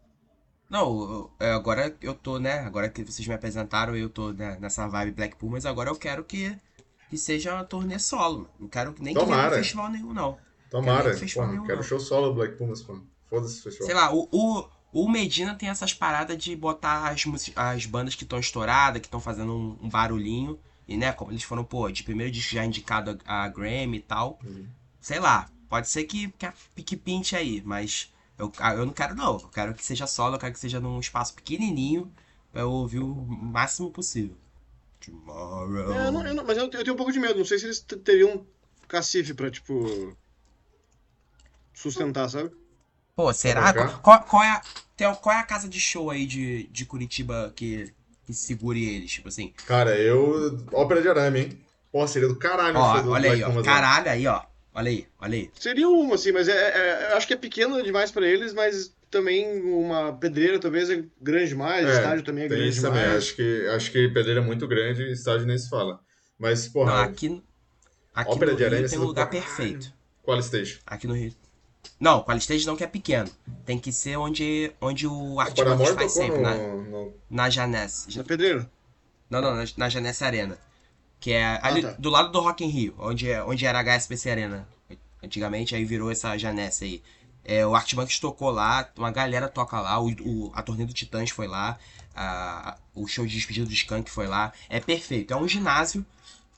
[0.72, 2.60] Não, eu- é, agora eu tô, né?
[2.60, 6.24] Agora que vocês me apresentaram, eu tô né, nessa vibe Black Pumas, agora eu quero
[6.24, 6.58] que,
[7.10, 8.38] que seja uma turnê solo.
[8.40, 8.50] mano.
[8.60, 9.50] Não quero nem que venha Tomara.
[9.58, 10.38] no festival nenhum, não.
[10.70, 11.04] Tomara.
[11.04, 11.84] Quero festival Porra, nenhum, quero não.
[11.84, 12.98] show solo do Black Pumas, pô.
[13.30, 13.86] Foda-se festival.
[13.86, 18.24] Sei lá, o, o, o Medina tem essas paradas de botar as, as bandas que
[18.24, 20.58] estão estouradas, que estão fazendo um, um barulhinho.
[20.88, 24.02] E, né, como eles foram, pô, de primeiro disco já indicado a, a Grammy e
[24.02, 24.40] tal.
[24.44, 24.68] Uhum.
[25.00, 26.34] Sei lá, pode ser que,
[26.76, 29.34] que, que pinte aí, mas eu, ah, eu não quero não.
[29.40, 32.12] Eu quero que seja solo, eu quero que seja num espaço pequenininho
[32.52, 34.36] pra eu ouvir o máximo possível.
[35.06, 35.92] Tomorrow.
[35.94, 37.40] É, eu não- eu não- mas eu, eu tenho um pouco de medo.
[37.40, 38.46] Não sei se eles teriam
[38.88, 40.16] cacife pra, tipo.
[41.74, 42.52] sustentar, sabe?
[43.16, 43.74] Pô, será?
[44.00, 44.62] Qual, qual é a,
[44.96, 47.94] tem- qual é a casa de show aí de, de Curitiba que,
[48.26, 49.12] que segure eles?
[49.12, 50.58] Tipo assim, Cara, eu.
[50.72, 51.66] Ópera de arame, hein?
[51.92, 53.64] Pô, seria do caralho Ó, do olha aí, ó.
[53.64, 54.44] Caralho, aí, ó.
[54.74, 55.52] Olha aí, olha aí.
[55.60, 58.96] Seria uma, assim, mas é, é- eu acho que é pequeno demais pra eles, mas
[59.10, 63.02] também uma pedreira talvez é grande demais, É, estádio também é grande isso também.
[63.02, 63.18] demais.
[63.24, 66.00] Acho que, acho que pedreira é muito grande e estádio nem se fala.
[66.40, 67.44] Mas, Não, porra, aqui
[68.14, 69.46] aqui Ópera no de Rio Aranha tem um lugar caralho.
[69.46, 69.94] perfeito.
[70.24, 70.80] qual stage?
[70.86, 71.34] Aqui no Rio.
[72.00, 73.30] Não, qual stage não que é pequeno.
[73.66, 78.16] Tem que ser onde, onde o Paramore faz sempre, no, na, no- na Janesse.
[78.18, 78.70] Na pedreira.
[79.30, 80.58] Não, não, na, na Janesse Arena.
[81.22, 81.92] Que é ali tá.
[81.98, 84.68] do lado do Rock in Rio, onde, é- onde era a HSBC Arena.
[85.24, 87.04] Antigamente, aí virou essa Janesse aí.
[87.46, 91.30] É, o Artimanx tocou lá, uma galera toca lá, o, o- a turnê do Titãs
[91.30, 91.78] foi lá,
[92.16, 94.52] a- o show de despedida do Skank foi lá.
[94.68, 96.04] É perfeito, é um ginásio,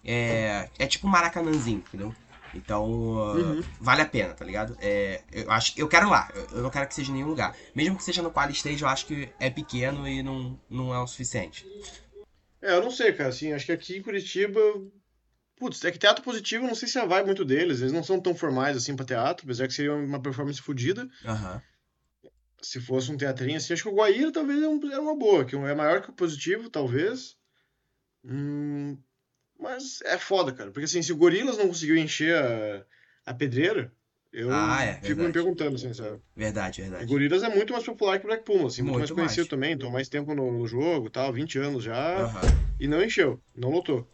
[0.03, 2.15] é, é tipo um Maracanãzinho, entendeu?
[2.55, 4.77] Então, uh, vale a pena, tá ligado?
[4.79, 7.55] É, eu, acho, eu quero lá, eu, eu não quero que seja em nenhum lugar.
[7.75, 10.99] Mesmo que seja no Quali Stage, eu acho que é pequeno e não, não é
[10.99, 11.65] o suficiente.
[12.63, 14.59] É, eu não sei, cara, assim, acho que aqui em Curitiba.
[15.57, 18.33] Putz, é que teatro positivo, não sei se vai muito deles, eles não são tão
[18.33, 21.07] formais assim pra teatro, apesar que seria uma performance fodida.
[21.25, 21.61] Aham.
[22.61, 25.45] Se fosse um teatrinho assim, acho que o Guaíra talvez é um- era uma boa,
[25.45, 27.35] que é maior que o positivo, talvez.
[28.23, 28.97] Hum,
[29.59, 32.85] mas é foda, cara, porque assim, se o Gorilas não conseguiu encher a,
[33.25, 33.93] a pedreira,
[34.33, 35.27] eu Ah, é, fico verdade.
[35.27, 36.21] me perguntando, assim, sabe?
[36.35, 37.05] Verdade, O verdade.
[37.07, 39.49] Gorilas é muito mais popular que o Black Puma, assim, muito, Muito mais conhecido mais.
[39.49, 42.21] também, então mais tempo no, no jogo tal, 20 anos já.
[42.23, 42.45] Aham.
[42.79, 44.07] E não encheu, não lotou.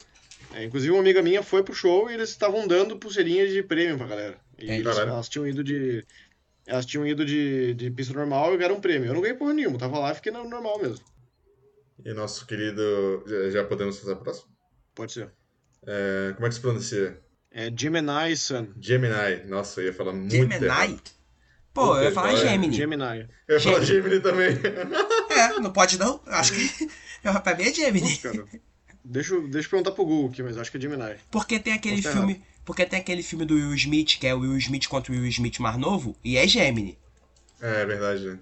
[0.53, 3.97] É, inclusive, uma amiga minha foi pro show e eles estavam dando pulseirinhas de prêmio
[3.97, 4.39] pra galera.
[4.59, 6.05] E É, eles- elas tinham ido de.
[6.67, 9.07] Elas tinham ido de, de pista normal e ganharam um prêmio.
[9.09, 11.03] Eu não ganhei porra nenhuma, tava lá e fiquei no normal mesmo.
[12.05, 13.23] E nosso querido.
[13.27, 14.49] Já, já podemos fazer a próxima?
[14.93, 15.31] Pode ser.
[15.85, 17.19] É, como é que se pronuncia?
[17.51, 18.67] É Gemini Sun.
[18.79, 19.43] Gemini.
[19.47, 20.65] Nossa, eu ia falar muito Gemini?
[20.65, 21.01] errado.
[21.73, 22.35] Pô, eu ia falar.
[22.35, 22.75] Gemini.
[22.75, 23.27] Gemini.
[23.47, 24.49] Eu ia falar Gemini também.
[25.29, 26.19] É, não pode não?
[26.25, 26.89] Eu acho que.
[27.43, 28.09] pra mim é Gemini.
[28.09, 28.45] Putz, cara.
[29.05, 31.15] deixa, eu- deixa eu perguntar pro Google aqui, mas acho que é Gemini.
[31.31, 32.43] Porque tem aquele Posso filme.
[32.65, 35.25] Porque tem aquele filme do Will Smith, que é o Will Smith contra o Will
[35.27, 36.97] Smith mais novo, e é Gemini.
[37.61, 38.39] É, é verdade, né?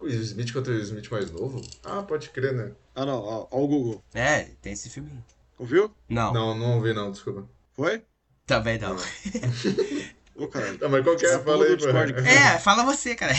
[0.00, 1.60] O Will Smith contra o Will Smith mais novo?
[1.84, 2.72] Ah, pode crer, né?
[2.94, 4.02] Ah, não, ó, ó o Google.
[4.14, 5.10] É, tem esse filme.
[5.12, 5.18] aí.
[5.58, 5.90] Ouviu?
[6.08, 7.46] Não, Não, não ouvi não, desculpa.
[7.80, 8.02] Foi?
[8.46, 8.94] também não.
[10.36, 10.76] Ô, caralho.
[10.76, 11.38] Tá, mas qual que é?
[11.38, 11.76] Fala aí.
[11.76, 12.12] Discord.
[12.28, 13.32] É, fala você, cara.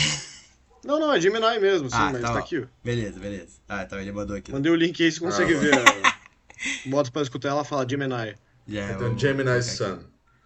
[0.84, 2.64] Não, não, é Gemini mesmo, sim, Ah, mas tá tá, aqui, ó.
[2.82, 3.52] Beleza, beleza.
[3.68, 4.50] Ah, então ele mandou aqui.
[4.50, 5.58] Mandei o link aí, você consegue Ah.
[5.60, 5.74] ver.
[5.76, 6.12] ó.
[6.90, 8.34] Bota pra escutar ela fala Gemini.
[8.66, 10.00] Já, Então, Gemini Sun.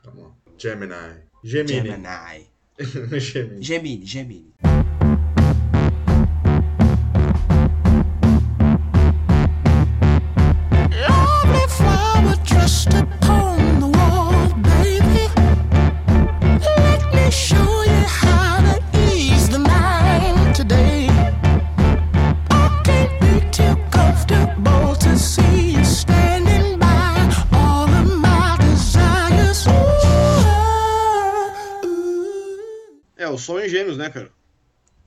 [0.04, 0.30] Tá bom.
[0.58, 0.92] Gemini.
[1.42, 1.88] Gemini.
[1.88, 2.46] Gemini.
[3.18, 3.62] Gemini.
[3.64, 4.54] Gemini, Gemini.
[33.66, 34.30] Em Gêmeos, né, cara?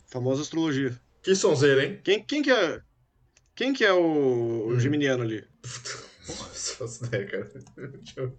[0.08, 1.00] Famosa astrologia.
[1.24, 2.00] Que sonzeira, hein?
[2.04, 2.82] Quem, quem que é.
[3.56, 4.80] Quem que é o, o Hum.
[4.80, 5.44] geminiano ali?
[6.80, 7.52] Nossa, ideia, cara.
[7.76, 8.38] Deixa eu...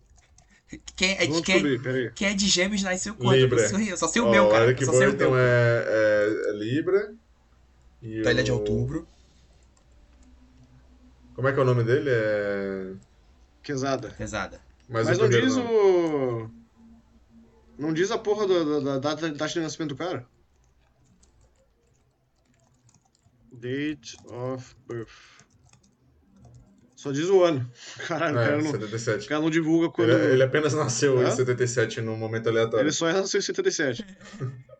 [0.96, 2.10] Quem é, Vamos quem, descobrir, peraí.
[2.12, 3.36] quem é de gêmeos nasceu quando?
[3.36, 3.60] Libra.
[3.60, 4.64] Eu só sei o Ó, meu, cara.
[4.66, 5.36] Eric Eu só sei o Burton meu.
[5.38, 7.14] é, é, é Libra.
[8.00, 9.06] E Então ele é de o- outubro.
[11.34, 12.10] Como é que é o nome dele?
[12.10, 12.92] É.
[13.62, 14.10] Quesada.
[14.16, 14.60] Pesada.
[14.88, 15.68] Mas, Mas o não diz nome.
[15.70, 16.50] o.
[17.80, 20.26] Não diz a porra da, da, da data de nascimento do cara.
[23.52, 25.08] Date of birth.
[26.94, 27.70] Só diz o ano.
[28.06, 29.26] Caralho, o, É, cara não, o 77.
[29.28, 30.10] cara não divulga quando.
[30.10, 31.28] Ele, ele apenas nasceu Hã?
[31.28, 32.84] em 77 num momento aleatório.
[32.84, 34.04] Ele só nasceu em 77.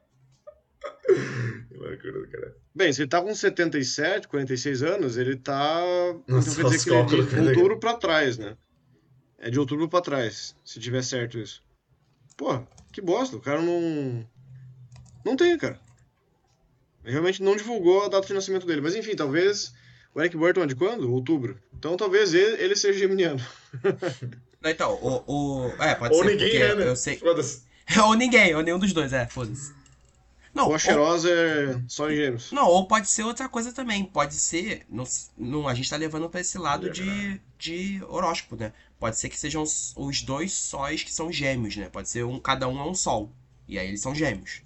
[2.01, 2.57] Que loucura cara.
[2.75, 5.81] Bem, se ele tá com 77, 46 anos, ele tá.
[6.29, 7.43] Nossa, então quer dizer que ele é de cara.
[7.49, 8.57] outubro pra trás, né?
[9.39, 11.63] É de outubro pra trás, se tiver certo isso.
[12.37, 14.27] Pô, que bosta, o cara não.
[15.25, 15.79] Não tem, cara.
[17.05, 18.81] Ele realmente não divulgou a data de nascimento dele.
[18.81, 19.73] Mas enfim, talvez.
[20.13, 21.13] O Eric Burton é de quando?
[21.13, 21.57] Outubro.
[21.79, 23.41] Então talvez ele, ele seja geminiano.
[24.61, 25.67] Não, então, o.
[25.67, 26.31] o é, pode Ou ser.
[26.31, 26.89] ninguém porque é, né?
[26.89, 27.21] Eu sei.
[28.05, 29.73] Ou ninguém, ou nenhum dos dois, é, foda-se.
[30.55, 32.53] Não, Ou ou, a cheirosa é só em gêmeos.
[32.53, 34.05] não, ou pode ser outra coisa também.
[34.05, 34.85] Pode ser.
[34.89, 35.05] Não,
[35.37, 38.73] não, a gente tá levando pra esse lado de, de horóscopo, né?
[39.01, 41.89] Pode ser que sejam os, dois sóis que são gêmeos, né?
[41.89, 43.33] Pode ser um, cada um é um sol.
[43.67, 44.61] E aí eles são gêmeos.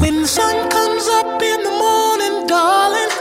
[0.00, 3.12] When the sun comes up in the morning, darling,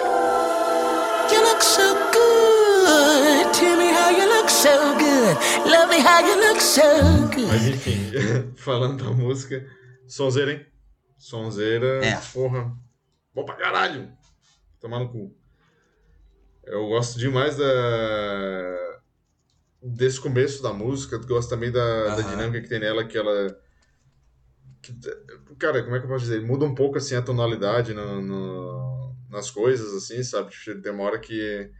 [1.32, 3.54] you look so good.
[3.54, 5.38] Tell me how you look so good.
[5.70, 7.48] Love me how you look so good.
[7.48, 8.12] Mas enfim,
[8.58, 9.64] falando da música.
[10.08, 10.66] Sonzeira, hein?
[11.16, 12.04] Sonzeira.
[12.04, 12.20] É.
[12.34, 12.76] Porra.
[13.36, 14.12] Bom pra caralho.
[14.80, 15.32] Tomar no cu.
[16.64, 18.89] Eu gosto demais da.
[19.82, 21.18] Desse começo da música.
[21.20, 23.58] Gosto também da, da dinâmica que tem nela, que ela.
[24.82, 24.94] que-
[25.58, 26.42] cara, como é que eu posso dizer?
[26.42, 30.52] Muda um pouco assim a tonalidade no, no- nas coisas, assim, sabe?
[30.52, 31.72] Tipo, Tem uma hora que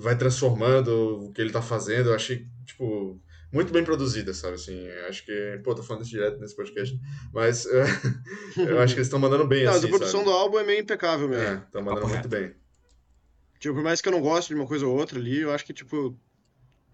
[0.00, 2.08] vai transformando o que ele tá fazendo.
[2.10, 3.20] Eu achei, tipo,
[3.52, 4.54] muito bem produzida, sabe?
[4.54, 5.60] Assim, acho que.
[5.62, 6.98] Pô, tô falando isso direto nesse podcast.
[7.32, 7.64] Mas
[8.56, 9.86] eu acho que eles estão mandando bem, Não, mas assim.
[9.86, 10.32] a produção sabe?
[10.32, 11.44] do álbum é meio impecável mesmo.
[11.44, 12.54] É, estão mandando papo muito bem.
[13.60, 15.64] Tipo, por mais que eu não goste de uma coisa ou outra ali, eu acho
[15.64, 16.18] que, tipo,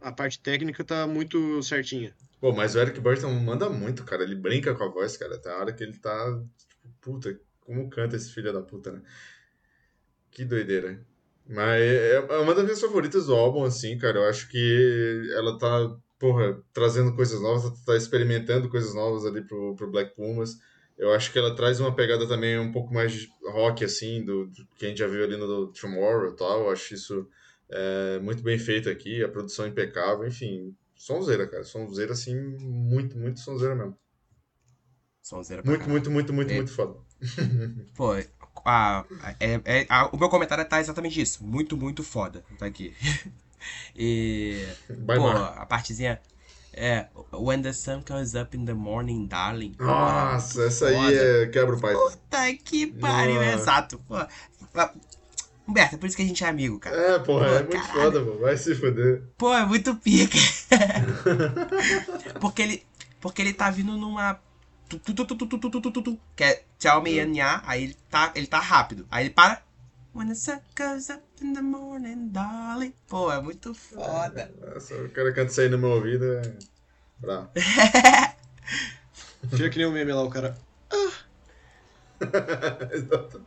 [0.03, 2.15] a parte técnica tá muito certinha.
[2.41, 4.23] Pô, mas o Eric Burton manda muito, cara.
[4.23, 5.39] Ele brinca com a voz, cara.
[5.39, 6.43] Tem hora que ele tá.
[6.59, 9.01] Tipo, puta, como canta esse filho da puta, né?
[10.31, 11.05] Que doideira.
[11.47, 14.19] Mas é é uma das minhas favoritas do álbum, assim, cara.
[14.19, 19.74] Eu acho que ela tá, porra, trazendo coisas novas, tá experimentando coisas novas ali pro,
[19.77, 20.57] pro Black Pumas.
[20.99, 24.66] Eu acho que ela traz uma pegada também um pouco mais rock, assim, do, do
[24.77, 26.62] que a gente já viu ali no Tomorrow e tal.
[26.62, 27.29] Eu acho isso
[27.73, 30.74] é, muito bem feito aqui, a produção impecável, enfim.
[30.94, 31.65] Sonzeira, cara.
[31.65, 33.97] Sonzeira, assim, muito, muito sonzeira mesmo.
[35.20, 35.93] Sonzeira Muito, caralho.
[35.93, 36.57] muito, muito, muito, É.
[36.57, 36.99] muito foda.
[37.94, 38.12] Pô,
[38.65, 39.05] a,
[39.39, 41.44] é, é- a- o meu comentário tá exatamente isso.
[41.44, 42.44] Muito, muito foda.
[42.59, 42.94] Tá aqui.
[43.94, 44.66] E.
[44.89, 45.55] Bye, pô, Mar.
[45.57, 46.20] a partezinha.
[46.73, 47.07] É.
[47.32, 49.77] When the sun comes up in the morning, darling.
[49.78, 51.94] Nossa, muito essa aí é quebra o pai.
[51.94, 54.01] Puta que pariu, exato.
[54.01, 54.16] Pô.
[55.66, 56.97] Humberto, é por isso que a gente é amigo, cara.
[56.97, 57.93] É, porra, pô, é muito caralho.
[57.93, 58.39] foda, pô.
[58.39, 59.22] Vai se fuder.
[59.39, 60.36] Pô, é muito pica.
[62.40, 62.86] porque ele.
[63.20, 64.40] Porque ele tá vindo numa.
[66.36, 69.06] Que é tchau meia and aí ele tá, ele tá rápido.
[69.10, 69.62] Aí ele para.
[70.14, 72.93] When the sun goes up in the morning, darling.
[73.09, 74.52] Pô, é muito foda.
[74.60, 76.24] Nossa, o cara canta isso aí no meu ouvido.
[76.34, 76.43] É...
[77.18, 77.48] Bravo.
[79.48, 80.59] Fica que nem o meme lá, o cara.
[80.90, 81.12] Ah.
[82.93, 83.40] Exato.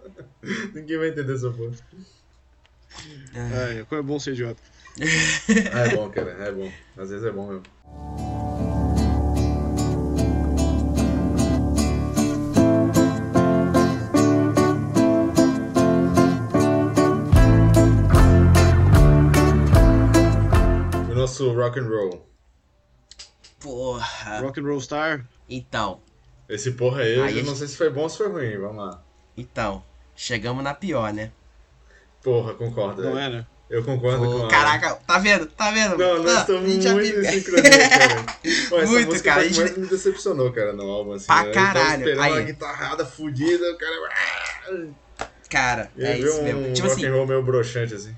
[0.74, 1.74] Ninguém vai entender essa porra.
[3.34, 4.62] Ai, como é bom ser idiota.
[5.74, 6.32] Ah, é bom, cara.
[6.32, 6.72] É bom.
[6.98, 7.64] Às vezes é bom mesmo.
[21.12, 22.26] O nosso rock and roll.
[23.60, 24.42] Porra.
[24.42, 25.26] Rock and Roll Star.
[25.50, 26.00] Então,
[26.48, 28.28] Esse porra aí, eu Aí a não gente- sei se foi bom ou se foi
[28.30, 28.58] ruim.
[28.60, 29.02] Vamos lá.
[29.38, 29.84] então.
[30.18, 31.30] Chegamos na pior, né?
[32.24, 33.04] Porra, concordo.
[33.04, 33.46] Não é, né?
[33.70, 34.50] Eu concordo Pô, com a...
[34.50, 35.46] caraca, tá vendo?
[35.48, 35.98] Tá vendo?
[35.98, 38.24] Não, nós Ah, estamos muito em sincronia, cara.
[38.70, 41.14] Pô, essa Muito, música cara, foi a gente- mais me decepcionou, cara, no álbum.
[41.14, 41.50] Assim, Pra né?
[41.50, 41.98] Eu caralho.
[42.00, 42.32] esperando Aí.
[42.32, 44.90] uma guitarrada fudida, o cara...
[45.50, 46.74] Cara, E é isso um mesmo.
[46.74, 48.16] Tipo rock assim, and roll meio broxante, assim.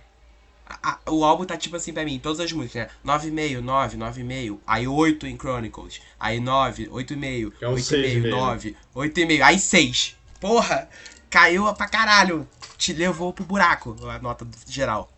[0.84, 2.89] A- o álbum tá tipo assim pra mim, todas as músicas, né?
[3.03, 8.30] 9,5, 9, 9,5, aí 8 em Chronicles, aí 9, 8,5, Que é um 8,5, 6,5,
[8.30, 10.15] 9, 8,5, aí 6.
[10.39, 10.89] Porra,
[11.30, 12.48] caiu pra caralho.
[12.77, 15.11] Te levou pro buraco a nota geral.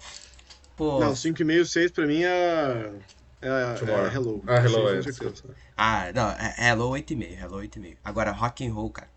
[0.77, 2.91] Pô, Não, 5,5, 6 pra mim é.
[3.41, 4.05] É, Tomorrow.
[4.05, 4.43] é Hello.
[4.47, 5.01] Ah, Hello, é,
[5.77, 7.97] ah, não, é- Hello 8,5, Hello 8,5.
[8.03, 9.09] Agora, Rock and Roll, cara.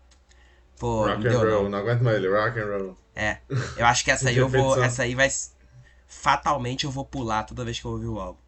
[0.79, 1.69] Pô, não rock and roll, não.
[1.69, 1.77] não.
[1.79, 2.97] aguento mais ele, rock and roll.
[3.15, 3.37] É,
[3.77, 5.29] eu acho que essa aí eu vou, essa aí vai,
[6.13, 8.39] fatalmente eu vou pular toda vez que eu ouvir o álbum.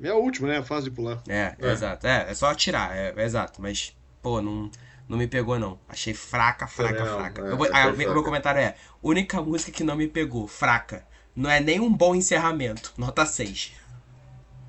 [0.00, 0.58] É a última, né?
[0.58, 1.22] A fase de pular.
[1.28, 1.70] É, É.
[1.72, 2.06] exato.
[2.06, 3.62] É, é só atirar, é, é exato.
[3.62, 4.68] Mas, pô, não,
[5.08, 5.78] não me pegou, não.
[5.88, 7.42] Achei fraca, fraca, não, fraca.
[7.46, 8.22] é, Eu vou- achei ah, o meu fraca.
[8.22, 11.06] comentário é: única música que não me pegou, fraca.
[11.36, 12.92] Não é nem um bom encerramento.
[12.98, 13.72] Nota 6.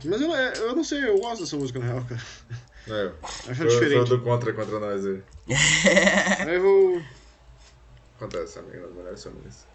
[0.05, 2.21] Mas eu, não- é, eu não sei, eu gosto dessa música na real, cara.
[2.87, 3.11] É,
[3.49, 4.07] Acho foi, diferente.
[4.07, 5.23] foi do contra contra nós aí.
[6.47, 7.01] Aí eu vou.
[8.23, 8.87] Acontece, amigo.
[8.87, 9.67] Nas melhores famílias.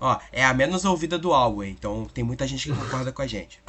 [0.00, 3.26] Ó, é a menos ouvida do álbum, então tem muita gente que concorda com a
[3.26, 3.62] gente.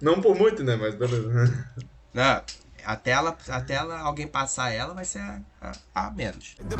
[0.00, 0.76] Não por muito, né?
[0.76, 1.66] Mas beleza.
[2.14, 2.42] Não,
[2.84, 6.54] até ela, até ela, alguém passar ela, vai ser a, a, a menos.
[6.68, 6.76] The.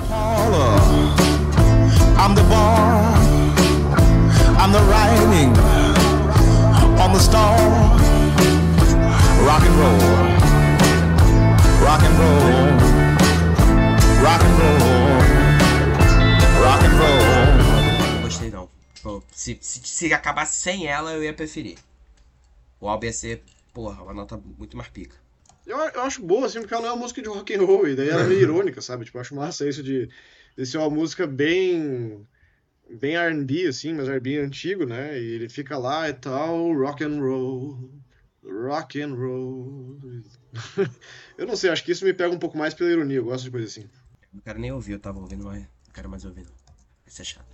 [2.19, 3.15] I'm the bar.
[4.61, 5.53] I'm the writing
[7.01, 7.59] on the star.
[9.45, 9.99] Rock and roll.
[11.85, 12.93] Rock and roll.
[14.23, 14.92] Rock and roll.
[19.03, 21.77] Pô, se, se, se acabasse sem ela, eu ia preferir.
[22.81, 23.43] O álbum ia ser,
[23.75, 25.17] porra, uma nota muito mais pica.
[25.67, 27.89] Eu, eu acho boa, assim, porque ela não é uma música de rock and roll,
[27.89, 29.05] e daí ela é meio irônica, sabe?
[29.05, 30.09] Tipo, eu acho massa isso de,
[30.57, 32.27] de ser uma música bem.
[32.89, 35.19] bem R&B, assim, mas R&B antigo, né?
[35.19, 37.91] E ele fica lá e tal, rock and roll,
[38.45, 39.99] rock and roll.
[41.39, 43.45] eu não sei, acho que isso me pega um pouco mais pela ironia, eu gosto
[43.45, 43.89] de coisa assim.
[44.33, 46.53] Não quero nem ouvir, eu tava ouvindo, mas não quero mais ouvir não.
[47.05, 47.52] Vai ser chato.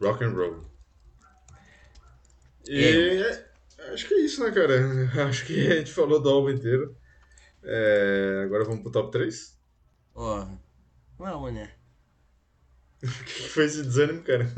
[0.00, 0.64] Rock and roll.
[2.68, 3.46] E E é,
[3.92, 4.74] acho que é isso, né, cara?
[5.28, 6.96] Acho que a gente falou do álbum inteiro.
[7.62, 9.56] É, agora vamos pro top 3.
[10.12, 10.48] Porra.
[11.18, 11.70] Vamos, né?
[13.02, 14.46] O que foi esse desânimo, cara?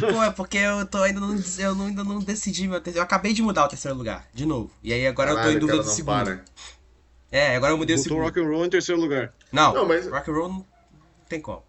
[0.00, 2.98] Pô, é porque eu tô ainda não, eu não- ainda não decidi meu terceiro.
[2.98, 4.70] Eu acabei de mudar o terceiro lugar, de novo.
[4.82, 6.06] E aí agora eu tô em Caralho, dúvida do segundo.
[6.24, 6.44] para.
[7.32, 8.24] É, agora eu mudei o Botou segundo.
[8.26, 9.34] rock and roll em terceiro lugar.
[9.50, 10.66] Não, Não, mas- rock and roll não
[11.28, 11.64] tem como.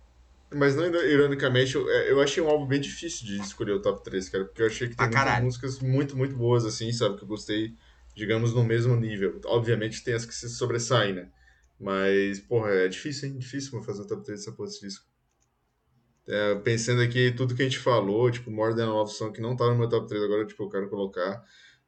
[0.53, 4.03] Mas não ironicamente, eu, é, eu achei um álbum bem difícil de escolher o top
[4.03, 5.45] 3, cara, porque eu achei que Pra tem caralho.
[5.45, 7.17] músicas muito, muito boas, assim, sabe?
[7.17, 7.73] Que eu gostei,
[8.15, 9.39] digamos, no mesmo nível.
[9.45, 11.30] Obviamente tem as que se sobressaem, né?
[11.80, 13.38] Mas, porra, é difícil, hein?
[13.38, 15.05] Difícil fazer o top 3 dessa porra desse disco.
[16.27, 19.55] É, pensando aqui, tudo que a gente falou, tipo, More Than Love Song, que não
[19.55, 21.43] tá no meu top 3 agora, tipo, eu quero colocar.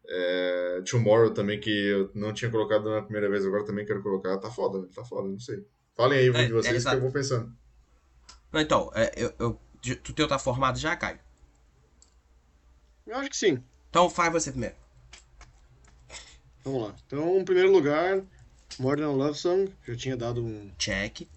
[0.10, 4.38] É, Tomorrow também, que eu não tinha colocado na primeira vez, agora também quero colocar.
[4.38, 5.66] Tá foda, tá foda, não sei.
[5.96, 7.52] Falem aí É, de vocês é, que eu vou pensando.
[8.52, 9.60] Não, então, é, eu, eu,
[10.04, 11.20] tu teu tá formado já, Caio?
[13.06, 13.62] Eu acho que sim.
[13.90, 14.76] Então faz você primeiro.
[16.64, 16.96] Vamos lá.
[17.06, 18.22] Então, em primeiro lugar,
[18.80, 20.72] More Than a Love Song, já tinha dado um.
[20.78, 21.28] Check.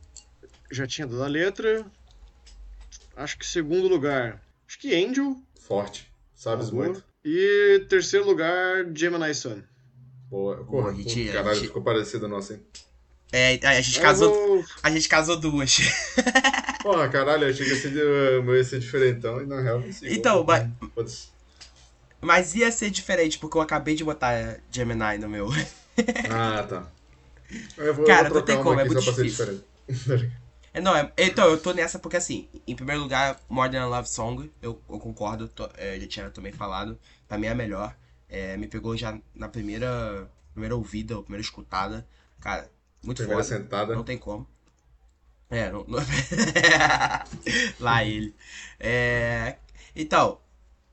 [0.71, 1.85] Já tinha dado a letra.
[3.17, 5.37] Acho que segundo lugar, acho que Angel.
[5.61, 6.11] Forte.
[6.35, 6.85] Sabes Boa.
[6.87, 7.05] muito.
[7.25, 9.63] E terceiro lugar, Gemini Sun.
[10.29, 10.57] Boa.
[10.57, 12.63] Boa, Porra, a gente- puta, a caralho, gente- ficou parecido nosso, hein?
[13.33, 14.33] É, a gente Eu casou.
[14.35, 15.77] vou- A gente casou duas.
[16.83, 20.15] Porra, caralho, eu achei que ia ser, ia ser diferentão e na real não sei.
[20.17, 21.31] Então, mas-.
[22.21, 25.49] Mas ia ser diferente, porque eu acabei de botar Gemini no meu.
[26.29, 26.87] Ah, tá.
[27.77, 29.25] Eu vou, Cara, eu vou não tem como, é muito difícil.
[29.47, 29.65] diferente.
[30.73, 33.87] É, não, é, então, eu tô nessa porque assim, em primeiro lugar, More Than a
[33.87, 37.55] Love Song, eu, eu concordo, tô- é, já tinha também falado, pra mim é a
[37.55, 37.97] melhor.
[38.29, 42.07] É, me pegou já na primeira, primeira ouvida, ou primeira escutada.
[42.41, 42.71] Cara,
[43.03, 43.57] muito Primeira foda.
[43.57, 43.95] sentada.
[43.97, 44.47] Não tem como.
[45.51, 45.85] É, não.
[45.87, 45.99] não-
[47.79, 48.35] Lá ele.
[48.79, 49.57] É,
[49.95, 50.41] então,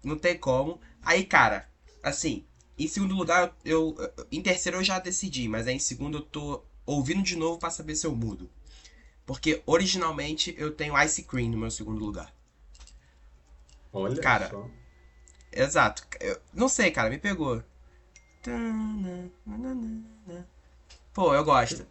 [0.04, 0.80] não tem como.
[1.02, 1.70] Aí, cara,
[2.04, 2.46] assim,
[2.78, 3.96] em segundo lugar, eu.
[4.32, 7.70] Em terceiro eu já decidi, mas aí em segundo eu tô ouvindo de novo pra
[7.70, 8.50] saber se eu mudo.
[9.26, 12.34] Porque originalmente eu tenho Ice Cream no meu segundo lugar.
[13.92, 14.70] Olha Cara, só.
[15.52, 16.04] Exato.
[16.20, 17.64] Eu não sei, cara, me pegou.
[21.14, 21.86] Pô, eu gosto.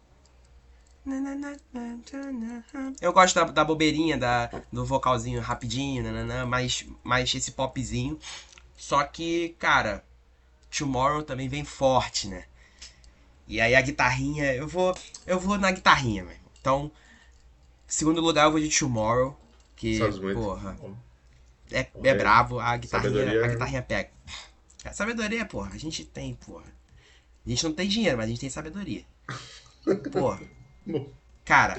[3.01, 8.19] Eu gosto da, da bobeirinha, da, do vocalzinho rapidinho, nananã, mais, mais esse popzinho.
[8.75, 10.03] Só que, cara,
[10.75, 12.45] Tomorrow também vem forte, né?
[13.47, 14.95] E aí a guitarrinha, eu vou.
[15.25, 16.35] Eu vou na guitarrinha, meu.
[16.59, 16.91] Então,
[17.87, 19.39] segundo lugar eu vou de Tomorrow.
[19.75, 19.99] Que,
[20.33, 20.77] porra,
[21.71, 22.15] é, é É.
[22.15, 23.45] bravo, a guitarrinha, Sabedoria.
[23.45, 24.09] a guitarrinha pega.
[24.83, 26.65] A sabedoria, porra, a gente tem, porra.
[27.45, 29.05] A gente não tem dinheiro, mas a gente tem sabedoria.
[30.11, 30.41] Porra.
[31.45, 31.77] Cara.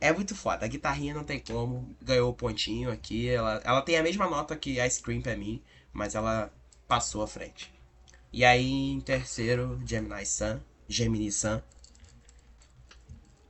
[0.00, 0.64] É muito foda.
[0.64, 1.94] A guitarrinha não tem como.
[2.00, 3.28] Ganhou o pontinho aqui.
[3.28, 5.62] Ela, ela tem a mesma nota que Ice Cream pra mim,
[5.92, 6.52] mas ela
[6.86, 7.72] passou à frente.
[8.32, 10.60] E aí, em terceiro, Gemini Sun.
[10.88, 11.60] Gemini Sun.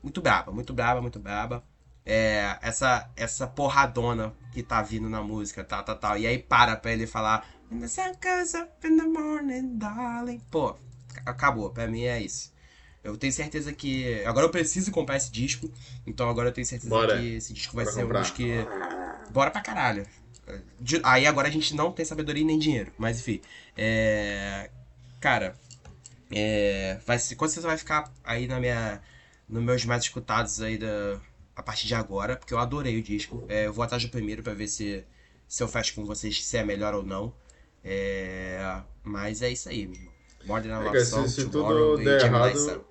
[0.02, 1.62] Muito braba, muito braba, muito braba.
[2.06, 6.18] É, essa, essa porradona que tá vindo na música, tal, tal, tal.
[6.18, 7.46] E aí para pra ele falar.
[7.70, 10.40] When the sun up in the morning, darling.
[10.50, 10.74] Pô,
[11.26, 11.70] acabou.
[11.70, 12.50] Pra mim é isso.
[13.02, 14.22] Eu tenho certeza que.
[14.24, 15.70] Agora eu preciso comprar esse disco.
[16.06, 17.18] Então agora eu tenho certeza Bora.
[17.18, 18.18] que esse disco vai Bora ser comprar.
[18.18, 18.52] um dos que.
[19.30, 20.06] Bora pra caralho.
[21.02, 22.92] Aí agora a gente não tem sabedoria nem dinheiro.
[22.98, 23.40] Mas enfim.
[23.76, 24.70] É.
[25.20, 25.56] Cara.
[26.30, 29.00] É, vai ser, com certeza vai ficar aí na minha,
[29.48, 31.18] nos meus mais escutados aí da,
[31.56, 33.44] a partir de agora, porque eu adorei o disco.
[33.48, 35.04] É, eu vou atrás do primeiro pra ver se,
[35.46, 37.32] se eu fecho com vocês se é melhor ou não.
[37.82, 40.12] É, mas é isso aí, meu irmão.
[40.48, 42.84] Modern É, Love se, Song, se Tomorrow tudo der errado,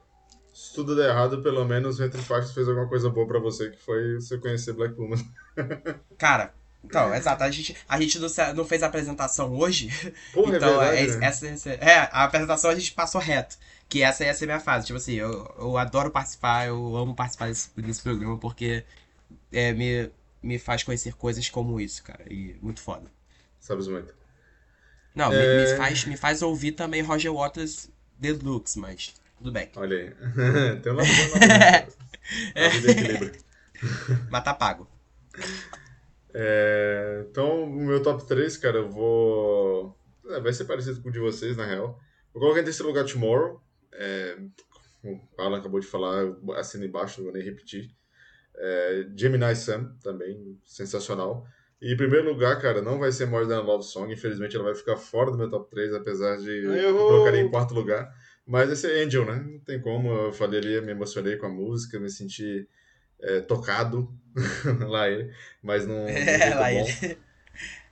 [0.53, 3.69] se tudo der errado, pelo menos o Entre Faixas fez alguma coisa boa pra você,
[3.71, 5.23] que foi você conhecer Black Pumas.
[6.17, 6.53] Cara,
[6.84, 7.43] então, exato.
[7.43, 9.89] A gente, a gente não, se- não fez a apresentação hoje.
[10.31, 11.27] Porra, então, é é, verdade, né?
[11.27, 13.57] essa, essa- é, a apresentação a gente passou reto.
[13.89, 14.85] Que essa ia ser minha fase.
[14.88, 18.84] Tipo assim, eu, eu adoro participar, eu amo participar desse, desse programa porque
[19.51, 20.11] é, me,
[20.43, 22.23] me faz conhecer coisas como isso, cara.
[22.31, 23.11] E muito foda.
[23.59, 24.13] Sabes muito.
[25.18, 25.72] Não, me- É.
[25.72, 27.89] me, faz, me faz ouvir também Roger Waters
[28.19, 29.69] Deluxe, mas tudo bem.
[29.76, 30.11] Olha aí.
[30.81, 31.07] Tem um lado
[32.56, 33.31] é.
[34.30, 34.88] Mas tá pago.
[36.34, 39.98] É, então, o meu top 3, cara, eu vou.
[40.30, 41.99] é, vai ser parecido com o de vocês, na real.
[42.34, 43.61] Vou colocar em terceiro lugar Tomorrow.
[43.94, 44.38] É,
[45.03, 47.89] o Alan acabou de falar, eu assino embaixo, não vou nem repetir.
[48.56, 51.45] É, Gemini Sun, também, sensacional.
[51.81, 54.11] E em primeiro lugar, cara, não vai ser More Than a Love Song.
[54.11, 57.73] Infelizmente, ela vai ficar fora do meu top 3, apesar de eu colocaria em quarto
[57.73, 58.11] lugar.
[58.45, 59.45] Mas esse é Angel, né?
[59.45, 60.09] Não tem como.
[60.09, 62.67] Eu falei ali, me emocionei com a música, me senti
[63.19, 64.09] é, tocado
[64.87, 65.31] lá ele,
[65.61, 66.07] mas não.
[66.07, 66.87] É, lá bom.
[66.87, 67.17] ele.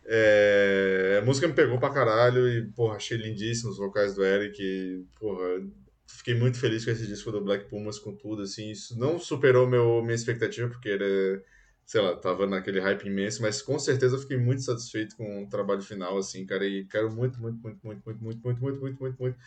[0.07, 4.61] É, a música me pegou pra caralho e, porra, achei lindíssimo os vocais do Eric.
[4.61, 5.63] E, porra,
[6.07, 8.69] fiquei muito feliz com esse disco do Black Pumas, com tudo, assim.
[8.69, 11.41] Isso não superou meu, minha expectativa, porque ele,
[11.85, 15.49] sei lá, tava naquele hype imenso, mas com certeza eu fiquei muito satisfeito com o
[15.49, 16.65] trabalho final, assim, cara.
[16.65, 19.37] E quero muito, muito, muito, muito, muito, muito, muito, muito, muito, muito, muito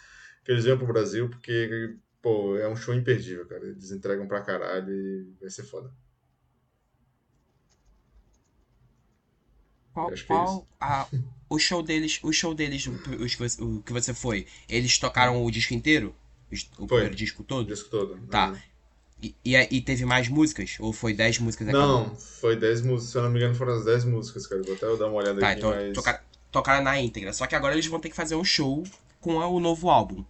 [0.44, 3.66] que eles venham pro Brasil, porque, pô, é um show imperdível, cara.
[3.66, 5.93] Eles entregam pra caralho e vai ser foda.
[9.93, 11.06] Qual, que é qual a,
[11.48, 12.93] o show deles, o show deles, o,
[13.24, 16.15] os que você- o que você foi, eles tocaram o disco inteiro?
[16.51, 17.66] Os- O primeiro disco O todo?
[17.66, 18.19] disco todo.
[18.28, 18.51] Tá.
[18.51, 18.56] Uhum.
[19.20, 20.77] E, e, e teve mais músicas?
[20.78, 22.16] Ou foi 10 músicas Não, acabou?
[22.16, 24.62] foi 10 músicas, se eu não me engano foram as 10 músicas, cara.
[24.62, 25.95] Vou até dar uma olhada Tá, aqui, então mas...
[25.95, 26.19] tocaram,
[26.53, 27.32] tocaram na íntegra.
[27.32, 28.85] Só que agora eles vão ter que fazer um show
[29.20, 30.24] com a- o novo álbum.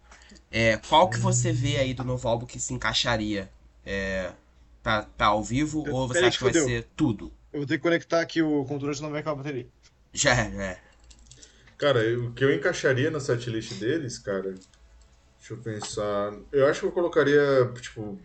[0.51, 3.51] É, qual que você vê aí do novo álbum que se encaixaria
[3.85, 4.33] é,
[4.83, 5.83] pra, pra ao vivo?
[5.85, 6.67] Pe- Ou você acha que vai fudeu.
[6.67, 7.31] ser tudo?
[7.53, 9.67] Eu vou ter que conectar aqui o controle, senão vai acabar a bateria.
[10.15, 10.79] Já é.
[11.77, 14.55] Cara, o que eu encaixaria na setlist deles, cara...
[15.39, 16.33] Deixa eu pensar...
[16.51, 17.41] Eu acho que eu colocaria,
[17.81, 18.19] tipo,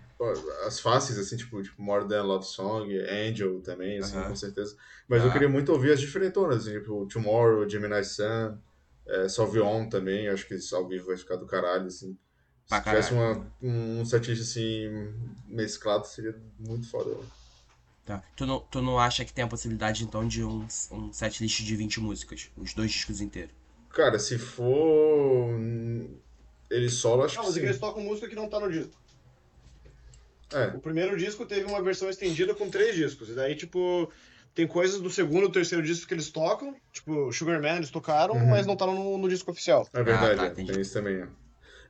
[0.66, 4.28] as fáceis, assim, tipo, tipo More Than Love Song, Angel também, assim, Aham.
[4.30, 4.76] com certeza.
[5.08, 5.34] Mas eu Ah.
[5.34, 8.58] queria muito ouvir as diferentonas, assim, tipo, Tomorrow, Gemini Sun,
[9.08, 12.18] é, Solve On também, acho que ao vivo vai ficar do caralho, assim.
[12.68, 14.90] Pra Se tivesse uma, um setlist, assim,
[15.48, 17.18] mesclado, seria muito foda.
[18.06, 18.22] Tá.
[18.36, 21.76] Tu, não, tu não acha que tem a possibilidade então de um, um setlist de
[21.76, 22.50] 20 músicas?
[22.58, 23.54] Os dois discos inteiros?
[23.90, 26.18] Cara, se for hum,
[26.70, 28.72] ele solo, acho Não, que mas é que eles tocam música que não tá no
[28.72, 28.92] disco.
[30.54, 33.30] É, O primeiro disco teve uma versão estendida com três discos.
[33.30, 34.12] E daí, tipo,
[34.54, 36.76] tem coisas do segundo e terceiro disco que eles tocam.
[36.92, 38.50] Tipo, Sugar Man eles tocaram, Uhum.
[38.50, 39.88] mas não tá no, no disco oficial.
[39.94, 40.72] é verdade, tá, é, entendi.
[40.72, 41.16] tem isso também.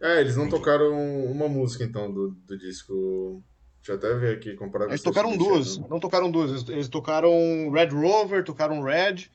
[0.02, 0.60] É, É, eles não Entendi.
[0.62, 0.92] tocaram
[1.32, 3.42] uma música, então, do, do disco.
[3.78, 5.78] Deixa eu até ver aqui, comparar com Eles o tocaram duas.
[5.78, 6.52] Não tocaram duas.
[6.52, 9.28] Eles, eles tocaram Red Rover, tocaram Red,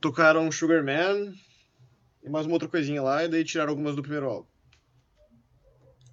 [0.00, 1.32] tocaram Sugar Man
[2.22, 3.24] e mais uma outra coisinha lá.
[3.24, 4.46] E daí tiraram algumas do primeiro álbum.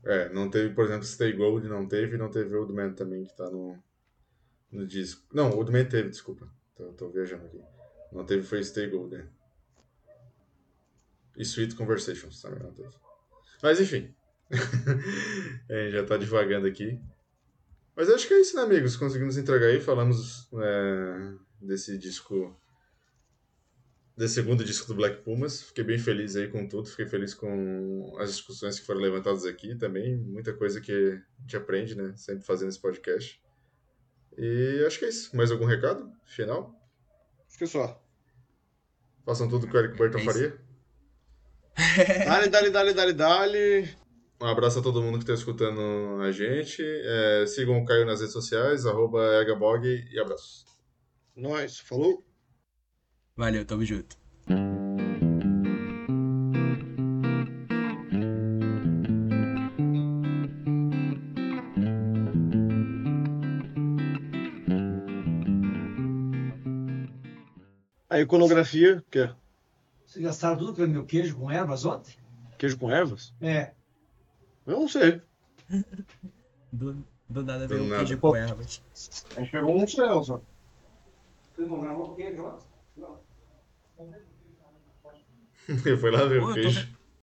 [0.04, 3.36] É, não teve, por exemplo, Stay Gold, não teve, não teve Old Man também, que
[3.36, 3.78] tá no,
[4.72, 5.24] no disco.
[5.34, 6.48] Não, Old Man teve, desculpa.
[6.76, 7.62] Tô, tô viajando aqui.
[8.12, 9.28] Não teve, foi Stay Gold, né?
[11.38, 12.90] E Sweet Conversations também não teve.
[13.62, 14.14] Mas enfim.
[15.70, 17.00] É, já tá devagando aqui.
[17.96, 18.96] Mas acho que é isso, né, amigos?
[18.96, 22.60] Conseguimos entregar aí, falamos é, desse disco.
[24.20, 25.62] Desse segundo disco do Black Pumas.
[25.62, 26.90] Fiquei bem feliz aí com tudo.
[26.90, 30.18] Fiquei feliz com as discussões que foram levantadas aqui também.
[30.18, 32.12] Muita coisa que a gente aprende, né?
[32.18, 33.42] Sempre fazendo esse podcast.
[34.38, 35.34] E acho que é isso.
[35.38, 36.12] Mais algum recado?
[36.26, 36.76] Final?
[37.48, 38.04] Acho que é só.
[39.26, 40.62] Façam tudo que o Eric Burton É faria.
[42.26, 43.90] Dale, dale, dale, dale, dale.
[44.42, 46.84] Um abraço a todo mundo que está escutando a gente.
[46.84, 50.66] É, sigam o Caio nas redes sociais, arroba Egabog e abraço.
[51.34, 51.80] Nós.
[51.80, 52.29] Falou.
[53.40, 54.18] Valeu, tamo junto.
[68.10, 69.34] A iconografia, que é
[70.06, 72.18] Vocês gastaram tudo com meu queijo com ervas ontem?
[72.58, 73.34] queijo com ervas?
[73.40, 73.72] É.
[74.68, 75.22] Eu não sei.
[76.74, 78.84] Do, do nada veio um queijo com ervas.
[79.38, 80.42] A gente pegou um céu só.
[81.56, 82.58] Vocês não gravam o queijo lá?
[82.94, 83.29] Foi
[86.00, 86.88] Fue la de un oh, entonces,